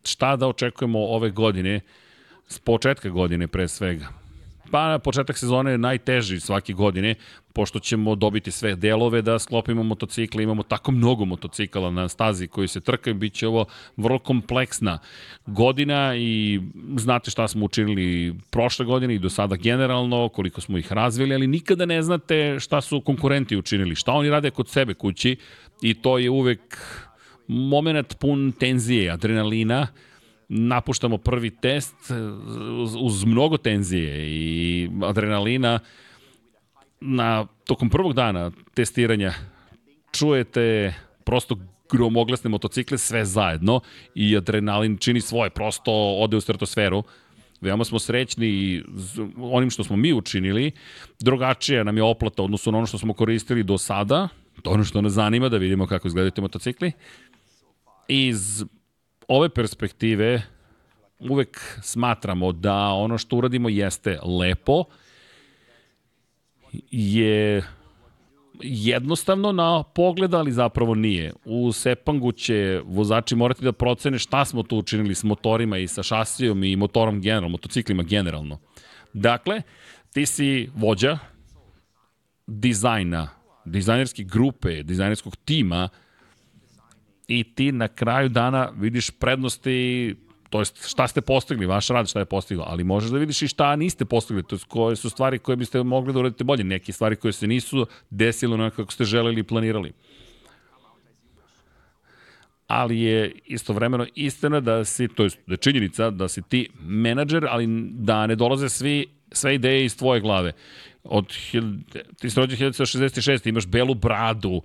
[0.04, 1.80] šta da očekujemo ove godine,
[2.48, 4.21] s početka godine pre svega.
[4.72, 7.16] Pa početak sezone je najteži svake godine,
[7.54, 12.68] pošto ćemo dobiti sve delove da sklopimo motocikle, imamo tako mnogo motocikala na stazi koji
[12.68, 13.66] se trkaju, bit će ovo
[13.98, 15.00] vrlo kompleksna
[15.46, 16.62] godina i
[16.98, 21.48] znate šta smo učinili prošle godine i do sada generalno, koliko smo ih razvili, ali
[21.48, 25.36] nikada ne znate šta su konkurenti učinili, šta oni rade kod sebe kući
[25.82, 26.78] i to je uvek
[27.48, 29.88] moment pun tenzije, adrenalina,
[30.54, 31.96] napuštamo prvi test
[32.82, 35.80] uz, uz mnogo tenzije i adrenalina
[37.02, 39.34] na tokom prvog dana testiranja
[40.12, 40.94] čujete
[41.24, 41.56] prosto
[41.92, 43.80] gromoglasne motocikle sve zajedno
[44.16, 47.04] i adrenalin čini svoje, prosto ode u stratosferu.
[47.62, 48.84] Veoma smo srećni
[49.38, 50.72] onim što smo mi učinili.
[51.20, 54.28] Drugačija nam je oplata odnosno na ono što smo koristili do sada.
[54.62, 56.92] To ono što nas zanima, da vidimo kako izgledaju te motocikli.
[58.08, 58.64] Iz
[59.32, 60.42] ove perspektive
[61.20, 64.84] uvek smatramo da ono što uradimo jeste lepo,
[66.92, 67.64] je
[68.64, 71.34] jednostavno na pogled, ali zapravo nije.
[71.46, 76.04] U Sepangu će vozači morati da procene šta smo tu učinili s motorima i sa
[76.04, 78.60] šasijom i motorom generalno, motociklima generalno.
[79.14, 79.62] Dakle,
[80.14, 81.18] ti si vođa
[82.48, 83.30] dizajna,
[83.66, 85.90] dizajnerske grupe, dizajnerskog tima
[87.40, 90.16] i ti na kraju dana vidiš prednosti
[90.52, 93.48] to jest šta ste postigli, vaš rad šta je postiglo, ali možeš da vidiš i
[93.48, 96.92] šta niste postigli, to jest koje su stvari koje biste mogli da uradite bolje, neke
[96.94, 99.94] stvari koje se nisu desile onako kako ste želeli i planirali.
[102.68, 107.48] Ali je istovremeno istina da si, to je da je činjenica da si ti menadžer,
[107.50, 110.52] ali da ne dolaze svi, sve ideje iz tvoje glave.
[111.04, 111.28] Od,
[112.20, 114.62] ti si rođen 1966, imaš belu bradu,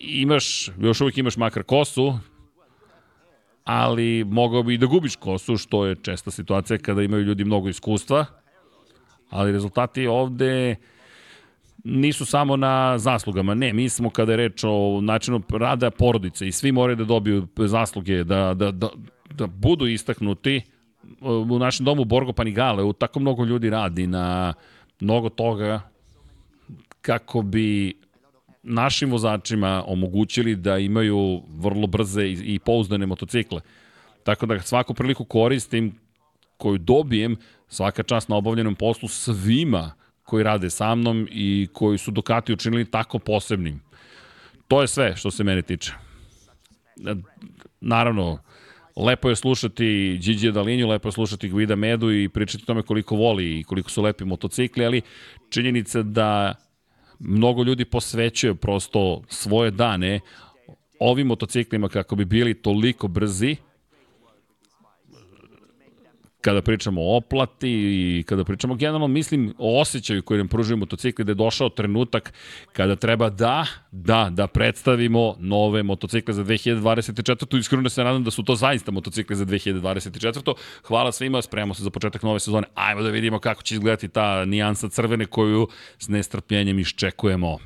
[0.00, 2.18] imaš, još uvijek imaš makar kosu,
[3.64, 7.68] ali mogao bi i da gubiš kosu, što je česta situacija kada imaju ljudi mnogo
[7.68, 8.26] iskustva,
[9.30, 10.76] ali rezultati ovde
[11.84, 13.54] nisu samo na zaslugama.
[13.54, 17.46] Ne, mi smo kada je reč o načinu rada porodice i svi moraju da dobiju
[17.56, 18.88] zasluge, da, da, da,
[19.30, 20.60] da budu istaknuti.
[21.20, 24.54] U našem domu Borgo Panigale u tako mnogo ljudi radi na
[25.00, 25.80] mnogo toga
[27.00, 27.94] kako bi
[28.62, 33.60] našim vozačima omogućili da imaju vrlo brze i, pouzdane motocikle.
[34.24, 35.94] Tako da svaku priliku koristim
[36.56, 37.36] koju dobijem
[37.68, 39.92] svaka čast na obavljenom poslu svima
[40.22, 43.80] koji rade sa mnom i koji su Ducati učinili tako posebnim.
[44.68, 45.92] To je sve što se mene tiče.
[47.80, 48.38] Naravno,
[48.96, 53.16] lepo je slušati Gigi Dalinju, lepo je slušati Guida Medu i pričati o tome koliko
[53.16, 55.02] voli i koliko su lepi motocikli, ali
[55.50, 56.54] činjenica da
[57.18, 60.20] mnogo ljudi posvećuje prosto svoje dane
[61.00, 63.56] ovim motociklima kako bi bili toliko brzi
[66.40, 71.24] kada pričamo o oplati i kada pričamo generalno, mislim o osjećaju koji nam pružuju motocikli,
[71.24, 72.32] da je došao trenutak
[72.72, 77.58] kada treba da, da, da predstavimo nove motocikle za 2024.
[77.58, 80.54] Iskreno da se nadam da su to zaista motocikle za 2024.
[80.84, 82.66] Hvala svima, spremamo se za početak nove sezone.
[82.74, 85.68] Ajmo da vidimo kako će izgledati ta nijansa crvene koju
[85.98, 87.58] s nestrpljenjem iščekujemo.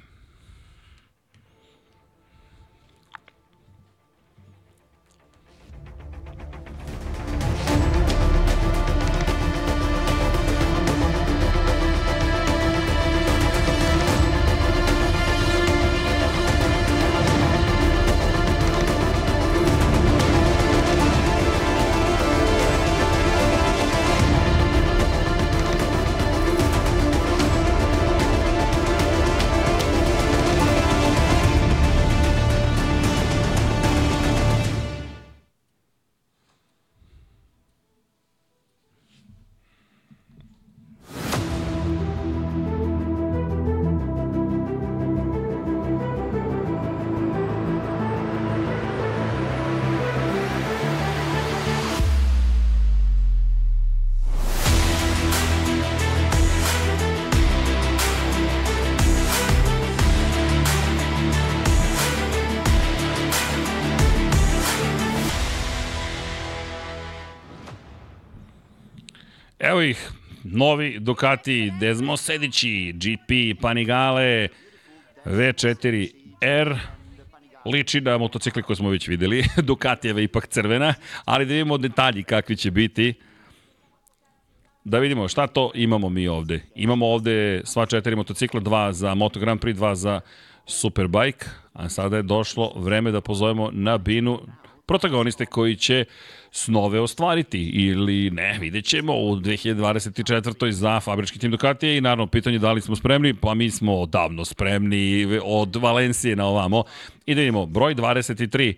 [70.63, 74.49] Novi Ducati Desmo Sedići, GP Panigale
[75.25, 76.79] V4R,
[77.65, 80.95] liči na motocikli koje smo već videli, Ducatijeva ipak crvena,
[81.25, 83.15] ali da vidimo detalji kakvi će biti.
[84.85, 86.61] Da vidimo šta to imamo mi ovde.
[86.75, 90.21] Imamo ovde sva četiri motocikla, dva za Moto Grand Prix, dva za
[90.67, 94.41] Superbike, a sada je došlo vreme da pozovemo na binu
[94.87, 96.05] protagoniste koji će
[96.53, 100.71] snove ostvariti ili ne, vidjet ćemo u 2024.
[100.71, 104.45] za fabrički tim Ducatija i naravno pitanje da li smo spremni, pa mi smo davno
[104.45, 106.85] spremni od Valencije na ovamo.
[107.27, 108.75] I da vidimo, broj 23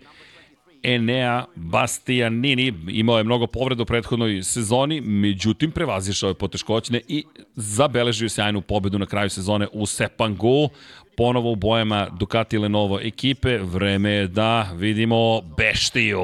[0.83, 7.23] Enea Bastianini imao je mnogo povreda u prethodnoj sezoni, međutim prevazišao je poteškoćne i
[7.55, 10.69] zabeležio sjajnu pobedu na kraju sezone u Sepangu.
[11.17, 16.21] Ponovo u bojama Ducati Lenovo ekipe, vreme je da vidimo Beštiju.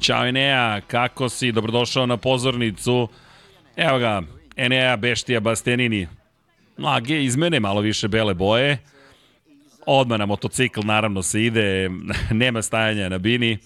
[0.00, 1.52] Ćao Enea, kako si?
[1.52, 3.08] Dobrodošao na pozornicu.
[3.76, 4.22] Evo ga,
[4.56, 6.08] Enea Beštija Bastenini.
[6.76, 8.78] Mlage izmene, malo više bele boje.
[9.86, 11.90] Odmah na motocikl naravno se ide,
[12.30, 13.58] nema stajanja na bini.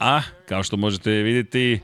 [0.00, 1.80] A, kao što možete vidjeti,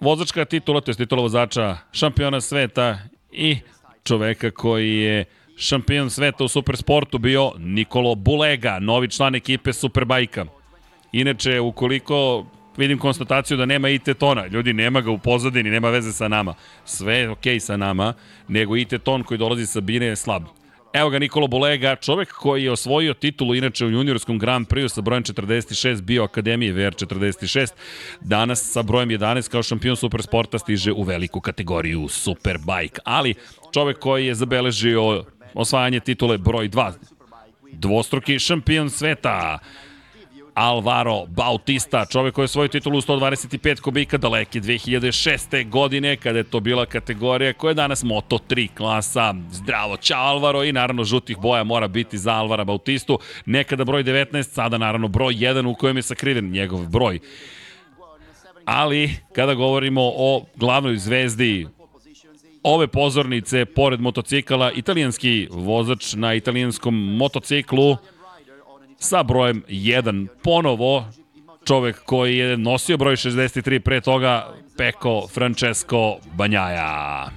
[0.00, 2.98] vozačka titula, to je titula vozača šampiona sveta
[3.32, 3.56] i
[4.04, 5.24] čoveka koji je
[5.56, 10.44] šampion sveta u supersportu bio Nikolo Bulega, novi član ekipe Superbajka.
[11.14, 12.46] Inače, ukoliko
[12.76, 14.46] vidim konstataciju da nema IT tona.
[14.46, 16.54] Ljudi, nema ga u pozadini, nema veze sa nama.
[16.84, 18.14] Sve je okej okay sa nama,
[18.48, 20.42] nego IT ton koji dolazi sa Bine je slab.
[20.92, 25.00] Evo ga Nikolo Bolega, čovek koji je osvojio titulu inače u juniorskom Grand Prix sa
[25.00, 27.72] brojem 46 bio Akademije VR46.
[28.20, 33.00] Danas sa brojem 11 kao šampion Supersporta stiže u veliku kategoriju Superbike.
[33.04, 33.34] Ali
[33.74, 36.92] čovek koji je zabeležio osvajanje titule broj 2
[37.72, 39.58] dvostruki šampion sveta
[40.54, 45.70] Alvaro Bautista, čovek koji je svoju titulu u 125 kubika daleke 2006.
[45.70, 49.34] godine, kada je to bila kategorija koja je danas Moto3 klasa.
[49.50, 53.18] Zdravo, čao Alvaro i naravno žutih boja mora biti za Alvara Bautistu.
[53.46, 57.18] Nekada broj 19, sada naravno broj 1 u kojem je sakriven njegov broj.
[58.64, 61.66] Ali, kada govorimo o glavnoj zvezdi
[62.62, 67.96] ove pozornice, pored motocikala, italijanski vozač na italijanskom motociklu,
[69.04, 71.04] sa brojem 1 ponovo
[71.64, 77.30] čovek koji je nosio broj 63 pre toga Peko Francesco Banjaja.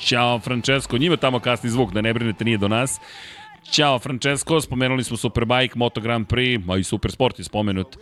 [0.00, 3.00] Ćao Francesco, njima tamo kasni zvuk, da ne brinete, nije do nas.
[3.70, 7.96] Ćao Francesco, spomenuli smo Superbike, Moto Grand Prix, a i Supersport je spomenut.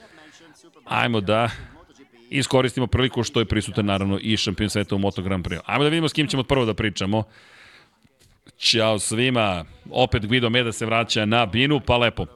[0.85, 1.51] Ajmo da
[2.31, 5.61] iskoristimo priliku što je prisutan naravno i šampion sveta u Moto Grand Prix.
[5.67, 7.25] Ajmo da vidimo s kim ćemo prvo da pričamo.
[8.63, 12.27] Ćao svima, opet Guido Meda se vraća na binu, pa lepo.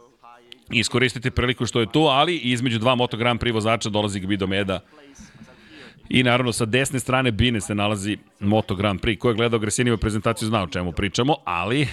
[0.70, 4.80] Iskoristite priliku što je tu, ali između dva Moto Grand Prix vozača dolazi Guido Meda.
[6.08, 9.18] I naravno sa desne strane bine se nalazi Moto Grand Prix.
[9.18, 11.88] Ko je gledao Gresiniju prezentaciju zna o čemu pričamo, ali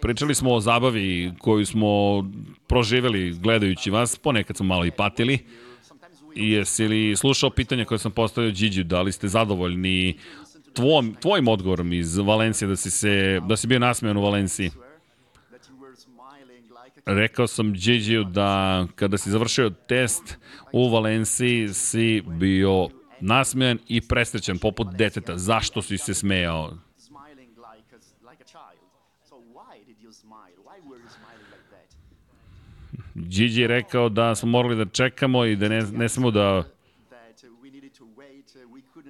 [0.00, 1.88] pričali smo o zabavi koju smo
[2.66, 5.38] proživeli gledajući vas, ponekad smo malo i patili.
[6.34, 10.16] Jesi li slušao pitanja koje sam postavio Điđu, da li ste zadovoljni
[10.76, 14.70] tvom, tvojim odgovorom iz Valencije da si, se, da si bio nasmejan u Valenciji?
[17.06, 20.38] Rekao sam Gigi da kada si završio test
[20.72, 22.88] u Valenciji si bio
[23.20, 25.38] nasmejan i presrećan poput deteta.
[25.38, 26.72] Zašto si se smejao?
[33.14, 36.64] Gigi je rekao da smo morali da čekamo i da ne, ne smo da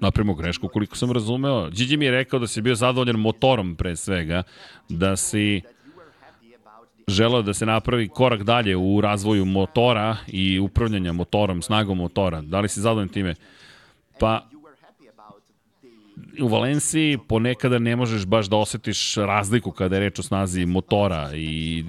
[0.01, 1.70] napravimo grešku koliko sam razumeo.
[1.70, 4.42] Điđi mi je rekao da si bio zadovoljan motorom pre svega,
[4.88, 5.62] da si
[7.09, 12.40] želeo da se napravi korak dalje u razvoju motora i upravljanja motorom, snagom motora.
[12.42, 13.34] Da li si zadovoljan time?
[14.18, 14.49] Pa,
[16.40, 21.30] u Valenciji ponekada ne možeš baš da osetiš razliku kada je reč o snazi motora
[21.34, 21.84] i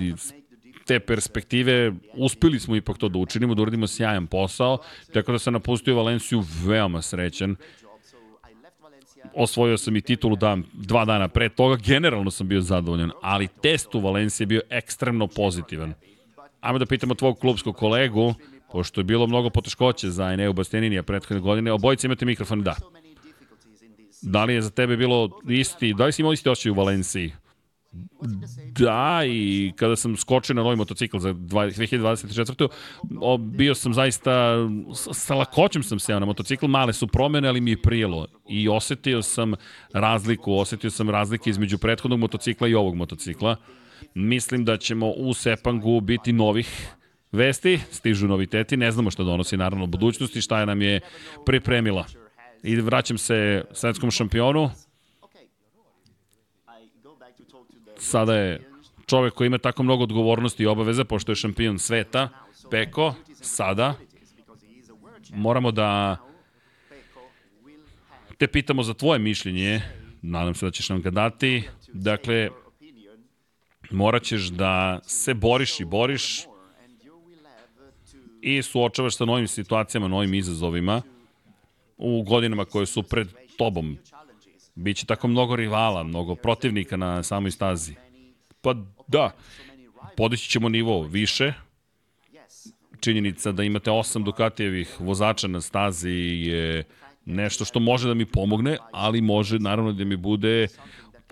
[0.86, 4.78] te perspektive uspeli smo ipak to da učinimo, da uradimo sjajan posao,
[5.14, 7.56] tako da sam napustio Valenciju veoma srećan
[9.38, 13.96] osvojio sam i titulu dan, dva dana pre toga, generalno sam bio zadovoljan, ali test
[13.96, 15.94] u Valenciji je bio ekstremno pozitivan.
[16.62, 18.34] Ajmo da pitamo tvog klubskog kolegu,
[18.72, 22.76] pošto je bilo mnogo poteškoće za Eneu Bastianinija prethodne godine, obojice imate mikrofon, da.
[24.22, 27.32] Da li je za tebe bilo isti, da li si imao isti oči u Valenciji?
[28.72, 32.68] Da, i kada sam skočio na novi motocikl za 2024.
[33.22, 34.56] O, bio sam zaista,
[35.14, 38.28] sa lakoćem sam seo na motocikl, male su promene, ali mi je prijelo.
[38.50, 39.54] I osetio sam
[39.94, 43.56] razliku, osetio sam razlike između prethodnog motocikla i ovog motocikla.
[44.14, 46.98] Mislim da ćemo u Sepangu biti novih
[47.32, 51.00] vesti, stižu noviteti, ne znamo šta donosi naravno budućnosti, šta je nam je
[51.46, 52.06] pripremila.
[52.64, 54.70] I vraćam se svetskom šampionu,
[58.08, 58.70] sada je
[59.06, 62.30] čovek koji ima tako mnogo odgovornosti i obaveza, pošto je šampion sveta,
[62.72, 63.96] Peko, sada
[65.34, 66.18] moramo da
[68.38, 69.82] te pitamo za tvoje mišljenje,
[70.22, 71.64] nadam se da ćeš nam ga dati.
[71.94, 72.50] Dakle,
[73.92, 76.46] morat ćeš da se boriš i boriš
[78.42, 81.02] i suočavaš sa novim situacijama, novim izazovima
[81.98, 83.28] u godinama koje su pred
[83.58, 83.98] tobom.
[84.78, 87.96] Biće tako mnogo rivala, mnogo protivnika na samoj stazi.
[88.62, 88.76] Pa
[89.08, 89.32] da,
[90.18, 91.54] podići ćemo nivo više.
[93.00, 96.12] Činjenica da imate osam Ducatijevih vozača na stazi
[96.46, 96.84] je
[97.26, 100.68] nešto što može da mi pomogne, ali može naravno da mi bude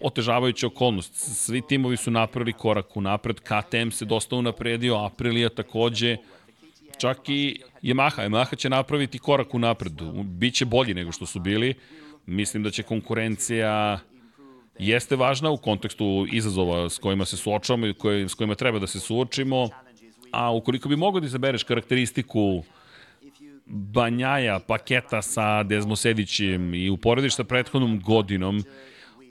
[0.02, 1.14] otežavajuća okolnost.
[1.16, 6.18] Svi timovi su napravili korak u napred, KTM se dosta unapredio, Aprilia takođe,
[6.98, 8.30] čak i Yamaha.
[8.30, 9.94] Yamaha će napraviti korak u napred,
[10.24, 11.76] biće bolji nego što su bili.
[12.26, 14.00] Mislim da će konkurencija
[14.80, 18.88] jeste važna u kontekstu izazova s kojima se suočavamo i koje, s kojima treba da
[18.88, 19.70] se suočimo,
[20.32, 22.64] a ukoliko bi mogao da izabereš karakteristiku
[23.66, 28.64] banjaja paketa sa Desmosedićem i uporediš sa prethodnom godinom,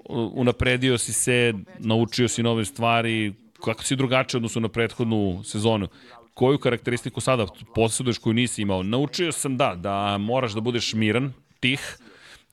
[0.09, 3.33] unapredio si se, naučio si nove stvari,
[3.65, 5.89] kako si drugačiji odnosno na prethodnu sezonu?
[6.35, 8.83] Koju karakteristiku sada posjeduješ koju nisi imao?
[8.83, 11.99] Naučio sam da, da moraš da budeš miran, tih,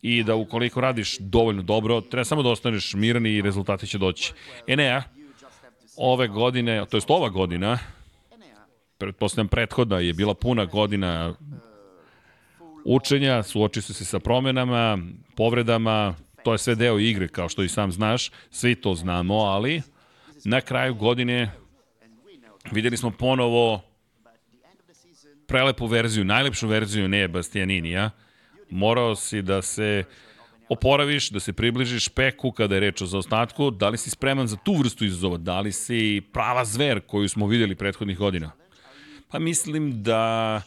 [0.02, 4.34] i da ukoliko radiš dovoljno dobro, treba samo da ostaneš miran i rezultati će doći.
[4.68, 5.04] Enea,
[5.98, 7.80] ove godine, to jest ova godina,
[8.98, 11.36] pretpostavljam prethodna je bila puna godina
[12.86, 14.98] učenja, suoči su se sa promenama,
[15.36, 19.82] povredama, to je sve deo igre, kao što i sam znaš, svi to znamo, ali
[20.44, 21.52] na kraju godine
[22.72, 23.82] videli smo ponovo
[25.48, 28.10] prelepu verziju, najlepšu verziju ne Bastianinija.
[28.72, 30.04] Morao si da se
[30.70, 33.72] oporaviš, da se približiš peku kada je reč o zaostatku.
[33.72, 35.38] Da li si spreman za tu vrstu izazova?
[35.38, 38.52] Da li si prava zver koju smo videli prethodnih godina?
[39.32, 40.62] Pa mislim da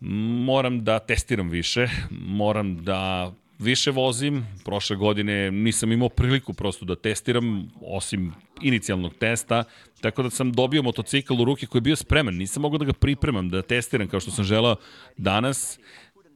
[0.00, 4.46] moram da testiram više, moram da više vozim.
[4.64, 8.32] Prošle godine nisam imao priliku prosto da testiram, osim
[8.62, 9.64] inicijalnog testa,
[10.00, 12.34] tako da sam dobio motocikl u ruke koji je bio spreman.
[12.34, 14.76] Nisam mogao da ga pripremam, da testiram kao što sam želao
[15.16, 15.78] danas.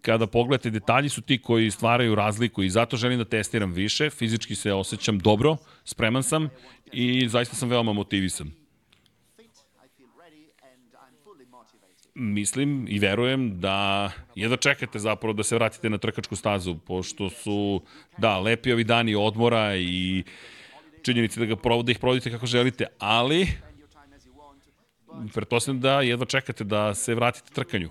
[0.02, 4.10] Kada pogledate, detalji su ti koji stvaraju razliku i zato želim da testiram više.
[4.10, 6.48] Fizički se osjećam dobro, spreman sam
[6.92, 8.50] i zaista sam veoma motivisan.
[12.16, 17.82] mislim i verujem da jedva čekate zapravo da se vratite na trkačku stazu, pošto su,
[18.18, 20.24] da, lepi ovi dani odmora i
[21.02, 23.48] činjenici da ga provode, ih provodite kako želite, ali
[25.34, 27.90] pretpostavljam da jedva čekate da se vratite trkanju.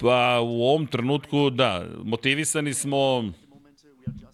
[0.00, 3.24] Pa u ovom trenutku, da, motivisani smo,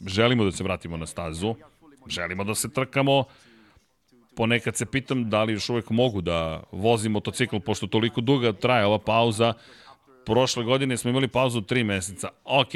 [0.06, 1.54] želimo da se vratimo na stazu,
[2.08, 3.24] želimo da se trkamo,
[4.36, 8.86] ponekad se pitam da li još uvek mogu da vozim motocikl, pošto toliko duga traje
[8.86, 9.52] ova pauza.
[10.26, 12.28] Prošle godine smo imali pauzu tri meseca.
[12.44, 12.74] Ok,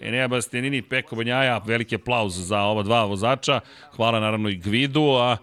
[0.00, 3.60] Enea Bastianini, Peko Banjaja, veliki aplauz za ova dva vozača.
[3.96, 5.36] Hvala naravno i Gvidu, a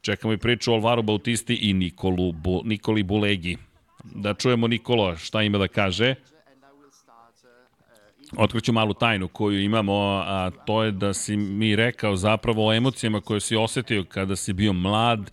[0.00, 3.56] čekamo i priču o Alvaru Bautisti i Nikolu, Bu, Nikoli Bulegi.
[4.04, 6.14] Da čujemo Nikola šta ima da kaže.
[8.36, 9.92] Otkriću malu tajnu koju imamo,
[10.26, 14.52] a to je da si mi rekao zapravo o emocijama koje si osetio kada si
[14.52, 15.30] bio mlad,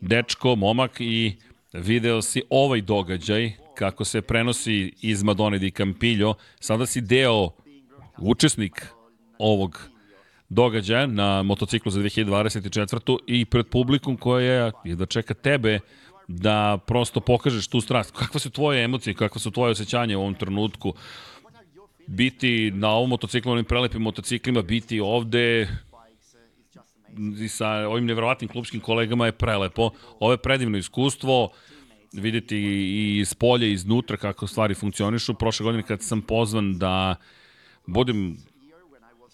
[0.00, 1.36] dečko, momak i
[1.72, 6.34] video si ovaj događaj kako se prenosi iz Madone di Campillo.
[6.60, 7.50] Sada si deo,
[8.18, 8.86] učesnik
[9.38, 9.90] ovog
[10.48, 13.18] događaja na motociklu za 2024.
[13.26, 15.80] i pred publikom koja je da čeka tebe
[16.28, 18.14] da prosto pokažeš tu strast.
[18.18, 20.94] Kakve su tvoje emocije, kakve su tvoje osjećanje u ovom trenutku?
[22.10, 25.68] Biti na ovom motociklu, ovim prelepim motociklima, biti ovde
[27.40, 29.90] i sa ovim nevrovatnim klubskim kolegama je prelepo.
[30.20, 31.50] Ovo je predivno iskustvo,
[32.12, 35.34] videti i iz polja i iznutra kako stvari funkcionišu.
[35.34, 37.16] Prošle godine kad sam pozvan da
[37.86, 38.36] budem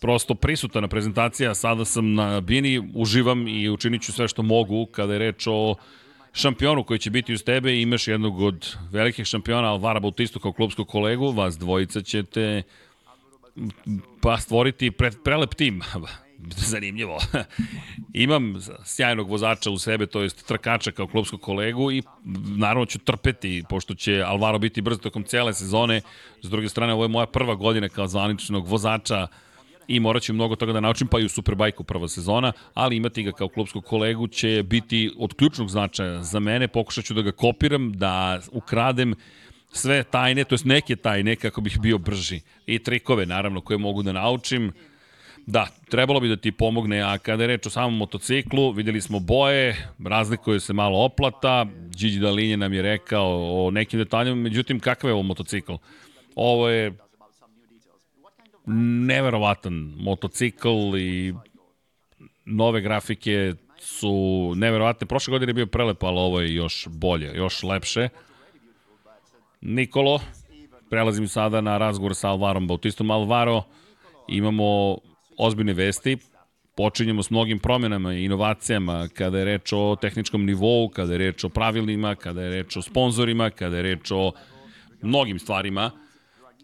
[0.00, 4.86] prosto prisutan na prezentacija, sada sam na bini, uživam i učinit ću sve što mogu
[4.86, 5.74] kada je reč o
[6.36, 10.52] šampionu koji će biti uz tebe i imaš jednog od velikih šampiona Alvara Bautistu kao
[10.52, 12.62] klubskog kolegu, vas dvojica ćete
[14.20, 15.80] pa stvoriti pre, prelep tim.
[16.70, 17.18] Zanimljivo.
[18.24, 18.54] Imam
[18.84, 22.02] sjajnog vozača u sebe, to jest trkača kao klubskog kolegu i
[22.56, 26.00] naravno ću trpeti, pošto će Alvaro biti brzo tokom cele sezone.
[26.42, 29.26] S druge strane, ovo je moja prva godina kao zvaničnog vozača
[29.88, 33.22] i morat ću mnogo toga da naučim, pa i u Superbajku prva sezona, ali imati
[33.22, 37.32] ga kao klubskog kolegu će biti od ključnog značaja za mene, pokušat ću da ga
[37.32, 39.14] kopiram, da ukradem
[39.72, 44.02] sve tajne, to jest neke tajne kako bih bio brži i trikove naravno koje mogu
[44.02, 44.72] da naučim.
[45.46, 49.20] Da, trebalo bi da ti pomogne, a kada je reč o samom motociklu, videli smo
[49.20, 55.10] boje, razlikuje se malo oplata, Gigi Dalinje nam je rekao o nekim detaljima, međutim, kakav
[55.10, 55.74] je ovo motocikl?
[56.34, 56.92] Ovo je
[59.06, 61.34] neverovatan motocikl i
[62.44, 65.06] nove grafike su neverovatne.
[65.06, 68.08] Prošle godine je bio prelep, ali ovo je još bolje, još lepše.
[69.60, 70.20] Nikolo,
[70.90, 73.10] prelazim sada na razgovor sa Alvarom Bautistom.
[73.10, 73.62] Alvaro,
[74.28, 74.98] imamo
[75.38, 76.16] ozbiljne vesti,
[76.76, 81.44] počinjemo s mnogim promenama i inovacijama kada je reč o tehničkom nivou, kada je reč
[81.44, 84.32] o pravilnima, kada je reč o sponzorima, kada je reč o
[85.02, 85.90] mnogim stvarima.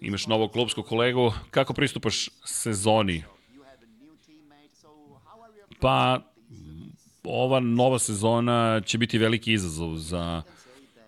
[0.02, 1.32] Imaš novog klubskog kolegu.
[1.50, 3.22] Kako pristupaš sezoni?
[5.80, 6.20] Pa,
[7.24, 10.42] ova nova sezona će biti veliki izazov za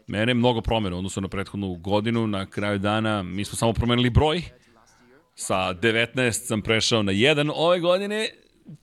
[0.06, 0.34] mene.
[0.34, 2.26] Mnogo promjena odnosno na prethodnu godinu.
[2.26, 4.42] Na kraju dana mi smo samo promenili broj.
[5.34, 7.50] Sa 19 sam prešao na 1.
[7.54, 8.28] Ove godine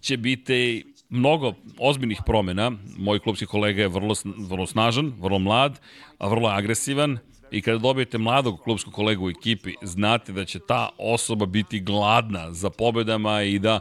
[0.01, 2.71] će biti mnogo ozbiljnih promjena.
[2.97, 5.79] Moj klubski kolega je vrlo, vrlo snažan, vrlo mlad,
[6.17, 7.17] a vrlo agresivan.
[7.51, 12.51] I kada dobijete mladog klubskog kolegu u ekipi, znate da će ta osoba biti gladna
[12.51, 13.79] za pobedama i da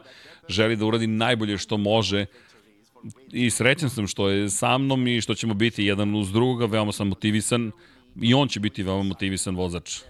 [0.48, 2.26] želi da uradi najbolje što može.
[3.32, 6.92] I srećan sam što je sa mnom i što ćemo biti jedan uz druga, veoma
[6.92, 7.70] sam motivisan
[8.20, 10.00] i on će biti veoma motivisan vozač.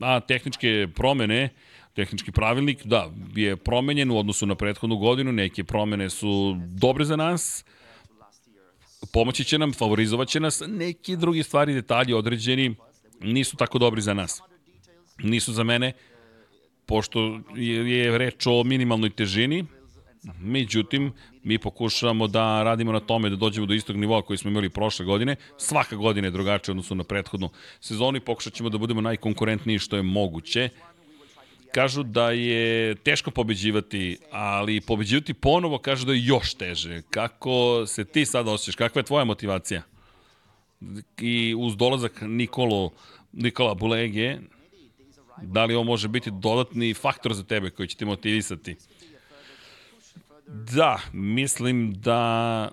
[0.00, 1.48] A tehničke promene,
[1.94, 7.16] tehnički pravilnik, da, je promenjen u odnosu na prethodnu godinu, neke promene su dobre za
[7.16, 7.64] nas,
[9.12, 12.74] pomoći će nam, favorizovat će nas, neki drugi stvari, detalji određeni
[13.20, 14.42] nisu tako dobri za nas.
[15.22, 15.92] Nisu za mene,
[16.86, 19.64] pošto je, reč o minimalnoj težini,
[20.40, 21.12] međutim,
[21.42, 25.04] mi pokušavamo da radimo na tome da dođemo do istog nivoa koji smo imali prošle
[25.06, 25.36] godine.
[25.58, 27.50] Svaka godina je drugačija odnosno na prethodnu
[27.80, 30.68] sezonu i pokušat ćemo da budemo najkonkurentniji što je moguće.
[31.74, 37.02] Kažu da je teško pobeđivati, ali pobeđivati ponovo kažu da je još teže.
[37.10, 38.76] Kako se ti sada osjećaš?
[38.76, 39.82] Kakva je tvoja motivacija?
[41.20, 42.90] I uz dolazak Nikolo,
[43.32, 44.36] Nikola Bulege,
[45.42, 48.76] da li ovo može biti dodatni faktor za tebe koji će te motivisati?
[50.46, 52.68] Da, mislim da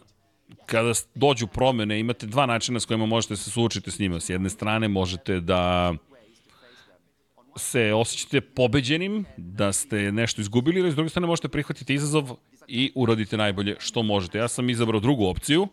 [0.65, 4.19] kada dođu promene imate dva načina s kojima možete se suočiti s njima.
[4.19, 5.93] S jedne strane možete da
[7.59, 12.35] se osjećate pobeđenim, da ste nešto izgubili, ili s druge strane možete prihvatiti izazov
[12.67, 14.37] i uradite najbolje što možete.
[14.37, 15.67] Ja sam izabrao drugu opciju,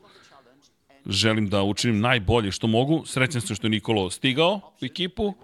[1.07, 3.03] želim da učinim najbolje što mogu.
[3.07, 5.35] Srećan sam što je Nikolo stigao u ekipu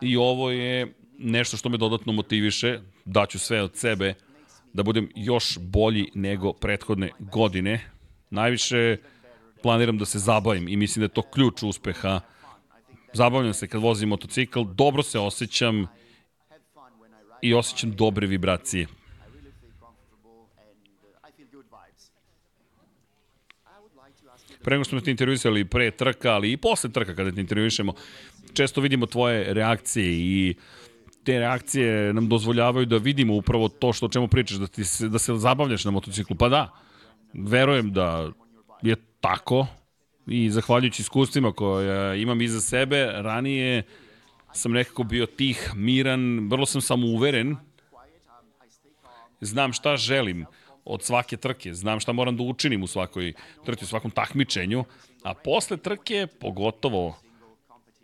[0.00, 2.80] i ovo je nešto što me dodatno motiviše.
[3.04, 4.14] Daću sve od sebe
[4.72, 7.80] da budem još bolji nego prethodne godine.
[8.30, 8.96] Najviše
[9.62, 12.20] planiram da se zabavim i mislim da je to ključ uspeha
[13.12, 15.86] Zabavljam se kad vozim motocikl, dobro se osjećam
[17.42, 18.86] i osjećam dobre vibracije.
[24.64, 27.94] Pre nego smo te intervjuisali pre trka, ali i posle trka kada te intervjuišemo,
[28.52, 30.54] često vidimo tvoje reakcije i
[31.24, 35.08] te reakcije nam dozvoljavaju da vidimo upravo to što o čemu pričaš, da, ti se,
[35.08, 36.36] da se zabavljaš na motociklu.
[36.36, 36.70] Pa da,
[37.32, 38.30] verujem da
[38.82, 39.66] je tako,
[40.28, 43.82] i zahvaljujući iskustvima koje imam iza sebe, ranije
[44.52, 47.56] sam nekako bio tih, miran, vrlo sam samouveren,
[49.40, 50.46] znam šta želim
[50.84, 53.32] od svake trke, znam šta moram da učinim u svakoj
[53.64, 54.84] trci, u svakom takmičenju,
[55.22, 57.18] a posle trke, pogotovo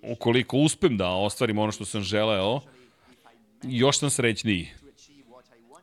[0.03, 2.61] ukoliko uspem da ostvarim ono što sam želeo,
[3.63, 4.69] još sam srećniji.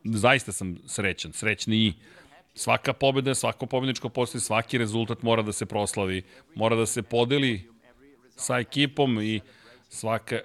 [0.04, 1.94] Zaista sam srećan, srećniji
[2.54, 6.24] svaka pobjeda, svako pobjedničko postoje, svaki rezultat mora da se proslavi,
[6.56, 7.70] mora da se podeli
[8.36, 9.42] sa ekipom i
[9.90, 10.40] svaka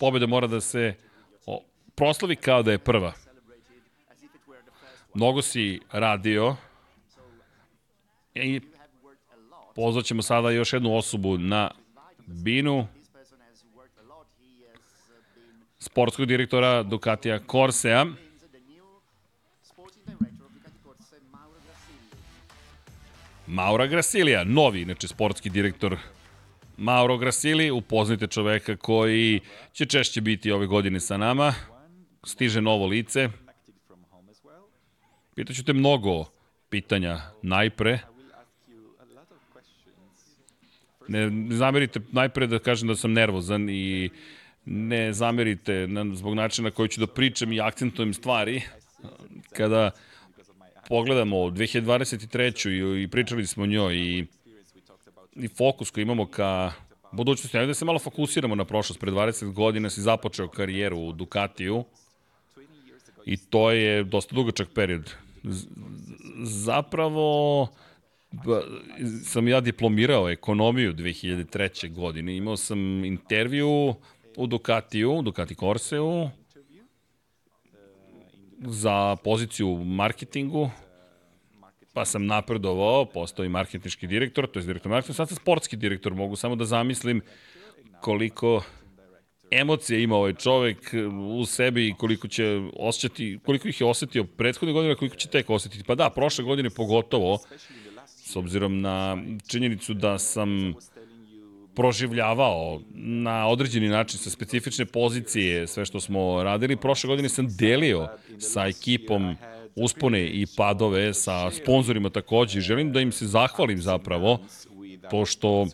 [0.00, 0.94] pobjeda mora da se
[1.94, 3.12] proslavi kao da je prva.
[5.14, 6.56] Mnogo si radio
[8.34, 8.60] i
[9.74, 11.70] pozvaćemo sada još jednu osobu na
[12.26, 12.86] binu
[15.78, 18.06] sportskog direktora Ducatija Corsea.
[23.52, 25.96] Maura Grasilija, novi, inače, sportski direktor
[26.76, 29.40] Mauro Grasili, upoznite čoveka koji
[29.72, 31.54] će češće biti ove godine sa nama.
[32.24, 33.28] Stiže novo lice.
[35.34, 36.24] Pitaću te mnogo
[36.70, 37.98] pitanja najpre.
[41.08, 44.10] Ne, ne zamerite najpre da kažem da sam nervozan i
[44.64, 48.62] ne zamerite zbog načina koji ću da pričam i akcentujem stvari.
[49.56, 49.90] Kada
[50.88, 53.02] pogledamo 2023.
[53.02, 54.26] i, pričali smo o njoj i,
[55.36, 56.72] i fokus koji imamo ka
[57.12, 59.00] budućnosti, ajde da se malo fokusiramo na prošlost.
[59.00, 61.84] Pre 20 godina si započeo karijeru u Ducatiju.
[63.26, 65.10] I to je dosta dugačak period.
[66.42, 67.68] Zapravo
[69.24, 71.92] sam ja diplomirao ekonomiju 2003.
[71.92, 72.36] godine.
[72.36, 73.94] Imao sam intervju
[74.36, 76.28] u Ducatiju, Ducati Corseu,
[78.62, 80.70] za poziciju u marketingu,
[81.92, 86.14] pa sam napredovao, postao i marketinški direktor, to je direktor marketinga, sad sam sportski direktor,
[86.14, 87.20] mogu samo da zamislim
[88.00, 88.62] koliko
[89.50, 90.94] emocija ima ovaj čovek
[91.38, 95.50] u sebi i koliko će osjećati, koliko ih je osetio prethodne godine, koliko će tek
[95.50, 95.84] osetiti.
[95.84, 97.38] Pa da, prošle godine pogotovo,
[98.06, 99.18] s obzirom na
[99.48, 100.74] činjenicu da sam
[101.74, 106.76] proživljavao na određeni način sa specifične pozicije sve što smo radili.
[106.76, 108.08] Prošle godine sam delio
[108.38, 109.36] sa ekipom
[109.76, 114.38] uspone i padove sa sponsorima takođe želim da im se zahvalim zapravo
[115.10, 115.66] pošto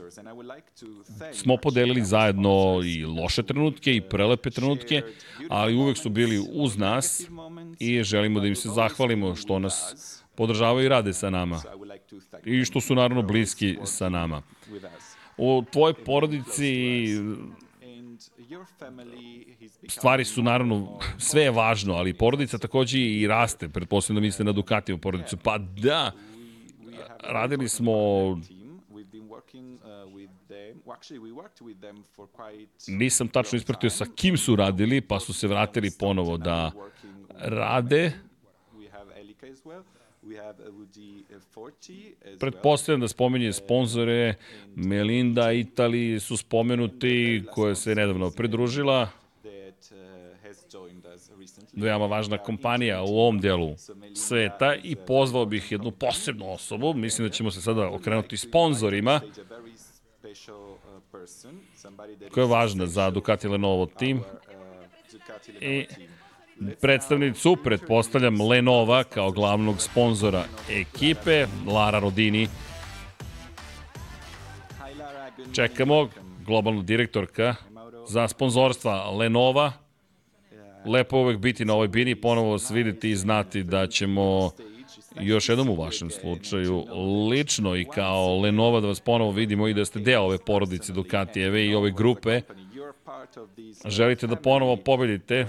[1.32, 5.02] smo podelili zajedno i loše trenutke i prelepe trenutke,
[5.48, 7.22] ali uvek su bili uz nas
[7.78, 9.94] i želimo da im se zahvalimo što nas
[10.34, 11.62] podržavaju i rade sa nama
[12.44, 14.42] i što su naravno bliski sa nama.
[15.38, 17.06] U tvojoj porodici
[19.88, 24.52] stvari su naravno, sve je važno, ali porodica takođe i raste, pretpostavljam da mislite na
[24.52, 25.36] Ducativu porodicu.
[25.36, 26.12] Pa da,
[27.20, 27.92] radili smo
[32.88, 36.70] Nisam tačno ispratio sa kim su radili, pa su se vratili ponovo da
[37.38, 38.12] rade.
[42.40, 44.34] Pretpostavljam da spomenje sponzore,
[44.74, 49.08] Melinda, Italiji su spomenuti, koja se nedavno pridružila.
[51.72, 53.74] Veoma važna kompanija u ovom delu
[54.14, 56.94] sveta i pozvao bih jednu posebnu osobu.
[56.94, 59.20] Mislim da ćemo se sada okrenuti sponzorima
[62.34, 64.20] koja je važna za Ducati Lenovo tim
[65.60, 65.86] i
[66.80, 72.48] predstavnicu, pretpostavljam, Lenova kao glavnog sponzora ekipe, Lara Rodini.
[75.54, 76.08] Čekamo,
[76.46, 77.54] globalna direktorka
[78.08, 79.72] za sponzorstva Lenova.
[80.86, 84.50] Lepo uvek biti na ovoj bini, ponovo vas videti i znati da ćemo
[85.20, 86.84] još jednom u vašem slučaju
[87.30, 91.66] lično i kao Lenova da vas ponovo vidimo i da ste deo ove porodice Ducatijeve
[91.66, 92.40] i ove grupe.
[93.84, 95.46] Želite da ponovo pobedite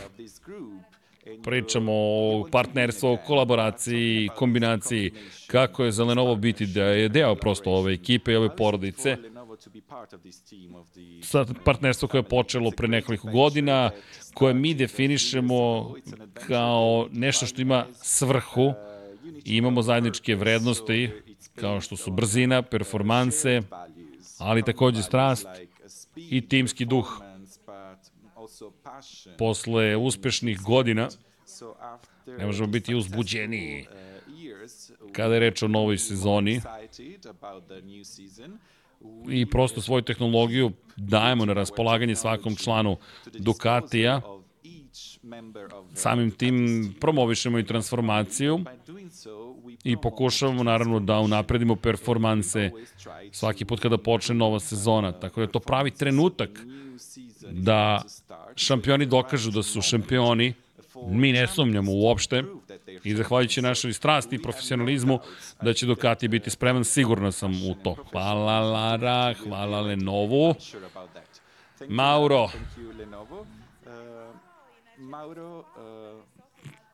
[1.43, 5.11] pričamo o partnerstvu, o kolaboraciji, kombinaciji,
[5.47, 9.18] kako je za Lenovo biti da je deo prosto ove ekipe i ove porodice.
[11.22, 13.91] Sa partnerstvo koje je počelo pre nekoliko godina,
[14.34, 15.93] koje mi definišemo
[16.47, 18.73] kao nešto što ima svrhu
[19.45, 21.10] i imamo zajedničke vrednosti
[21.56, 23.61] kao što su brzina, performanse,
[24.38, 25.47] ali takođe strast
[26.15, 27.22] i timski duh.
[29.38, 31.10] Posle uspešnih godina
[32.26, 33.86] ne možemo biti uzbuđeniji
[35.12, 36.62] kada je reč o novoj sezoni
[39.30, 42.98] i prosto svoju tehnologiju dajemo na raspolaganje svakom članu
[43.34, 44.22] Ducatija
[45.94, 48.60] Samim tim promovišemo i transformaciju
[49.84, 52.72] i pokušavamo naravno da unapredimo performanse
[53.32, 55.12] svaki put kada počne nova sezona.
[55.12, 56.50] Tako da je to pravi trenutak
[57.52, 58.02] da
[58.60, 60.53] šampioni dokažu da su šampioni.
[61.07, 62.44] Mi ne sumnjamo uopšte
[63.03, 65.19] i zahvaljujući našoj strasti i profesionalizmu
[65.61, 67.95] da će Ducati biti spreman, sigurno sam u to.
[68.11, 70.56] Hvala Lara, hvala Lenovu.
[71.88, 72.49] Mauro,
[74.98, 76.39] Mauro, uh,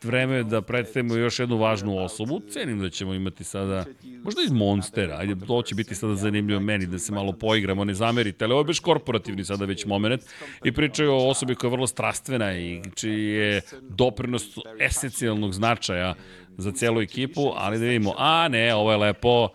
[0.06, 2.42] vreme da predstavimo još jednu važnu osobu.
[2.50, 3.86] Cenim da ćemo imati sada,
[4.24, 7.94] možda iz Monstera, ajde, to će biti sada zanimljivo meni da se malo poigramo, ne
[7.94, 10.22] zamerite, ali ovo je baš korporativni sada već moment
[10.64, 14.44] i pričaju o osobi koja je vrlo strastvena i čiji je doprinos
[14.80, 16.16] esencijalnog značaja
[16.58, 19.50] za celu ekipu, ali da vidimo, a ne, ovo je lepo,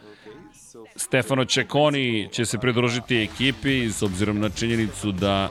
[0.96, 5.48] Stefano Čekoni će se pridružiti ekipi s obzirom na činjenicu da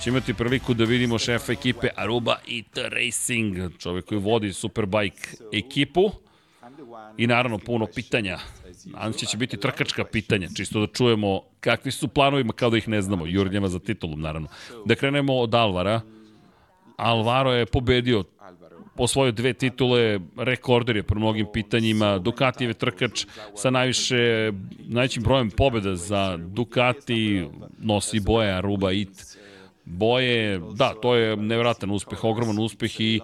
[0.00, 6.10] će imati priliku da vidimo šefa ekipe Aruba It Racing, čovek koji vodi Superbike ekipu.
[7.16, 8.38] I naravno puno pitanja.
[8.84, 13.02] Nadam će biti trkačka pitanja, čisto da čujemo kakvi su planovima kao da ih ne
[13.02, 13.26] znamo.
[13.26, 14.48] Jurnjeva za titulom, naravno.
[14.84, 16.00] Da krenemo od Alvara.
[16.96, 18.24] Alvaro je pobedio
[18.96, 25.50] osvojio dve titule, rekorder je po mnogim pitanjima, Ducati je trkač sa najviše, najvećim brojem
[25.50, 27.46] pobjeda za Ducati,
[27.78, 29.40] nosi boje Aruba It
[29.84, 33.20] boje, da, to je nevratan uspeh, ogroman uspeh i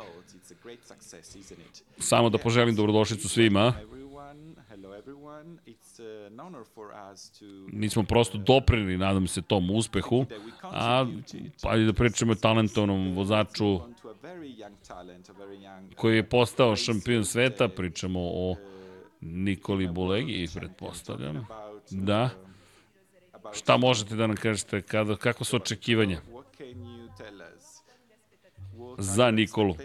[1.99, 3.73] samo da poželim dobrodošlicu svima.
[7.73, 10.27] Mi smo prosto doprili, nadam se, tom uspehu,
[10.62, 11.07] a
[11.62, 13.81] pa da pričamo o talentovnom vozaču
[15.97, 18.57] koji je postao šampion sveta, pričamo o
[19.20, 21.47] Nikoli Bulegi, pretpostavljam.
[21.91, 22.31] Da.
[23.53, 26.20] Šta možete da nam kažete, kada, kako su očekivanja
[28.99, 29.77] za Nikolu?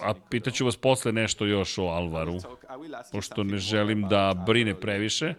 [0.00, 2.38] A pitaću vas posle nešto još o Alvaru,
[3.12, 5.34] pošto ne želim da brine previše.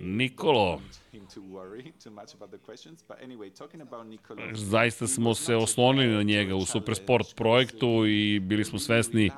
[0.00, 0.80] Nikolo,
[4.54, 9.30] zaista smo se oslonili na njega u Supersport projektu i bili smo svesni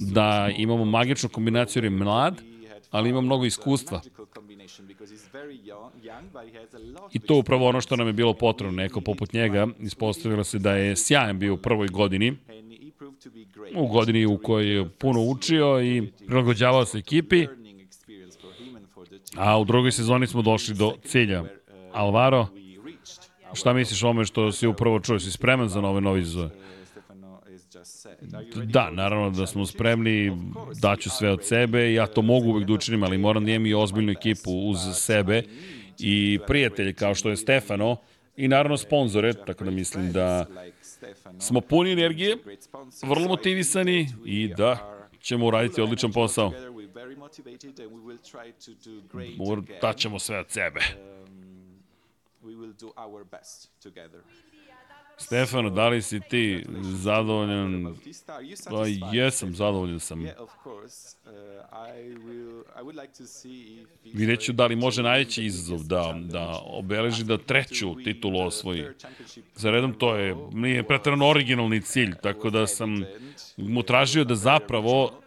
[0.00, 2.42] da imamo magičnu kombinaciju jer je mlad,
[2.90, 4.00] ali ima mnogo iskustva.
[7.12, 8.76] I to upravo ono što nam je bilo potrebno.
[8.76, 12.36] Neko poput njega ispostavilo se da je sjajan bio u prvoj godini,
[13.74, 17.46] u godini u kojoj je puno učio i prilagođavao se ekipi,
[19.36, 21.44] a u drugoj sezoni smo došli do cilja.
[21.92, 22.46] Alvaro,
[23.54, 25.18] šta misliš o ome što si upravo čuo?
[25.18, 26.50] Si spreman za nove novi izazove?
[28.64, 30.32] Da, naravno da smo spremni,
[30.82, 33.74] daću sve od sebe, ja to mogu uvek da učinim, ali moram da imam i
[33.74, 35.42] ozbiljnu ekipu uz sebe
[35.98, 37.96] i prijatelje kao što je Stefano
[38.36, 40.46] i naravno sponzore, tako da mislim da
[41.38, 42.36] smo puni energije,
[43.02, 46.52] vrlo motivisani i da ćemo uraditi odličan posao.
[49.82, 50.80] Daćemo sve od sebe.
[52.42, 54.20] We will do our best together.
[55.20, 57.96] Stefano, da li si ti zadovoljan?
[58.70, 60.26] Pa jesam, zadovoljan sam.
[64.14, 68.84] Vidjet ću da li može najveći izazov da, da obeleži da treću titulu osvoji.
[69.54, 73.04] Za redom to je, nije pretrano originalni cilj, tako da sam
[73.56, 75.20] mu tražio da zapravo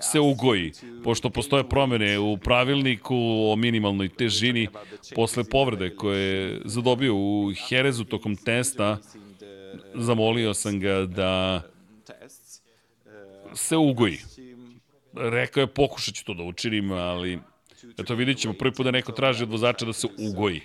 [0.00, 0.72] se ugoji,
[1.04, 3.16] pošto postoje promene u pravilniku
[3.52, 4.68] o minimalnoj težini
[5.14, 8.98] posle povrede koje je zadobio u Herezu tokom testa,
[9.94, 11.62] zamolio sam ga da
[13.54, 14.18] se ugoji.
[15.14, 17.38] Rekao je, pokušat ću to da učinim, ali
[17.98, 20.60] eto vidit ćemo, prvi put da neko traži od vozača da se ugoji.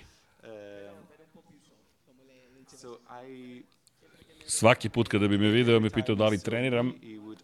[4.46, 6.92] Svaki put kada bi me video, me pitao da li treniram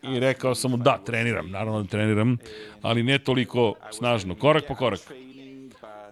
[0.02, 2.38] i rekao sam mu da, treniram, naravno da treniram,
[2.82, 5.00] ali ne toliko snažno, korak po korak.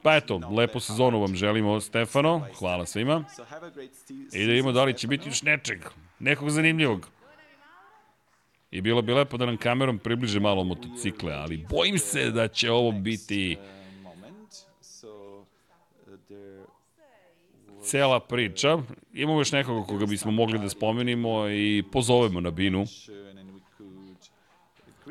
[0.04, 2.46] Pa eto, lepu sezonu vam želimo, Stefano.
[2.58, 3.24] Hvala svima.
[4.32, 5.78] I da vidimo da li će biti još nečeg,
[6.18, 7.08] nekog zanimljivog.
[8.70, 12.70] I bilo bi lepo da nam kamerom približe malo motocikle, ali bojim se da će
[12.70, 13.56] ovo biti
[17.82, 18.78] cela priča.
[19.12, 22.84] Imamo još nekoga koga bismo mogli da spomenimo i pozovemo na binu.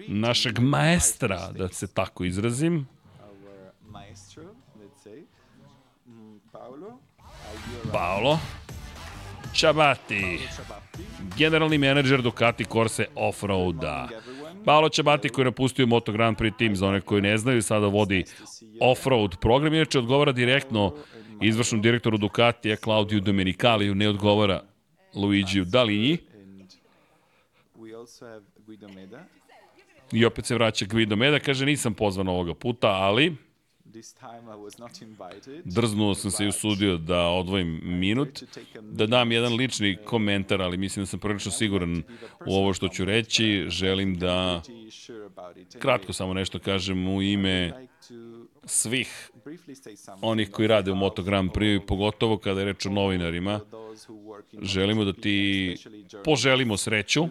[0.08, 2.88] Našeg maestra, da se tako izrazim.
[7.94, 8.40] Paolo
[9.54, 10.40] Ciabatti,
[11.38, 14.10] generalni menadžer Ducati Corse Offroada.
[14.66, 17.88] Paolo Ciabatti koji je napustio Moto Grand Prix tim za one koji ne znaju, sada
[17.88, 18.26] vodi
[18.82, 20.96] Offroad program, inače odgovara direktno
[21.42, 24.62] izvršnom direktoru Ducatija Claudio Domenicaliju, ne odgovara
[25.16, 26.18] Luigiju Dalini.
[30.12, 33.36] I opet se vraća Guido Meda, kaže nisam pozvan ovoga puta, ali
[35.66, 38.44] Drznuo sam se i usudio da odvojim minut,
[38.82, 42.04] da dam jedan lični komentar, ali mislim da sam prilično siguran
[42.46, 43.66] u ovo što ću reći.
[43.68, 44.62] Želim da
[45.80, 47.88] kratko samo nešto kažem u ime
[48.66, 49.32] svih
[50.22, 53.60] onih koji rade u Moto Grand Prix, pogotovo kada je reč o novinarima.
[54.62, 55.76] Želimo da ti
[56.24, 57.28] poželimo sreću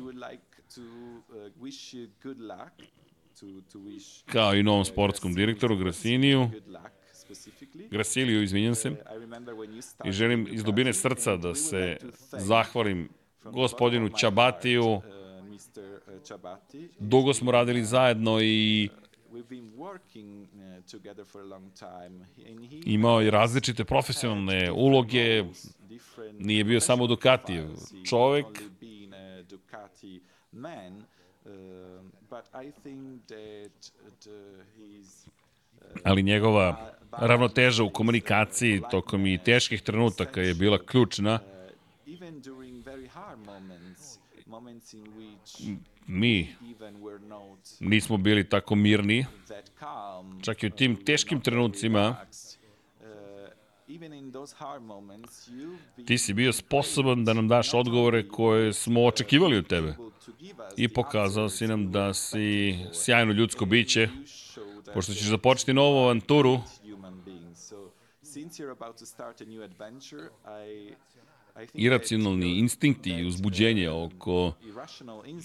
[4.27, 6.51] kao i novom sportskom direktoru Grasiniju,
[7.90, 8.90] Grasiliju, izvinjam se,
[10.05, 11.97] i želim iz dubine srca da se
[12.39, 13.09] zahvalim
[13.44, 15.01] gospodinu Čabatiju.
[16.98, 18.89] Dugo smo radili zajedno i
[22.85, 25.44] imao je različite profesionalne uloge,
[26.39, 27.69] nije bio samo Ducatijev
[28.09, 28.47] čovek,
[36.05, 41.39] ali njegova ravnoteža u komunikaciji tokom i teških trenutaka je bila ključna.
[46.07, 46.55] Mi
[47.81, 49.27] nismo bili tako mirni,
[50.43, 52.17] čak i u tim teškim trenucima
[56.06, 59.94] ti si bio sposoban da nam daš odgovore koje smo očekivali od tebe.
[60.77, 64.09] i pokazao si nam da si sjajno ljudsko biće
[64.94, 66.60] Pošto ćeš započeti novu avanturu,
[71.74, 74.53] iracionalni instinkti i uzbuđenje oko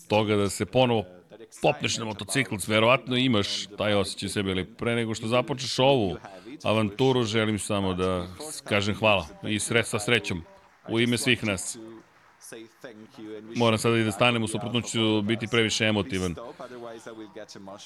[0.08, 1.06] toga da se ponovo
[1.62, 6.18] popneš na motocikl, verovatno imaš taj osjećaj sebe, ali pre nego što započeš ovu
[6.64, 8.28] avanturu, želim samo da
[8.64, 10.44] kažem hvala i sre, sa srećom
[10.90, 11.78] u ime svih nas.
[13.56, 16.36] Moram sada i da stanem, u suprotno ću biti previše emotivan.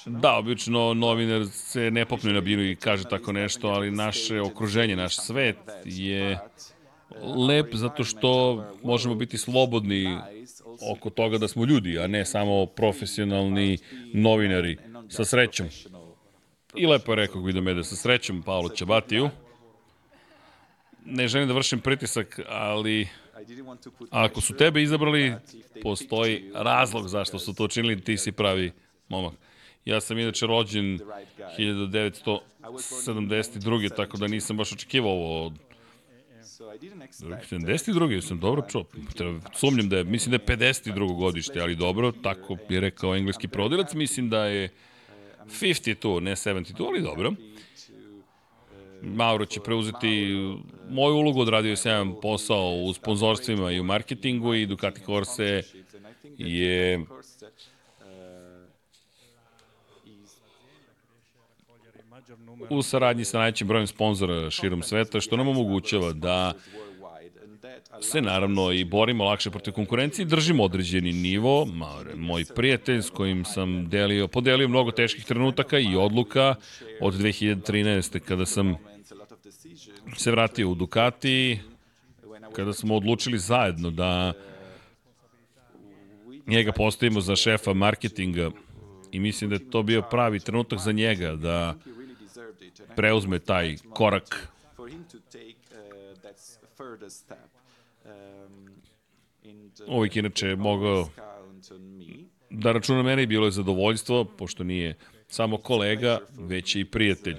[0.05, 4.95] Da, obično novinar se ne popne na binu i kaže tako nešto, ali naše okruženje,
[4.95, 6.39] naš svet je
[7.47, 10.17] lep zato što možemo biti slobodni
[10.91, 13.77] oko toga da smo ljudi, a ne samo profesionalni
[14.13, 14.77] novinari
[15.09, 15.67] sa srećom.
[16.75, 19.29] I lepo je rekao Guido Mede sa srećom, Paolo Čabatiju.
[21.05, 23.07] Ne želim da vršim pritisak, ali
[24.09, 25.33] ako su tebe izabrali,
[25.81, 28.71] postoji razlog zašto su to učinili, ti si pravi
[29.09, 29.33] momak.
[29.85, 30.99] Ja sam inače rođen
[31.59, 33.95] 1972.
[33.95, 35.53] tako da nisam baš očekivao ovo od
[36.79, 38.21] 72.
[38.21, 38.85] sam dobro čuo.
[39.55, 41.17] Sumnjam da je, mislim da je 52.
[41.17, 44.69] godište, ali dobro, tako je rekao engleski prodilac, mislim da je
[45.45, 47.33] 52, ne 72, ali dobro.
[49.01, 50.35] Mauro će preuzeti
[50.89, 55.63] moju ulogu, odradio jedan posao u sponzorstvima i u marketingu i Ducati Corse
[56.37, 57.05] je
[62.69, 66.53] u saradnji sa najvećim brojem sponzora širom sveta, što nam omogućava da
[68.01, 71.67] se naravno i borimo lakše protiv konkurencije i držimo određeni nivo.
[72.15, 76.55] Moj prijatelj s kojim sam delio, podelio mnogo teških trenutaka i odluka
[77.01, 78.19] od 2013.
[78.19, 78.75] kada sam
[80.17, 81.59] se vratio u Ducati,
[82.55, 84.33] kada smo odlučili zajedno da
[86.47, 88.51] njega postavimo za šefa marketinga
[89.11, 91.75] i mislim da je to bio pravi trenutak za njega da
[92.95, 94.47] preuzme taj korak
[99.87, 101.09] Uvijek inače mogao
[102.49, 104.95] da računa mene i bilo je zadovoljstvo, pošto nije
[105.27, 107.37] samo kolega, već i prijatelj.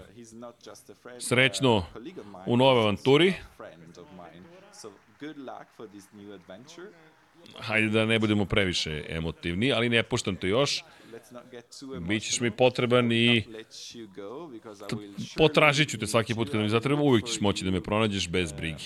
[1.19, 1.85] Srećno
[2.47, 3.35] u nove avanturi.
[7.59, 10.85] Hajde da ne budemo previše emotivni, ali ne puštam to još.
[12.01, 13.45] Bićeš mi potreban i
[15.37, 18.53] potražit ću te svaki put kada mi zatrebam, uvijek ćeš moći da me pronađeš bez
[18.53, 18.85] brige.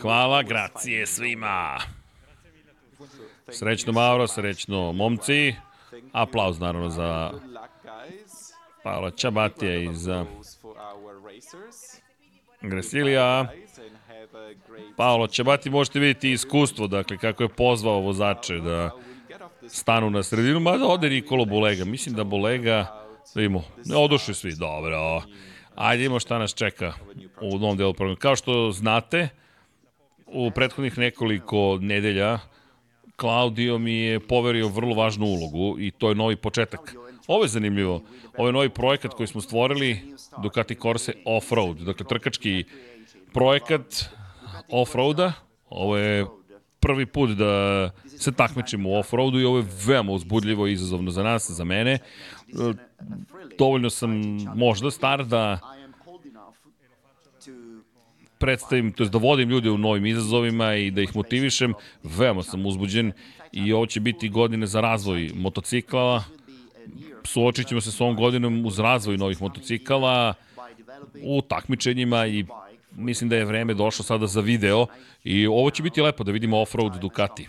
[0.00, 1.78] Hvala, gracije svima.
[3.48, 5.54] Srećno Mauro, srećno momci.
[6.12, 7.30] Aplauz naravno za
[8.82, 10.26] Paolo Čabatija i za
[12.60, 13.52] Gresilija.
[14.96, 18.90] Paolo Čabati možete vidjeti iskustvo, dakle kako je pozvao vozače da
[19.68, 21.84] stanu na sredinu, mada ode Nikolo Bolega.
[21.84, 23.04] Mislim da Bolega,
[23.34, 25.22] da imamo, ne odušli svi, dobro.
[25.74, 26.92] Ajde imamo šta nas čeka
[27.40, 28.18] u novom delu programa.
[28.18, 29.28] Kao što znate,
[30.26, 32.38] u prethodnih nekoliko nedelja
[33.20, 36.94] Claudio mi je poverio vrlo važnu ulogu i to je novi početak.
[37.26, 38.02] Ovo je zanimljivo.
[38.36, 40.00] Ovo je novi projekat koji smo stvorili
[40.42, 41.84] Ducati Corse Off-Road.
[41.84, 42.64] Dakle, trkački
[43.32, 44.04] projekat
[44.70, 45.32] off-roada.
[45.70, 46.26] Ovo je
[46.80, 51.22] prvi put da se takmičimo u off-roadu i ovo je veoma uzbudljivo i izazovno za
[51.22, 51.98] nas, za mene.
[53.58, 54.10] Dovoljno sam
[54.54, 55.58] možda star da
[58.38, 61.74] predstavim, to je da vodim ljude u novim izazovima i da ih motivišem.
[62.02, 63.12] Veoma sam uzbuđen
[63.52, 66.24] i ovo će biti godine za razvoj motocikla.
[67.24, 70.34] Suočit ćemo se s ovom godinom uz razvoj novih motocikala
[71.22, 72.44] u takmičenjima i
[72.98, 74.86] mislim da je vreme došlo sada za video
[75.24, 77.48] i ovo će biti lepo da vidimo off-road Ducati.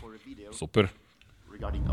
[0.51, 0.88] Super.
[1.51, 1.85] Regarding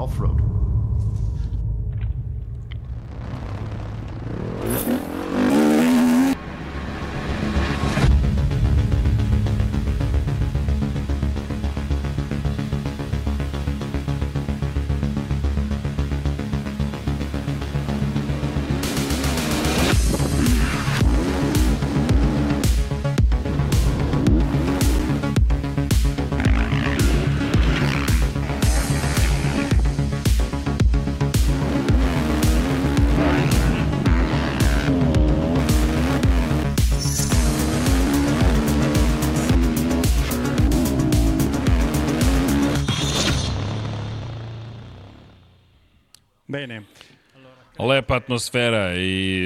[47.86, 49.44] lepa atmosfera i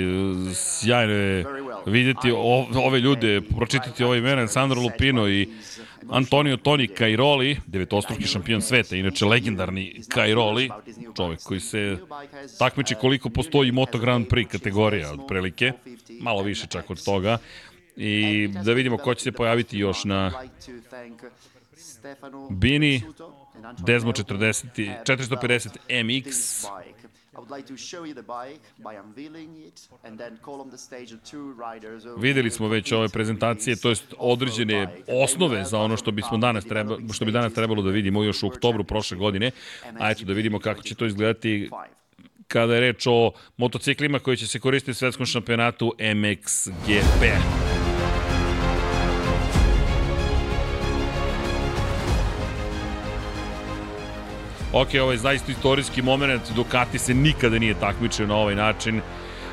[0.54, 1.44] sjajno je
[1.86, 2.30] videti
[2.84, 5.48] ove ljude, pročitati ove imena, Sandro Lupino i
[6.10, 10.70] Antonio Toni Cairoli, devetostruki šampion sveta, inače legendarni Cairoli,
[11.16, 11.96] čovek koji se
[12.58, 15.72] takmiči koliko postoji Moto Grand Prix kategorija otprilike,
[16.20, 17.38] malo više čak od toga.
[17.96, 20.32] I da vidimo ko će se pojaviti još na
[22.50, 23.02] Bini,
[23.78, 24.64] Desmo 40,
[25.04, 26.66] 450 MX,
[32.16, 36.96] Videli smo već ove prezentacije, to jest određene osnove za ono što bismo danas treba,
[37.12, 39.50] što bi danas trebalo da vidimo još u oktobru prošle godine.
[39.98, 41.70] A eto da vidimo kako će to izgledati
[42.48, 47.22] kada je reč o motociklima koji će se koristiti u svetskom šampionatu MXGP.
[54.72, 59.00] Ok, ovo je zaista istorijski moment, Ducati se nikada nije takmičio na ovaj način.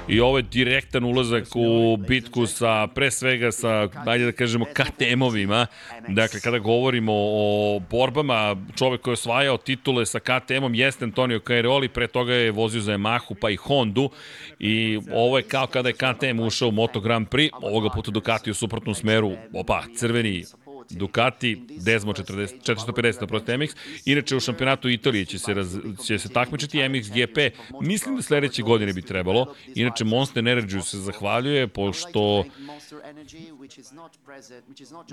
[0.07, 5.65] I ovo je direktan ulazak u bitku sa, pre svega sa, dajde da kažemo, KTM-ovima.
[6.07, 11.89] Dakle, kada govorimo o borbama, čovek koji je osvajao titule sa KTM-om jeste Antonio Cairoli,
[11.89, 14.10] pre toga je vozio za Yamahu pa i Hondu.
[14.60, 18.52] I ovo je kao kada je KTM ušao u Moto Grand Prix, ovoga puta Ducati
[18.52, 20.44] u suprotnom smeru, opa, crveni
[20.89, 23.76] Ducati, Desmo 40, 450 na prosto MX.
[24.05, 27.55] Inače, u šampionatu Italije će se, raz, će se takmičiti MX GP.
[27.81, 29.53] Mislim da sledeće godine bi trebalo.
[29.76, 32.43] Inače, Monster Energy se zahvaljuje, pošto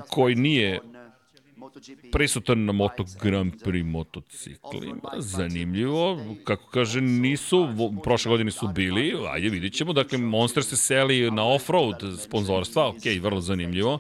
[0.09, 0.81] koji nije
[2.13, 5.13] prisutan na Moto Grand Prix motociklima.
[5.19, 6.21] Zanimljivo.
[6.45, 7.69] Kako kaže, nisu,
[8.03, 9.93] prošle godine su bili, ajde vidit ćemo.
[9.93, 13.99] Dakle, Monster se seli na off-road sponzorstva, ok, vrlo zanimljivo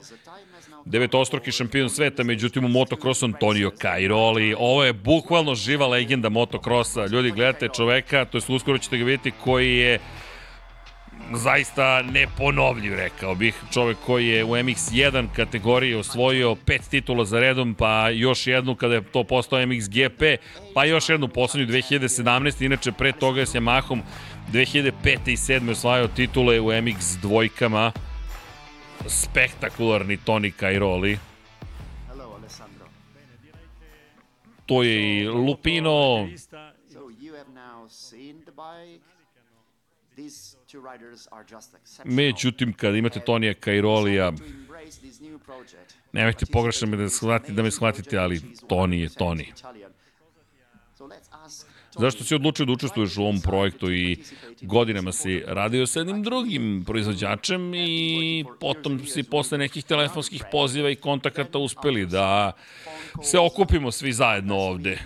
[0.85, 4.55] devetostruki šampion sveta, međutim u motokrosu Antonio Cairoli.
[4.59, 7.06] Ovo je bukvalno živa legenda motokrosa.
[7.06, 9.98] Ljudi, gledate čoveka, to je uskoro ćete ga vidjeti, koji je
[11.32, 13.55] zaista neponovljiv, rekao bih.
[13.73, 18.94] Čovek koji je u MX1 kategoriji osvojio pet titula za redom, pa još jednu kada
[18.94, 20.23] je to postao MXGP,
[20.74, 22.65] pa još jednu poslednju 2017.
[22.65, 24.01] Inače, pre toga je s Yamahom
[24.52, 24.90] 2005.
[25.27, 25.70] i 2007.
[25.70, 27.93] osvajao titule u MX dvojkama
[29.09, 30.53] spektakularni Toni
[32.35, 32.87] Alessandro.
[34.67, 36.29] To je i Lupino.
[41.85, 44.33] So Međutim, kada imate Tonija Cairolija,
[46.13, 49.53] nemojte pogrešno me da, shvatite, da me shvatite, ali Toni je Toni.
[51.99, 54.19] Zašto si odlučio da učestvuješ u ovom projektu i
[54.62, 60.97] godinama si radio sa jednim drugim proizvođačem i potom si posle nekih telefonskih poziva i
[60.97, 62.53] kontakata uspeli da
[63.23, 64.99] se okupimo svi zajedno ovde.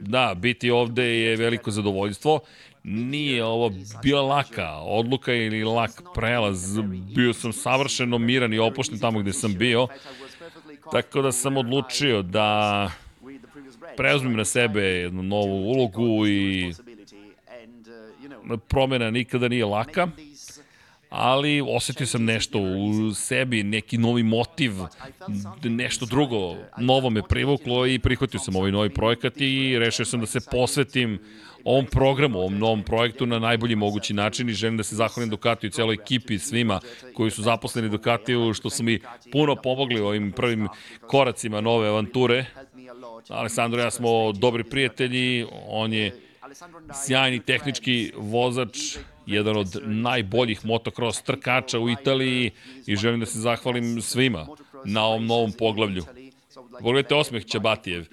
[0.00, 2.40] Da, biti ovde je veliko zadovoljstvo.
[2.84, 3.70] Nije ovo
[4.02, 6.78] bila laka odluka ili lak prelaz.
[7.14, 9.86] Bio sam savršeno miran i opušten tamo gde sam bio.
[10.92, 12.90] Tako da sam odlučio da
[13.96, 16.72] preuzmem na sebe jednu novu ulogu i
[18.68, 20.08] promena nikada nije laka,
[21.10, 24.72] ali osetio sam nešto u sebi, neki novi motiv,
[25.62, 26.56] nešto drugo.
[26.78, 31.18] Novo me privuklo i prihvatio sam ovaj novi projekat i rešio sam da se posvetim
[31.64, 35.68] ovom programu, ovom novom projektu na najbolji mogući način i želim da se zahvalim Ducatiju
[35.68, 36.80] i celoj ekipi svima
[37.14, 39.00] koji su zaposleni Ducatiju što su mi
[39.32, 40.68] puno pomogli u ovim prvim
[41.06, 42.44] koracima nove avanture
[43.28, 46.20] Alessandro i ja smo dobri prijatelji, on je
[47.06, 48.96] sjajni tehnički vozač,
[49.26, 52.50] jedan od najboljih motocross trkača u Italiji
[52.86, 54.46] i želim da se zahvalim svima
[54.84, 56.04] na ovom novom poglavlju.
[56.80, 58.06] Pogledajte osmeh Čabatijev.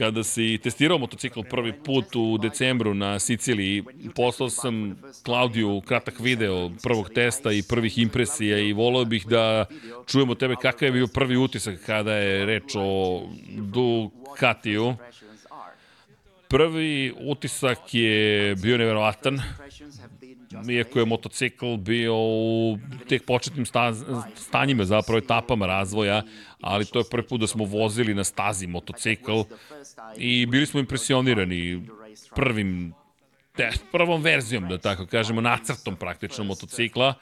[0.00, 3.82] Kada si testirao motocikl prvi put u decembru na Siciliji,
[4.16, 9.66] poslao sam Klaudiju kratak video prvog testa i prvih impresija i volao bih da
[10.06, 13.22] čujemo tebe kakav je bio prvi utisak kada je reč o
[13.56, 14.94] Ducatiju.
[16.48, 19.40] Prvi utisak je bio neverovatan
[20.70, 22.78] iako je motocikl bio u
[23.08, 23.66] tek početnim
[24.36, 26.22] stanjima, zapravo etapama razvoja,
[26.60, 29.40] ali to je prvi put da smo vozili na stazi motocikl
[30.16, 31.82] i bili smo impresionirani
[32.34, 32.94] prvim
[33.56, 37.14] te, prvom verzijom, da tako kažemo, nacrtom praktično motocikla.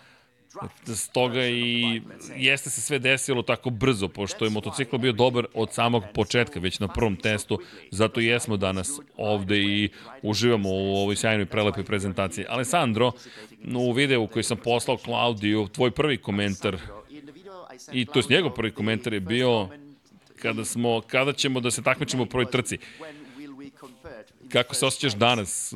[0.95, 2.03] Stoga i
[2.37, 6.81] jeste se sve desilo tako brzo, pošto je motocikl bio dobar od samog početka, već
[6.81, 7.61] na prvom testu,
[7.91, 9.89] zato jesmo danas ovde i
[10.23, 12.45] uživamo u ovoj sjajnoj prelepoj prezentaciji.
[12.49, 13.13] Alessandro,
[13.77, 16.79] u videu koji sam poslao Klaudiju, tvoj prvi komentar,
[17.93, 19.69] i to je njegov prvi komentar je bio
[20.43, 22.79] kada, smo, kada ćemo da se takmičimo u prvoj trci.
[24.53, 25.75] Kako se osjećaš danas?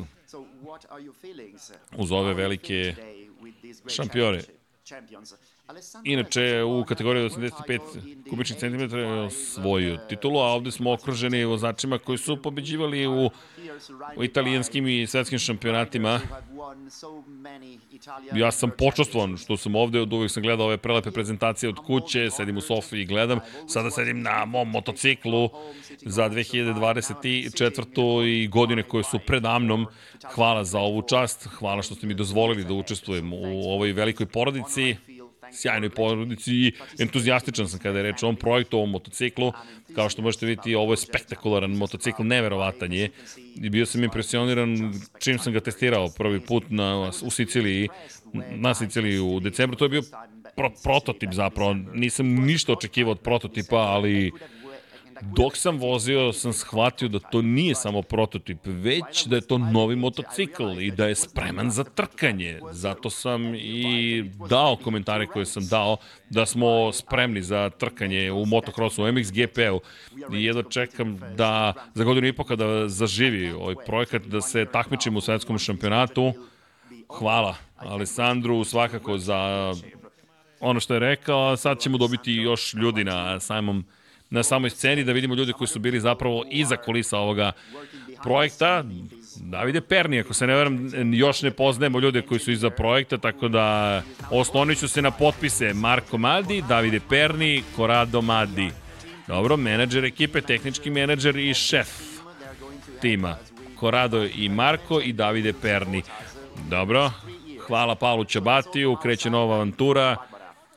[1.96, 2.94] Uz ove velike
[3.88, 4.42] šampione?
[6.04, 7.80] Inače, u kategoriji 85
[8.30, 13.30] kubičnih centimetra je osvojio titulu, a ovde smo okruženi vozačima koji su pobeđivali u,
[14.16, 16.20] u italijanskim i svetskim šampionatima.
[18.34, 22.30] Ja sam počastvovan što sam ovde, od uvek sam gledao ove prelepe prezentacije od kuće,
[22.30, 23.38] sedim u sofi i gledam.
[23.68, 25.50] Sada sedim na mom motociklu
[26.00, 28.24] za 2024.
[28.26, 29.86] i godine koje su predamnom.
[30.34, 34.96] Hvala za ovu čast, hvala što ste mi dozvolili da učestvujem u ovoj velikoj porodici
[35.52, 39.52] sjajnoj porodici i entuzijastičan sam kada je reč o ovom projektu, o ovom motociklu.
[39.94, 43.10] Kao što možete vidjeti, ovo je spektakularan motocikl, neverovatan je.
[43.56, 47.88] I bio sam impresioniran čim sam ga testirao prvi put na, u Siciliji,
[48.50, 49.76] na Siciliji u decembru.
[49.76, 50.02] To je bio
[50.56, 51.74] pro, prototip zapravo.
[51.74, 54.32] Nisam ništa očekivao od prototipa, ali
[55.22, 59.96] Dok sam vozio, sam shvatio da to nije samo prototip, već da je to novi
[59.96, 62.60] motocikl i da je spreman za trkanje.
[62.70, 65.96] Zato sam i dao komentare koje sam dao
[66.30, 69.80] da smo spremni za trkanje u motokrosu, u MXGP-u.
[70.34, 75.18] I jedno čekam da za godinu i po kada zaživi ovaj projekat, da se takmičimo
[75.18, 76.32] u svetskom šampionatu.
[77.08, 79.72] Hvala Alessandru svakako za
[80.60, 83.84] ono što je rekao, sad ćemo dobiti još ljudi na samom
[84.32, 87.52] na samoj sceni, da vidimo ljude koji su bili zapravo iza kulisa ovoga
[88.22, 88.84] projekta.
[89.36, 93.48] Davide Perni, ako se ne veram, još ne poznajemo ljude koji su iza projekta, tako
[93.48, 98.70] da oslonit ću se na potpise Marko Madi, Davide Perni, Corrado Madi.
[99.28, 101.88] Dobro, menadžer ekipe, tehnički menadžer i šef
[103.00, 103.36] tima.
[103.80, 106.02] Corrado i Marko i Davide Perni.
[106.70, 107.10] Dobro,
[107.66, 110.16] hvala Paulu Čabatiju, kreće nova avantura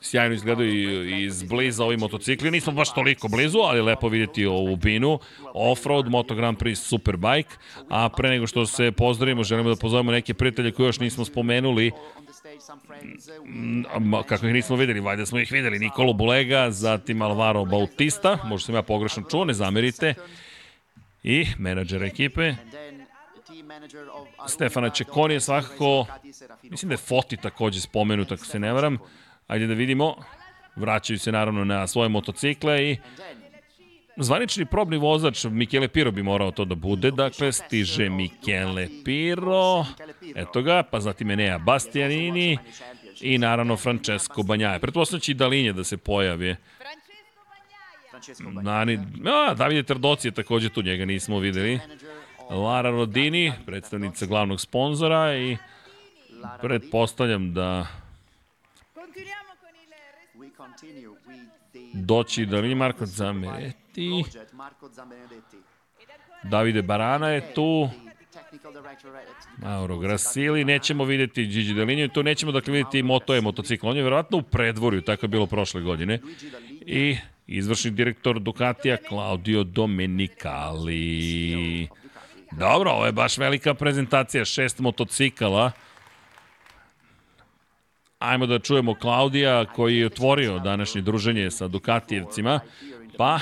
[0.05, 2.51] sjajno izgledaju iz bliza ovi motocikli.
[2.51, 5.19] Nismo baš toliko blizu, ali lepo vidjeti ovu binu.
[5.53, 7.49] Offroad, Moto Grand Prix Superbike.
[7.89, 11.91] A pre nego što se pozdravimo, želimo da pozovemo neke prijatelje koje još nismo spomenuli.
[14.25, 15.79] Kako ih nismo videli, valjda smo ih videli.
[15.79, 20.13] Nikolo Bulega, zatim Alvaro Bautista, možda sam ja pogrešno čuo, ne zamerite.
[21.23, 22.53] I menadžer ekipe.
[24.47, 26.05] Stefana Čekoni je svakako,
[26.63, 28.97] mislim da je Foti takođe spomenut, ako se ne varam.
[29.47, 30.15] Ajde da vidimo.
[30.75, 32.97] Vraćaju se naravno na svoje motocikle i
[34.17, 37.11] zvanični probni vozač Michele Piro bi morao to da bude.
[37.11, 39.85] Dakle, stiže Michele Piro.
[40.35, 42.57] Eto ga, pa zatim Enea Bastianini
[43.21, 44.79] i naravno Francesco Banjaje.
[44.79, 46.55] Pretpostavljam će i Dalinje da se pojavi.
[48.39, 51.79] Nani, a, Davide Trdoci je takođe tu, njega nismo videli.
[52.49, 55.57] Lara Rodini, predstavnica glavnog sponzora i
[56.61, 57.87] pretpostavljam da
[61.93, 64.23] doći da li Marko Zamereti.
[66.43, 67.89] Davide Barana je tu.
[69.57, 74.03] Mauro Grasili, nećemo videti Gigi Delinju, tu nećemo dakle videti Moto E motocikl, on je
[74.03, 76.19] verovatno u predvorju, tako je bilo prošle godine.
[76.85, 81.07] I izvršni direktor Ducatija Claudio Domenicali.
[82.51, 85.71] Dobro, ovo je baš velika prezentacija, šest motocikala.
[88.25, 92.59] Ajmo da čujemo Klaudija koji je otvorio današnje druženje sa Dukatijevcima.
[93.17, 93.39] Pa,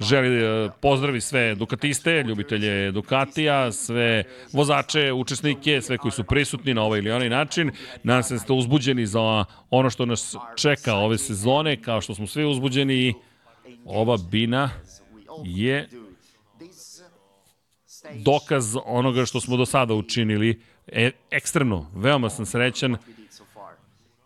[0.00, 6.82] želi da pozdravi sve Dukatiste, ljubitelje Dukatija, sve vozače, učesnike, sve koji su prisutni na
[6.82, 7.70] ovaj ili onaj način.
[8.02, 12.26] Nadam se da ste uzbuđeni za ono što nas čeka ove sezone, kao što smo
[12.26, 13.14] svi uzbuđeni.
[13.84, 14.70] Ova bina
[15.44, 15.88] je
[18.14, 20.60] dokaz onoga što smo do sada učinili.
[20.86, 22.96] E, ekstremno, veoma sam srećan.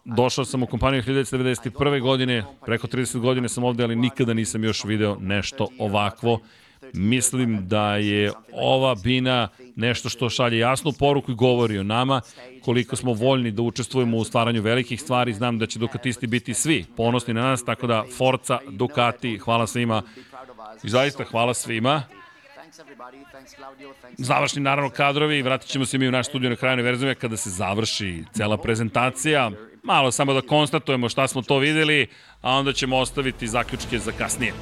[0.05, 2.01] Došao sam u kompaniju 1991.
[2.01, 6.41] godine, preko 30 godine sam ovde, ali nikada nisam još video nešto ovakvo.
[6.93, 12.21] Mislim da je ova bina nešto što šalje jasnu poruku i govori o nama,
[12.63, 15.33] koliko smo voljni da učestvujemo u stvaranju velikih stvari.
[15.33, 20.03] Znam da će Ducatisti biti svi ponosni na nas, tako da Forza, Ducati, hvala svima.
[20.83, 22.03] I zaista hvala svima.
[24.19, 27.51] Završni naravno kadrovi, vratit ćemo se mi u naš studio na kraju verzuje kada se
[27.51, 29.51] završi cela prezentacija.
[29.83, 32.07] Malo samo da konstatujemo šta smo to videli,
[32.41, 34.53] a onda ćemo ostaviti zaključke za kasnije.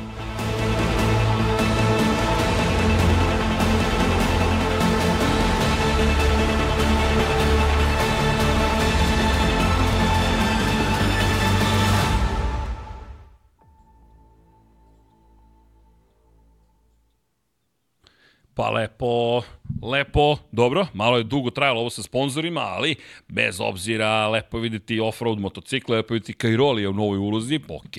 [18.59, 19.43] Pa lepo,
[19.83, 22.97] lepo, dobro, malo je dugo trajalo ovo sa sponsorima, ali
[23.29, 27.97] bez obzira, lepo videti off-road motocikle, lepo videti Kairoli u novoj ulozi, ok,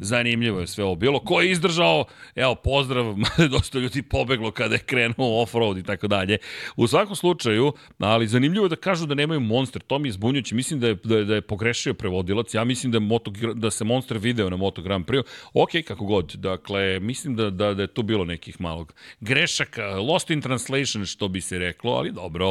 [0.00, 1.18] zanimljivo je sve ovo bilo.
[1.20, 2.04] Ko je izdržao,
[2.34, 3.16] evo, pozdrav,
[3.52, 6.38] dosta ljudi pobeglo kada je krenuo off-road i tako dalje.
[6.76, 10.54] U svakom slučaju, ali zanimljivo je da kažu da nemaju Monster, to mi je zbunjujuće,
[10.54, 13.70] mislim da je, da je, da je pogrešio prevodilac, ja mislim da, je Moto, da
[13.70, 15.22] se Monster video na Moto Grand Prix,
[15.54, 20.30] ok, kako god, dakle, mislim da, da, da je tu bilo nekih malog grešaka, lost
[20.30, 22.46] in translation, što bi se reklo, ali dobro.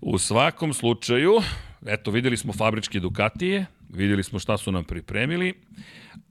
[0.00, 1.32] U svakom slučaju,
[1.86, 5.54] eto, videli smo fabričke Ducatije, videli smo šta su nam pripremili.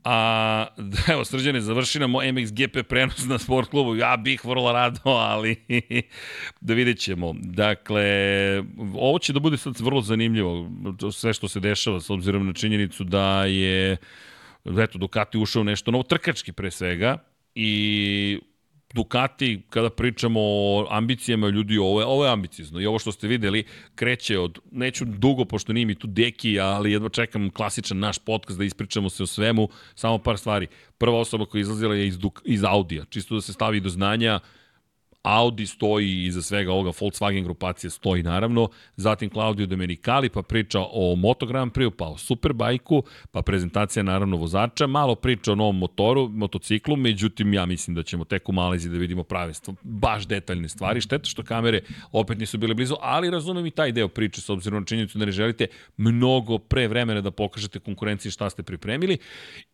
[0.03, 0.67] A,
[1.13, 3.95] evo, srđane, završi nam MXGP prenos na sport klubu.
[3.95, 5.55] Ja bih vrlo rado, ali
[6.61, 7.35] da vidjet ćemo.
[7.39, 8.03] Dakle,
[8.93, 10.71] ovo će da bude sad vrlo zanimljivo,
[11.11, 13.97] sve što se dešava, s obzirom na činjenicu da je
[14.80, 17.17] eto, Ducati ušao nešto novo, trkački pre svega,
[17.55, 18.39] i
[18.94, 22.82] Ducati, kada pričamo o ambicijama ljudi, ovo je, ovo je ambiciozno.
[22.82, 23.64] I ovo što ste videli
[23.95, 28.57] kreće od, neću dugo, pošto nije mi tu deki, ali jedva čekam klasičan naš podcast
[28.57, 30.68] da ispričamo se o svemu, samo par stvari.
[30.98, 34.40] Prva osoba koja je izlazila je iz, iz Audija, čisto da se stavi do znanja,
[35.24, 41.16] Audi stoji iza svega ovoga, Volkswagen grupacija stoji naravno, zatim Claudio Domenicali pa priča o
[41.16, 46.30] Moto Grand Prix, pa o Superbajku, pa prezentacija naravno vozača, malo priča o novom motoru,
[46.30, 51.02] motociklu, međutim ja mislim da ćemo tek u Malezi da vidimo prave, baš detaljne stvari,
[51.02, 51.82] šteta što kamere
[52.12, 55.26] opet nisu bile blizu, ali razumem i taj deo priče s obzirom na činjenicu da
[55.26, 55.68] ne želite
[55.98, 59.18] mnogo pre vremena da pokažete konkurenciji šta ste pripremili.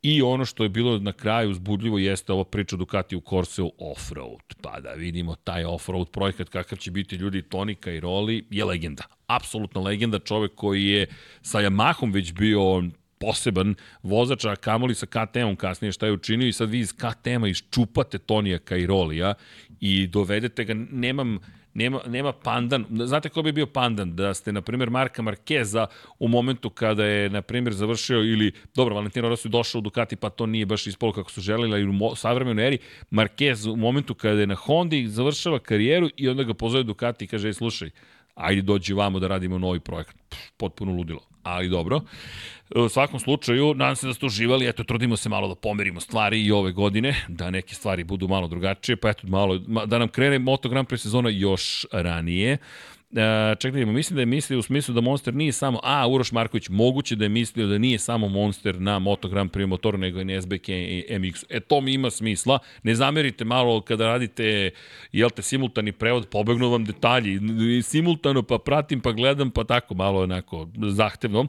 [0.02, 4.56] I ono što je bilo na kraju uzbudljivo jeste ova priča Ducati u Corseu Offroad,
[4.62, 9.04] pa da vidimo taj off-road projekat kakav će biti ljudi Tonika i Roli je legenda.
[9.28, 11.08] Apsolutna legenda, čovek koji je
[11.42, 12.84] sa Yamahom već bio
[13.20, 17.48] poseban vozač, a kamoli sa KTM-om kasnije šta je učinio i sad vi iz KTM-a
[17.48, 19.34] iščupate Tonija Kairolija
[19.80, 21.40] i dovedete ga, nemam,
[21.76, 22.86] nema, nema pandan.
[23.06, 24.16] Znate ko bi bio pandan?
[24.16, 25.88] Da ste, na primjer, Marka Markeza
[26.20, 30.30] u momentu kada je, na primjer, završio ili, dobro, Valentino Rossi došao u Ducati, pa
[30.30, 32.78] to nije baš ispolo kako su želeli, ali u savremenoj eri,
[33.12, 37.28] Marquez u momentu kada je na Hondi završava karijeru i onda ga pozove Ducati i
[37.28, 37.90] kaže, slušaj,
[38.36, 40.16] ajde dođi vamo da radimo novi projekat.
[40.30, 42.02] Pff, potpuno ludilo, ali dobro.
[42.76, 46.42] U svakom slučaju, nadam se da ste uživali, eto, trudimo se malo da pomerimo stvari
[46.42, 50.40] i ove godine, da neke stvari budu malo drugačije, pa eto, malo, da nam krene
[50.40, 52.54] Moto Grand Prix sezona još ranije.
[52.54, 56.08] Uh, E, ček da mislim da je mislio u smislu da Monster nije samo, a,
[56.08, 59.98] Uroš Marković, moguće da je mislio da nije samo Monster na Moto Grand Prix motoru,
[59.98, 61.44] nego i na SBK i MX.
[61.50, 62.60] E, to mi ima smisla.
[62.84, 64.72] Ne zamerite malo kada radite,
[65.12, 67.40] jel te, simultani prevod, pobegnu vam detalji.
[67.84, 71.48] Simultano pa pratim, pa gledam, pa tako malo onako zahtevno.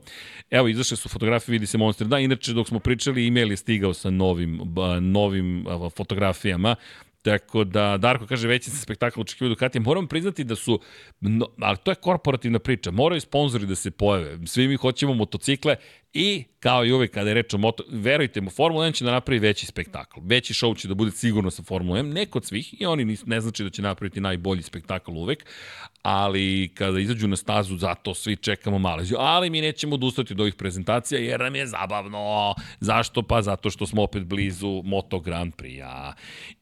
[0.50, 2.06] Evo, izašle su fotografije, vidi se Monster.
[2.06, 4.60] Da, inače, dok smo pričali, e-mail je stigao sa novim,
[5.00, 5.66] novim
[5.96, 6.76] fotografijama.
[7.26, 9.80] Tako da, Darko kaže, veći se spektakl očekivaju Ducati.
[9.80, 10.80] Moram priznati da su,
[11.20, 14.38] no, ali to je korporativna priča, moraju sponzori da se pojave.
[14.46, 15.76] Svi mi hoćemo motocikle
[16.12, 19.10] i kao i uvek kada je reč o moto, verujte mu, Formula 1 će da
[19.10, 20.20] napravi veći spektakl.
[20.22, 23.40] Veći show će da bude sigurno sa Formula 1, ne kod svih, i oni ne
[23.40, 25.44] znači da će napraviti najbolji spektakl uvek,
[26.06, 29.16] ali kada izađu na stazu, zato svi čekamo Maleziju.
[29.20, 32.54] Ali mi nećemo odustati od ovih prezentacija, jer nam je zabavno.
[32.80, 33.22] Zašto?
[33.22, 36.12] Pa zato što smo opet blizu Moto Grand Prix-a.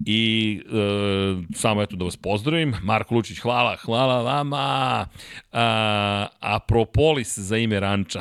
[0.07, 2.75] I e, samo eto da vas pozdravim.
[2.83, 5.07] Marko Lučić, hvala, hvala vama.
[5.53, 8.21] A, Apropolis za ime Ranča.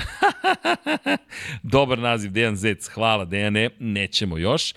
[1.74, 4.74] Dobar naziv, Dejan Zec, hvala Dejane, nećemo još,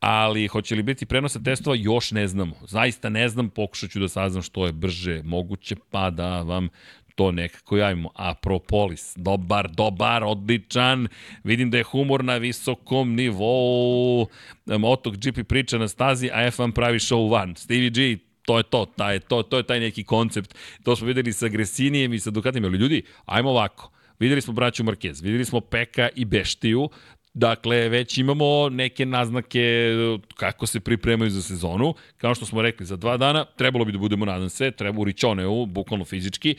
[0.00, 2.54] ali hoće li biti prenosa testova, još ne znamo.
[2.66, 6.68] Zaista ne znam, pokušat ću da saznam što je brže moguće, pa da vam
[7.14, 8.10] to nekako javimo.
[8.14, 11.08] Apropolis, dobar, dobar, odličan,
[11.44, 14.26] vidim da je humor na visokom nivou,
[14.84, 17.56] Otok GP priča na stazi, a F1 pravi show van.
[17.56, 20.54] Stevie G, to je to, taj, to, to je taj neki koncept.
[20.82, 23.90] To smo videli sa Gresinijem i sa Ducatijem, ali ljudi, ajmo ovako
[24.20, 26.88] Videli smo braću Marquez, videli smo Peka i Beštiju,
[27.34, 29.92] Dakle, već imamo neke naznake
[30.34, 31.94] kako se pripremaju za sezonu.
[32.16, 35.04] Kao što smo rekli, za dva dana trebalo bi da budemo, nadam se, treba u
[35.04, 36.54] Ričoneu, bukvalno fizički.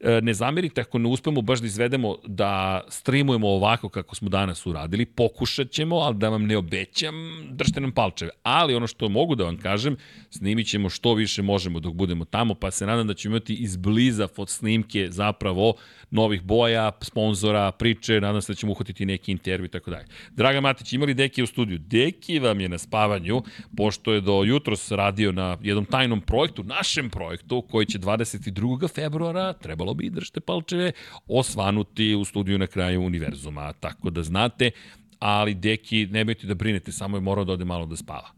[0.00, 4.66] E, ne zamerite ako ne uspemo baš da izvedemo da streamujemo ovako kako smo danas
[4.66, 5.06] uradili.
[5.06, 7.14] Pokušat ćemo, ali da vam ne obećam,
[7.50, 8.30] držite nam palčeve.
[8.42, 9.96] Ali ono što mogu da vam kažem,
[10.30, 14.28] snimit ćemo što više možemo dok budemo tamo, pa se nadam da ćemo imati izbliza
[14.28, 15.74] fot snimke zapravo
[16.10, 20.06] novih boja, sponzora, priče, nadam se da ćemo uhvatiti neki intervju i tako dalje.
[20.30, 21.78] Draga Matić, imali Deki u studiju?
[21.78, 23.42] Deki vam je na spavanju,
[23.76, 28.94] pošto je do jutros radio na jednom tajnom projektu, našem projektu, koji će 22.
[28.94, 30.92] februara, trebalo bi, držite palčeve,
[31.28, 33.72] osvanuti u studiju na kraju univerzuma.
[33.72, 34.70] Tako da znate,
[35.18, 38.28] ali Deki, ne bojte da brinete, samo je morao da ode malo da spava.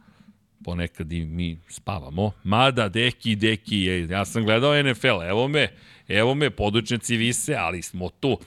[0.65, 2.33] ponekad i mi spavamo.
[2.45, 5.69] Mada, deki, deki, ja sam gledao NFL, evo me,
[6.09, 8.39] evo me, podučnici vise, ali smo tu.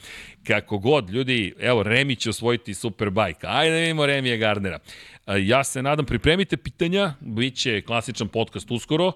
[0.47, 3.47] Kako god, ljudi, evo, Remi će osvojiti Superbike.
[3.47, 4.79] Ajde da vidimo Remija Gardnera.
[5.27, 9.11] Ja se nadam, pripremite pitanja, bit će klasičan podcast uskoro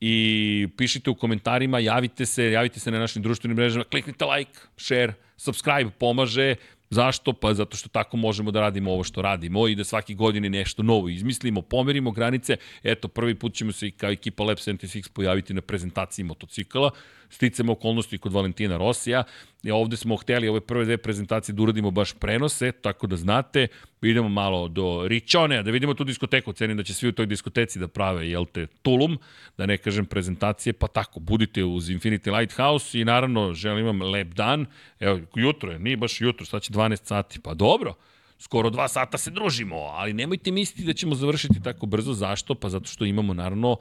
[0.00, 5.12] i pišite u komentarima, javite se, javite se na našim društvenim mrežama, kliknite like, share,
[5.36, 6.54] subscribe, pomaže,
[6.92, 7.32] Zašto?
[7.32, 10.82] Pa zato što tako možemo da radimo ovo što radimo i da svaki godine nešto
[10.82, 12.56] novo izmislimo, pomerimo granice.
[12.82, 16.90] Eto, prvi put ćemo se i kao ekipa Lab 76 pojaviti na prezentaciji motocikala
[17.32, 19.24] sticamo okolnosti kod Valentina Rosija.
[19.62, 23.66] I ovde smo hteli ove prve dve prezentacije da uradimo baš prenose, tako da znate,
[24.02, 27.78] idemo malo do Ričone, da vidimo tu diskoteku, cenim da će svi u toj diskoteci
[27.78, 29.18] da prave, jel te, Tulum,
[29.58, 33.00] da ne kažem prezentacije, pa tako, budite uz Infinity Lighthouse.
[33.00, 34.66] I naravno želim vam lep dan,
[35.00, 37.94] evo, jutro je, nije baš jutro, sad će 12 sati, pa dobro,
[38.38, 42.54] skoro dva sata se družimo, ali nemojte misliti da ćemo završiti tako brzo, zašto?
[42.54, 43.76] Pa zato što imamo naravno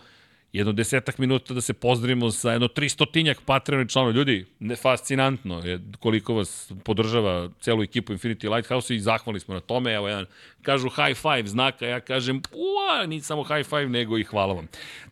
[0.54, 4.16] jedno desetak minuta da se pozdravimo sa jedno tristotinjak Patreon članova.
[4.16, 9.60] Ljudi, ne, fascinantno je koliko vas podržava celu ekipu Infinity Lighthouse i zahvali smo na
[9.60, 9.94] tome.
[9.94, 10.26] Evo jedan,
[10.62, 14.68] kažu high five znaka, ja kažem, ua, ni samo high five, nego i hvala vam.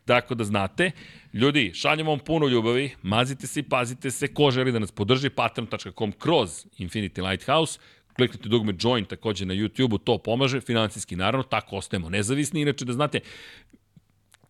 [0.06, 0.92] Tako da znate,
[1.34, 5.30] ljudi, šaljemo vam puno ljubavi, mazite se i pazite se, ko želi da nas podrži,
[5.30, 7.80] patreon.com kroz Infinity Lighthouse,
[8.20, 12.94] kliknite dugme join takođe na YouTube-u, to pomaže, financijski naravno, tako ostajemo nezavisni, inače da
[12.94, 13.20] znate,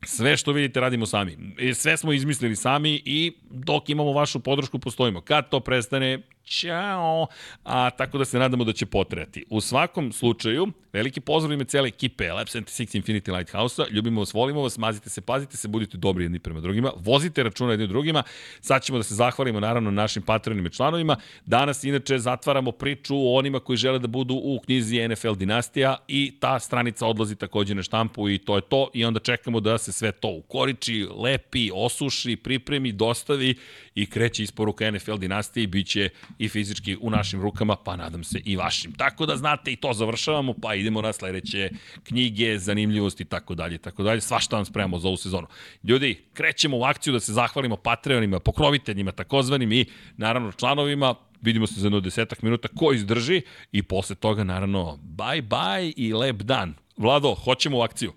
[0.06, 1.38] Sve što vidite radimo sami.
[1.60, 5.22] E, sve smo izmislili sami i dok imamo vašu podršku postojimo.
[5.22, 6.20] Kad to prestane,
[6.50, 7.28] Ćao!
[7.64, 9.46] A, tako da se nadamo da će potrejati.
[9.50, 13.86] U svakom slučaju, veliki pozdrav ime cele ekipe Lab 76 Infinity Lighthouse-a.
[13.92, 17.72] Ljubimo vas, volimo vas, mazite se, pazite se, budite dobri jedni prema drugima, vozite računa
[17.72, 18.24] jedni drugima.
[18.62, 21.16] Sad ćemo da se zahvalimo naravno našim patronima i članovima.
[21.46, 26.34] Danas inače zatvaramo priču o onima koji žele da budu u knjizi NFL Dinastija i
[26.40, 29.92] ta stranica odlazi takođe na štampu i to je to i onda čekamo da se
[29.92, 33.56] sve to ukoriči, lepi, osuši, pripremi, dostavi
[33.96, 36.10] i kreće isporuka NFL dinastije i bit će
[36.40, 38.92] i fizički u našim rukama, pa nadam se i vašim.
[38.92, 41.70] Tako da znate i to završavamo, pa idemo na sledeće
[42.04, 44.22] knjige, zanimljivosti i tako dalje, tako dalje.
[44.22, 45.48] Svašta vam spremamo za ovu sezonu.
[45.84, 49.86] Ljudi, krećemo u akciju da se zahvalimo Patreonima, pokroviteljima, takozvanim i
[50.18, 53.42] naravno članovima, vidimo se za jedno desetak minuta ko izdrži
[53.72, 56.74] i posle toga naravno bye bye i lep dan.
[56.98, 58.14] Vlado, hoćemo u akciju.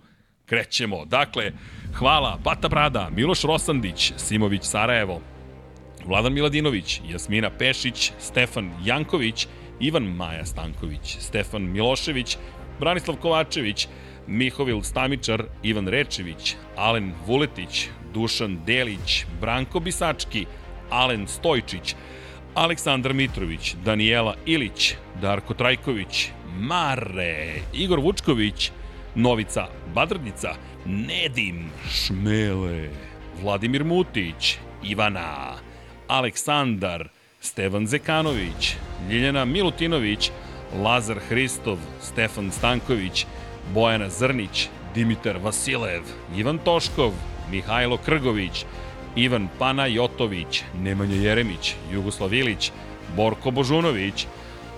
[0.47, 1.05] Krećemo.
[1.05, 1.53] Dakle,
[1.95, 5.21] hvala Bata Brada, Miloš Rosandić, Simović Sarajevo,
[6.07, 9.47] Vladan Miladinović, Jasmina Pešić, Stefan Janković,
[9.81, 12.37] Ivan Maja Stanković, Stefan Milošević,
[12.81, 13.89] Branislav Kovačević,
[14.27, 20.47] Mihovil Stamičar, Ivan Rečević, Alen Vuletić, Dušan Delić, Branko Bisački,
[20.91, 21.95] Alen Stojčić,
[22.55, 28.71] Aleksandar Mitrović, Danijela Ilić, Darko Trajković, Mare, Igor Vučković,
[29.15, 30.55] Novica Badrnica,
[30.87, 32.89] Nedim Šmele,
[33.43, 35.57] Vladimir Mutić, Ivana,
[36.13, 37.09] Aleksandar,
[37.41, 38.77] Stevan Zekanović,
[39.11, 40.31] Ljiljana Milutinović,
[40.85, 43.27] Lazar Hristov, Stefan Stanković,
[43.75, 46.03] Bojana Zrnić, Dimitar Vasilev,
[46.37, 47.13] Ivan Toškov,
[47.51, 48.65] Mihajlo Krgović,
[49.17, 52.73] Ivan Panajotović, Nemanja Jeremić, Jugoslav Ilić,
[53.17, 54.27] Borko Božunović,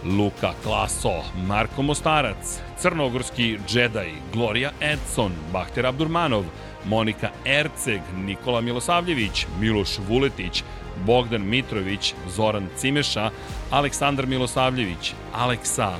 [0.04, 6.44] Luka Klaso, Marko Mostarac, Crnogorski džedaj, Gloria Edson, Bahter Abdurmanov,
[6.84, 10.62] Monika Erceg, Nikola Milosavljević, Miloš Vuletić,
[11.06, 13.30] Bogdan Mitrović, Zoran Cimeša,
[13.70, 15.96] Aleksandar Milosavljević, Aleksa,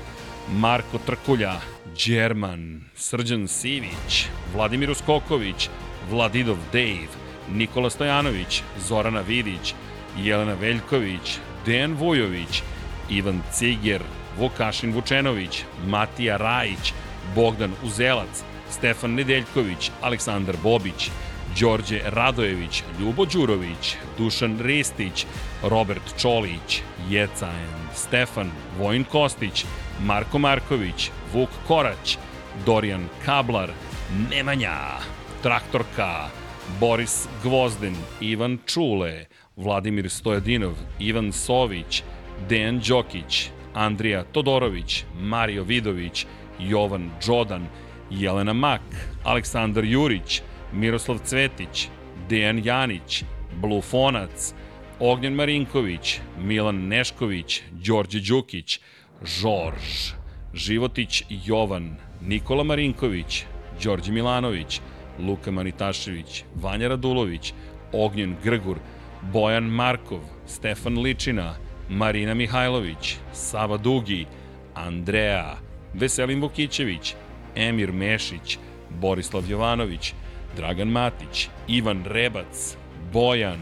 [0.52, 1.60] Marko Trkulja,
[2.06, 5.68] Đerman, Srđan Sivić, Vladimir Uskoković,
[6.10, 7.08] Vladidov Dave,
[7.52, 9.74] Nikola Stojanović, Zorana Vidić,
[10.18, 12.62] Jelena Veljković, Dejan Vujović,
[13.10, 14.02] Ivan Ciger,
[14.38, 16.92] Vukašin Vučenović, Matija Rajić,
[17.34, 21.10] Bogdan Uzelac, Stefan Nedeljković, Aleksandar Bobić,
[21.60, 25.26] Đorđe Radojević, Ljubo Đurović, Dušan Ristić,
[25.62, 29.64] Robert Čolić, Jecaen, Stefan, Vojin Kostić,
[30.06, 32.18] Marko Marković, Vuk Korać,
[32.66, 33.70] Dorijan Kablar,
[34.30, 34.78] Nemanja,
[35.42, 36.28] Traktorka,
[36.80, 39.24] Boris Gvozden, Ivan Čule,
[39.56, 42.02] Vladimir Stojadinov, Ivan Sović,
[42.48, 46.26] Dejan Đokić, Andrija Todorović, Mario Vidović,
[46.58, 47.66] Jovan Đodan,
[48.10, 48.80] Jelena Mak,
[49.24, 50.42] Aleksandar Jurić,
[50.74, 51.88] Miroslav Cvetić,
[52.28, 53.24] Dejan Janić,
[53.60, 54.54] Blufonac,
[55.00, 58.80] Ognjen Marinković, Milan Nešković, Đorđe Đukić,
[59.24, 60.12] Žorž,
[60.54, 63.44] Životić Jovan, Nikola Marinković,
[63.82, 64.80] Đorđe Milanović,
[65.18, 67.52] Luka Manitašević, Vanja Radulović,
[67.92, 68.78] Ognjen Grgur,
[69.32, 71.54] Bojan Markov, Stefan Ličina,
[71.88, 74.26] Marina Mihajlović, Sava Dugi,
[74.74, 75.56] Andreja,
[75.94, 77.14] Veselin Vukićević,
[77.54, 78.58] Emir Mešić,
[79.00, 80.14] Borislav Jovanović,
[80.56, 82.76] Dragan Matić, Ivan Rebac,
[83.12, 83.60] Bojan,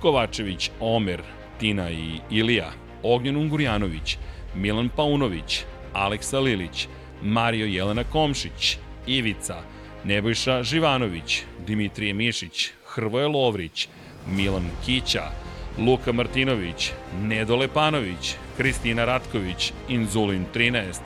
[0.00, 1.22] Kovačević, Omer,
[1.60, 2.70] Tina i Ilija,
[3.02, 4.18] Ognjen Ungurjanović,
[4.54, 6.88] Milan Paunović, Aleksa Lilić,
[7.22, 9.62] Mario Jelena Komšić, Ivica,
[10.04, 13.88] Nebojša Živanović, Dimitrije Mišić, Hrvoje Lovrić,
[14.26, 15.30] Milan Kića,
[15.78, 16.92] Luka Martinović,
[17.22, 21.00] Nedo Lepanović, Kristina Ratković, Inzulin 13,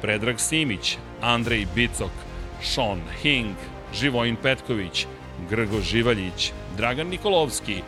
[0.00, 2.10] Predrag Simić, Andrej Bicok,
[2.62, 3.56] Sean Hing,
[3.94, 5.06] Živojin Petković,
[5.50, 7.82] Grgo Živaljić, Dragan Nikolovski,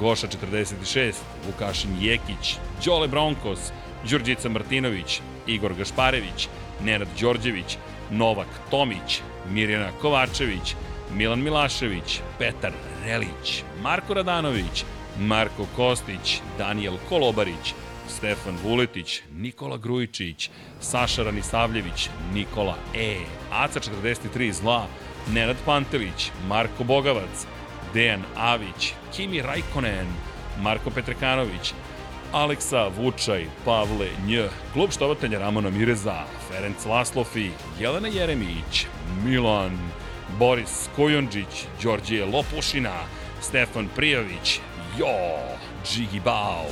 [0.00, 1.12] Goša 46,
[1.46, 3.72] Vukašin Jekić, Đole Bronkos,
[4.10, 6.48] Đurđica Martinović, Igor Gašparević,
[6.84, 7.76] Nenad Đorđević,
[8.10, 9.20] Novak Tomić,
[9.52, 10.74] Mirjana Kovačević,
[11.14, 12.72] Milan Milašević, Petar
[13.04, 14.84] Relić, Marko Radanović,
[15.18, 17.74] Marko Kostić, Daniel Kolobarić,
[18.08, 20.50] Stefan Vuletić, Nikola Grujičić,
[20.80, 23.16] Saša Ranisavljević, Nikola E,
[23.52, 24.86] Aca 43 Zla,
[25.28, 27.46] Nenad Pantelić, Marko Bogavac,
[27.94, 30.06] Dejan Avić, Kimi Rajkonen,
[30.62, 31.72] Marko Petrekanović,
[32.32, 34.38] Aleksa Vučaj, Pavle Nj,
[34.72, 38.86] klub štovatelja Ramona Mireza, Ferenc Laslofi, Jelena Jeremić,
[39.24, 39.78] Milan,
[40.38, 42.94] Boris Kojondžić, Đorđije Lopušina,
[43.40, 44.60] Stefan Prijović,
[44.98, 45.38] Jo,
[45.84, 46.66] Džigi Bao,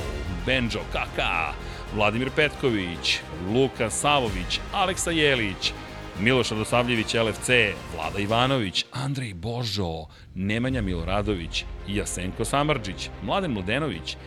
[0.45, 1.53] Benjo Kaka,
[1.95, 3.19] Vladimir Petković,
[3.53, 5.73] Luka Savović, Aleksa Jelić,
[6.21, 7.49] Miloš Radosavljević LFC,
[7.95, 10.05] Vlada Ivanović, Andrej Božo,
[10.35, 14.17] Nemanja Miloradović, Jasenko Samarđić, Mladen Mladenović,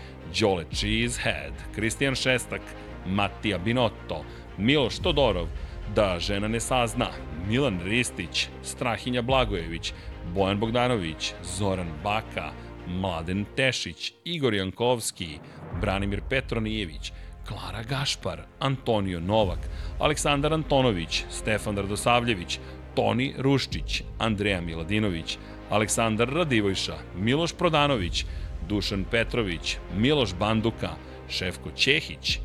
[0.41, 2.61] Đole Cheesehead, Kristijan Šestak,
[3.07, 4.25] Matija Binotto,
[4.59, 5.49] Miloš Todorov,
[5.95, 7.09] Da žena ne sazna,
[7.49, 9.93] Milan Ristić, Strahinja Blagojević,
[10.35, 12.53] Bojan Bogdanović, Zoran Baka,
[12.89, 15.39] Mladen Tešić, Igor Jankovski,
[15.81, 17.13] Branimir Petronijević,
[17.49, 19.59] Klara Gašpar, Antonio Novak,
[19.99, 22.59] Aleksandar Antonović, Stefan Radosavljević,
[22.95, 25.39] Toni Ruščić, Andreja Miladinović,
[25.71, 28.25] Aleksandar Radivojša, Miloš Prodanović,
[28.69, 30.91] Dušan Petrović, Miloš Banduka,
[31.29, 32.39] Šefko Ćehić,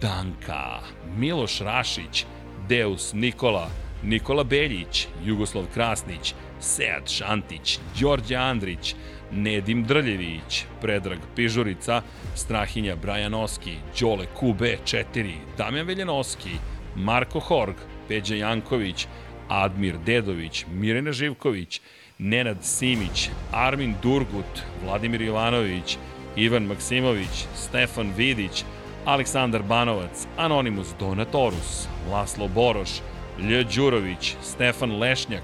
[0.00, 0.80] Danka,
[1.16, 2.24] Miloš Rašić,
[2.68, 3.68] Deus Nikola,
[4.02, 8.94] Nikola Beljić, Jugoslav Krasnić, Sead Šantić, Đorđe Andrić,
[9.32, 12.02] Nedim Drljević, Predrag Pižurica,
[12.34, 16.50] Strahinja Brajanoski, Đole QB4, Damjan Veljanoski,
[16.96, 17.74] Marko Horg,
[18.08, 19.06] Peđa Janković,
[19.48, 21.80] Admir Dedović, Mirena Živković,
[22.18, 25.96] Nenad Simić, Armin Durgut, Vladimir Jovanović,
[26.36, 28.64] Ivan Maksimović, Stefan Vidić,
[29.04, 32.90] Aleksandar Banovac, Anonimus Donatorus, Laslo Boroš,
[33.38, 33.64] Lj.
[33.76, 35.42] Đurović, Stefan Lešnjak,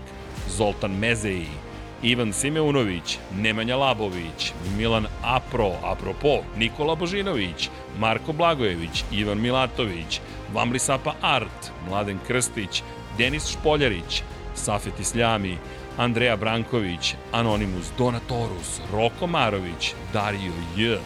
[0.49, 1.49] Zoltan Mezeji,
[2.03, 10.21] Ivan Simeunović, Nemanja Labović, Milan Apro, apropo, Nikola Božinović, Marko Blagojević, Ivan Milatović,
[10.55, 12.83] Vamli Sapa Art, Mladen Krstić,
[13.19, 14.23] Denis Špoljarić,
[14.55, 15.59] Safet Isljami,
[15.97, 20.99] Andreja Branković, Anonimus Donatorus, Roko Marović, Dario J,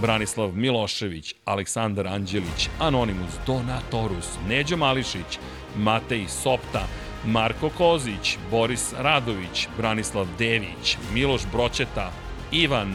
[0.00, 5.38] Branislav Milošević, Aleksandar Anđelić, Anonimus Donatorus, Neđo Mališić,
[5.76, 6.86] Matej Sopta,
[7.26, 12.10] Marko Kozić, Boris Radović, Branislav Dević, Miloš Broćeta,
[12.52, 12.94] Ivan,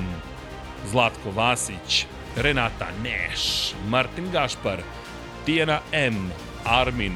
[0.92, 4.80] Zlatko Vasić, Renata Neš, Martin Gašpar,
[5.46, 6.32] Tijena M,
[6.66, 7.14] Armin,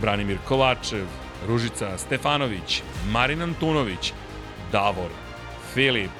[0.00, 1.06] Branimir Kovačev,
[1.48, 4.12] Ružica Stefanović, Marin Antunović,
[4.72, 5.10] Davor,
[5.74, 6.10] Filip,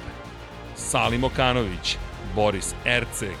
[0.75, 1.97] Salim Okanović,
[2.35, 3.37] Boris Erceg,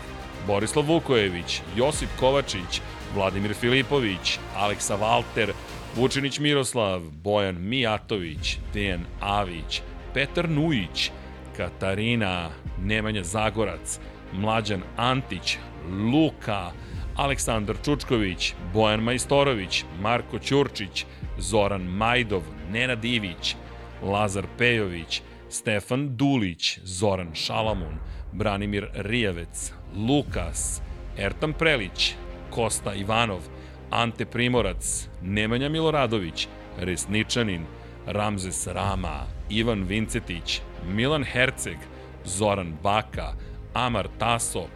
[0.47, 2.81] Borislav Vukojević, Josip Kovačić,
[3.15, 5.53] Vladimir Filipović, Aleksa Valter,
[5.97, 9.81] Vučinić Miroslav, Bojan Mijatović, Dejan Avić,
[10.13, 11.11] Petar Nujić,
[11.57, 12.49] Katarina,
[12.81, 13.99] Nemanja Zagorac,
[14.33, 15.57] Mlađan Antić,
[16.13, 16.71] Luka,
[17.15, 21.05] Aleksandar Čučković, Bojan Majstorović, Marko Ćurčić,
[21.37, 23.55] Zoran Majdov, Nenad Ivić,
[24.03, 27.97] Lazar Pejović, Stefan Dulić, Zoran Šalamun,
[28.33, 29.71] Branimir Rijavec,
[30.07, 30.81] Lukas,
[31.17, 32.13] Ertan Prelić,
[32.49, 33.41] Kosta Ivanov,
[33.89, 36.47] Ante Primorac, Nemanja Miloradović,
[36.79, 37.65] Resničanin,
[38.05, 41.77] Ramzes Rama, Ivan Vincetić, Milan Herceg,
[42.25, 43.33] Zoran Baka,
[43.73, 44.67] Amar Taso,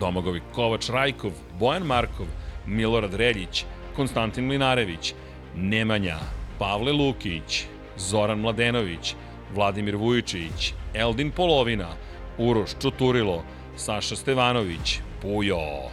[0.00, 2.26] Domagovi Kovač Rajkov, Bojan Markov,
[2.66, 3.64] Milorad Reljić,
[3.96, 5.14] Konstantin Mlinarević,
[5.56, 6.18] Nemanja,
[6.58, 7.64] Pavle Lukić,
[7.96, 9.14] Zoran Mladenović,
[9.54, 11.88] Vladimir Vujičić, Eldin Polovina,
[12.38, 13.44] Uroš Čuturilo,
[13.76, 15.90] Saša Stevanović, Pujo,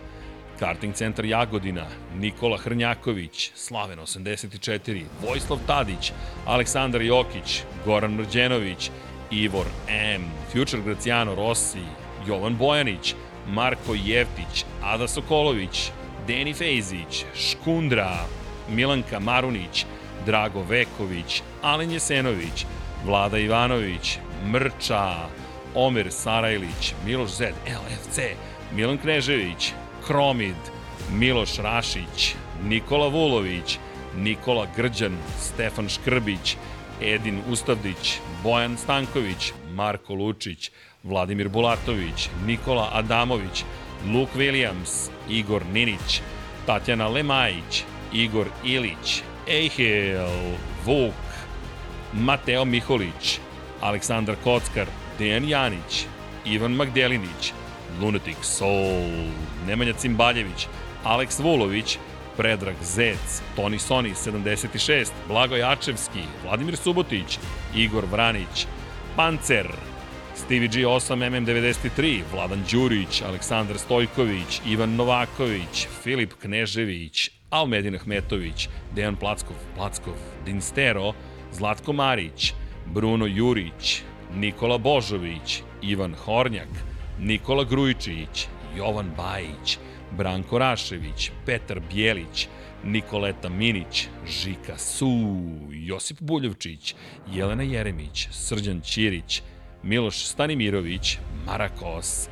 [0.59, 6.11] Karting centar Jagodina, Nikola Hrnjaković, Slaven 84, Vojislav Tadić,
[6.45, 8.91] Aleksandar Jokić, Goran Mrđenović,
[9.31, 11.83] Ivor M, Future Graciano Rossi,
[12.27, 13.15] Jovan Bojanić,
[13.47, 15.91] Marko Jevtić, Ada Sokolović,
[16.27, 18.25] Deni Fejzić, Škundra,
[18.69, 19.85] Milanka Marunić,
[20.25, 22.65] Drago Veković, Alen Jesenović,
[23.05, 25.15] Vlada Ivanović, Mrča,
[25.75, 28.19] Omer Sarajlić, Miloš Zed, LFC,
[28.75, 29.73] Milan Knežević,
[30.07, 30.55] Kromid,
[31.11, 33.77] Miloš Rašić, Nikola Vulović,
[34.17, 36.57] Nikola Grđan, Stefan Škrbić,
[37.01, 40.71] Edin Ustavdić, Bojan Stanković, Marko Lučić,
[41.03, 43.63] Vladimir Bulatović, Nikola Adamović,
[44.13, 46.21] Luke Williams, Igor Ninić,
[46.65, 47.83] Tatjana Lemajić,
[48.13, 50.55] Igor Ilić, Ejhel,
[50.85, 51.13] Vuk,
[52.13, 53.39] Mateo Miholić,
[53.81, 54.87] Aleksandar Kockar,
[55.19, 56.05] Dejan Janić,
[56.45, 57.53] Ivan Magdelinić,
[58.01, 59.29] Lunatic Soul,
[59.67, 60.67] Nemanja Cimbaljević,
[61.03, 61.97] Aleks Vulović,
[62.37, 67.39] Predrag Zec, Toni Soni 76, Blago Jačevski, Vladimir Subotić,
[67.75, 68.67] Igor Vranić,
[69.15, 69.67] Pancer,
[70.35, 79.15] Stevie G 8 MM93, Vladan Đurić, Aleksandar Stojković, Ivan Novaković, Filip Knežević, Almedin Ahmetović, Dejan
[79.15, 80.13] Plackov, Plackov,
[80.45, 81.13] Dinstero,
[81.51, 82.53] Zlatko Marić,
[82.85, 84.01] Bruno Jurić,
[84.35, 86.69] Nikola Božović, Ivan Hornjak,
[87.19, 88.47] Nikola Grujičić,
[88.77, 89.77] Jovan Bajić,
[90.17, 92.47] Branko Rašević, Petar Bjelić,
[92.83, 96.95] Nikoleta Minić, Žika Su, Josip Buljevčić,
[97.33, 99.41] Jelena Jeremić, Srđan Ćirić,
[99.83, 102.29] Miloš Stanimirović, Marakos,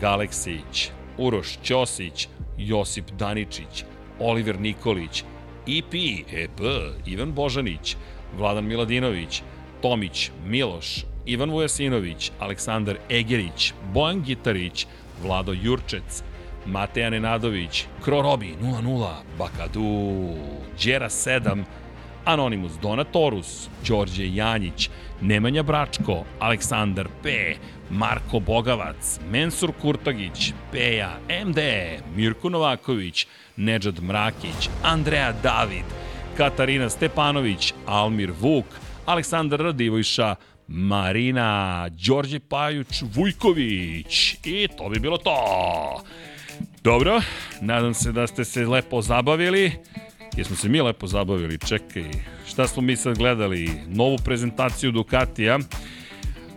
[0.00, 3.84] Galeksić, Uroš Ćosić, Josip Daničić,
[4.18, 5.24] Oliver Nikolić,
[5.66, 5.94] EP,
[6.32, 6.60] EP,
[7.06, 7.96] Ivan Božanić,
[8.38, 9.42] Vladan Miladinović,
[9.82, 14.86] Tomić, Miloš, Ivan Vujasinović, Aleksandar Egerić, Bojan Gitarić,
[15.22, 16.22] Vlado Jurčec,
[16.66, 20.34] Mateja Nenadović, Krorobi 00, Bakadu,
[20.84, 21.64] Đera 7,
[22.24, 24.90] Anonimus Donatorus, Đorđe Janjić,
[25.20, 27.54] Nemanja Bračko, Aleksandar P,
[27.90, 31.58] Marko Bogavac, Mensur Kurtagić, Peja, MD,
[32.16, 33.26] Mirko Novaković,
[33.56, 35.84] Nedžad Mrakić, Andreja David,
[36.36, 38.66] Katarina Stepanović, Almir Vuk,
[39.06, 40.34] Aleksandar Radivojša,
[40.68, 46.02] Marina, Đorđe Pajuć, Vujković i to bi bilo to.
[46.82, 47.20] Dobro,
[47.60, 49.72] nadam se da ste se lepo zabavili.
[50.36, 52.04] Jesmo se mi lepo zabavili, čekaj,
[52.46, 53.70] šta smo mi sad gledali?
[53.88, 55.58] Novu prezentaciju Ducatija.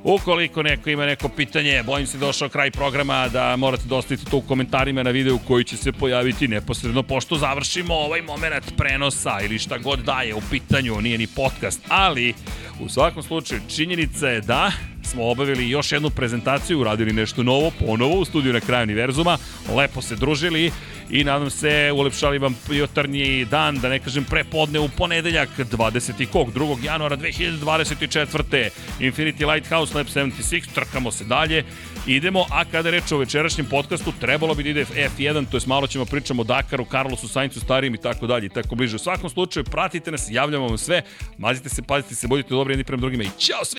[0.04, 4.38] Ukoliko neko ima neko pitanje, bojim se došao kraj programa da morate da ostavite to
[4.38, 9.60] u komentarima na videu koji će se pojaviti neposredno pošto završimo ovaj moment prenosa ili
[9.60, 12.34] šta god daje u pitanju, nije ni podcast, ali
[12.80, 14.72] u svakom slučaju činjenica je da
[15.04, 19.38] smo obavili još jednu prezentaciju, uradili nešto novo, ponovo u studiju na kraju univerzuma,
[19.76, 20.72] lepo se družili
[21.10, 26.26] i nadam se ulepšali vam jutarnji dan, da ne kažem prepodne u ponedeljak 20.
[26.26, 26.84] kog 2.
[26.84, 28.70] januara 2024.
[29.00, 31.64] Infinity Lighthouse Lab 76, trkamo se dalje,
[32.08, 35.88] idemo, a kada reč o večerašnjem podcastu, trebalo bi da ide F1, to je malo
[35.88, 38.96] ćemo pričamo o Dakaru, Carlosu Saincu, starijem i tako dalje tako bliže.
[38.96, 41.02] U svakom slučaju, pratite nas, javljamo vam sve,
[41.38, 43.79] mazite se, pazite se, budite dobri jedni prema drugima i ćao svima!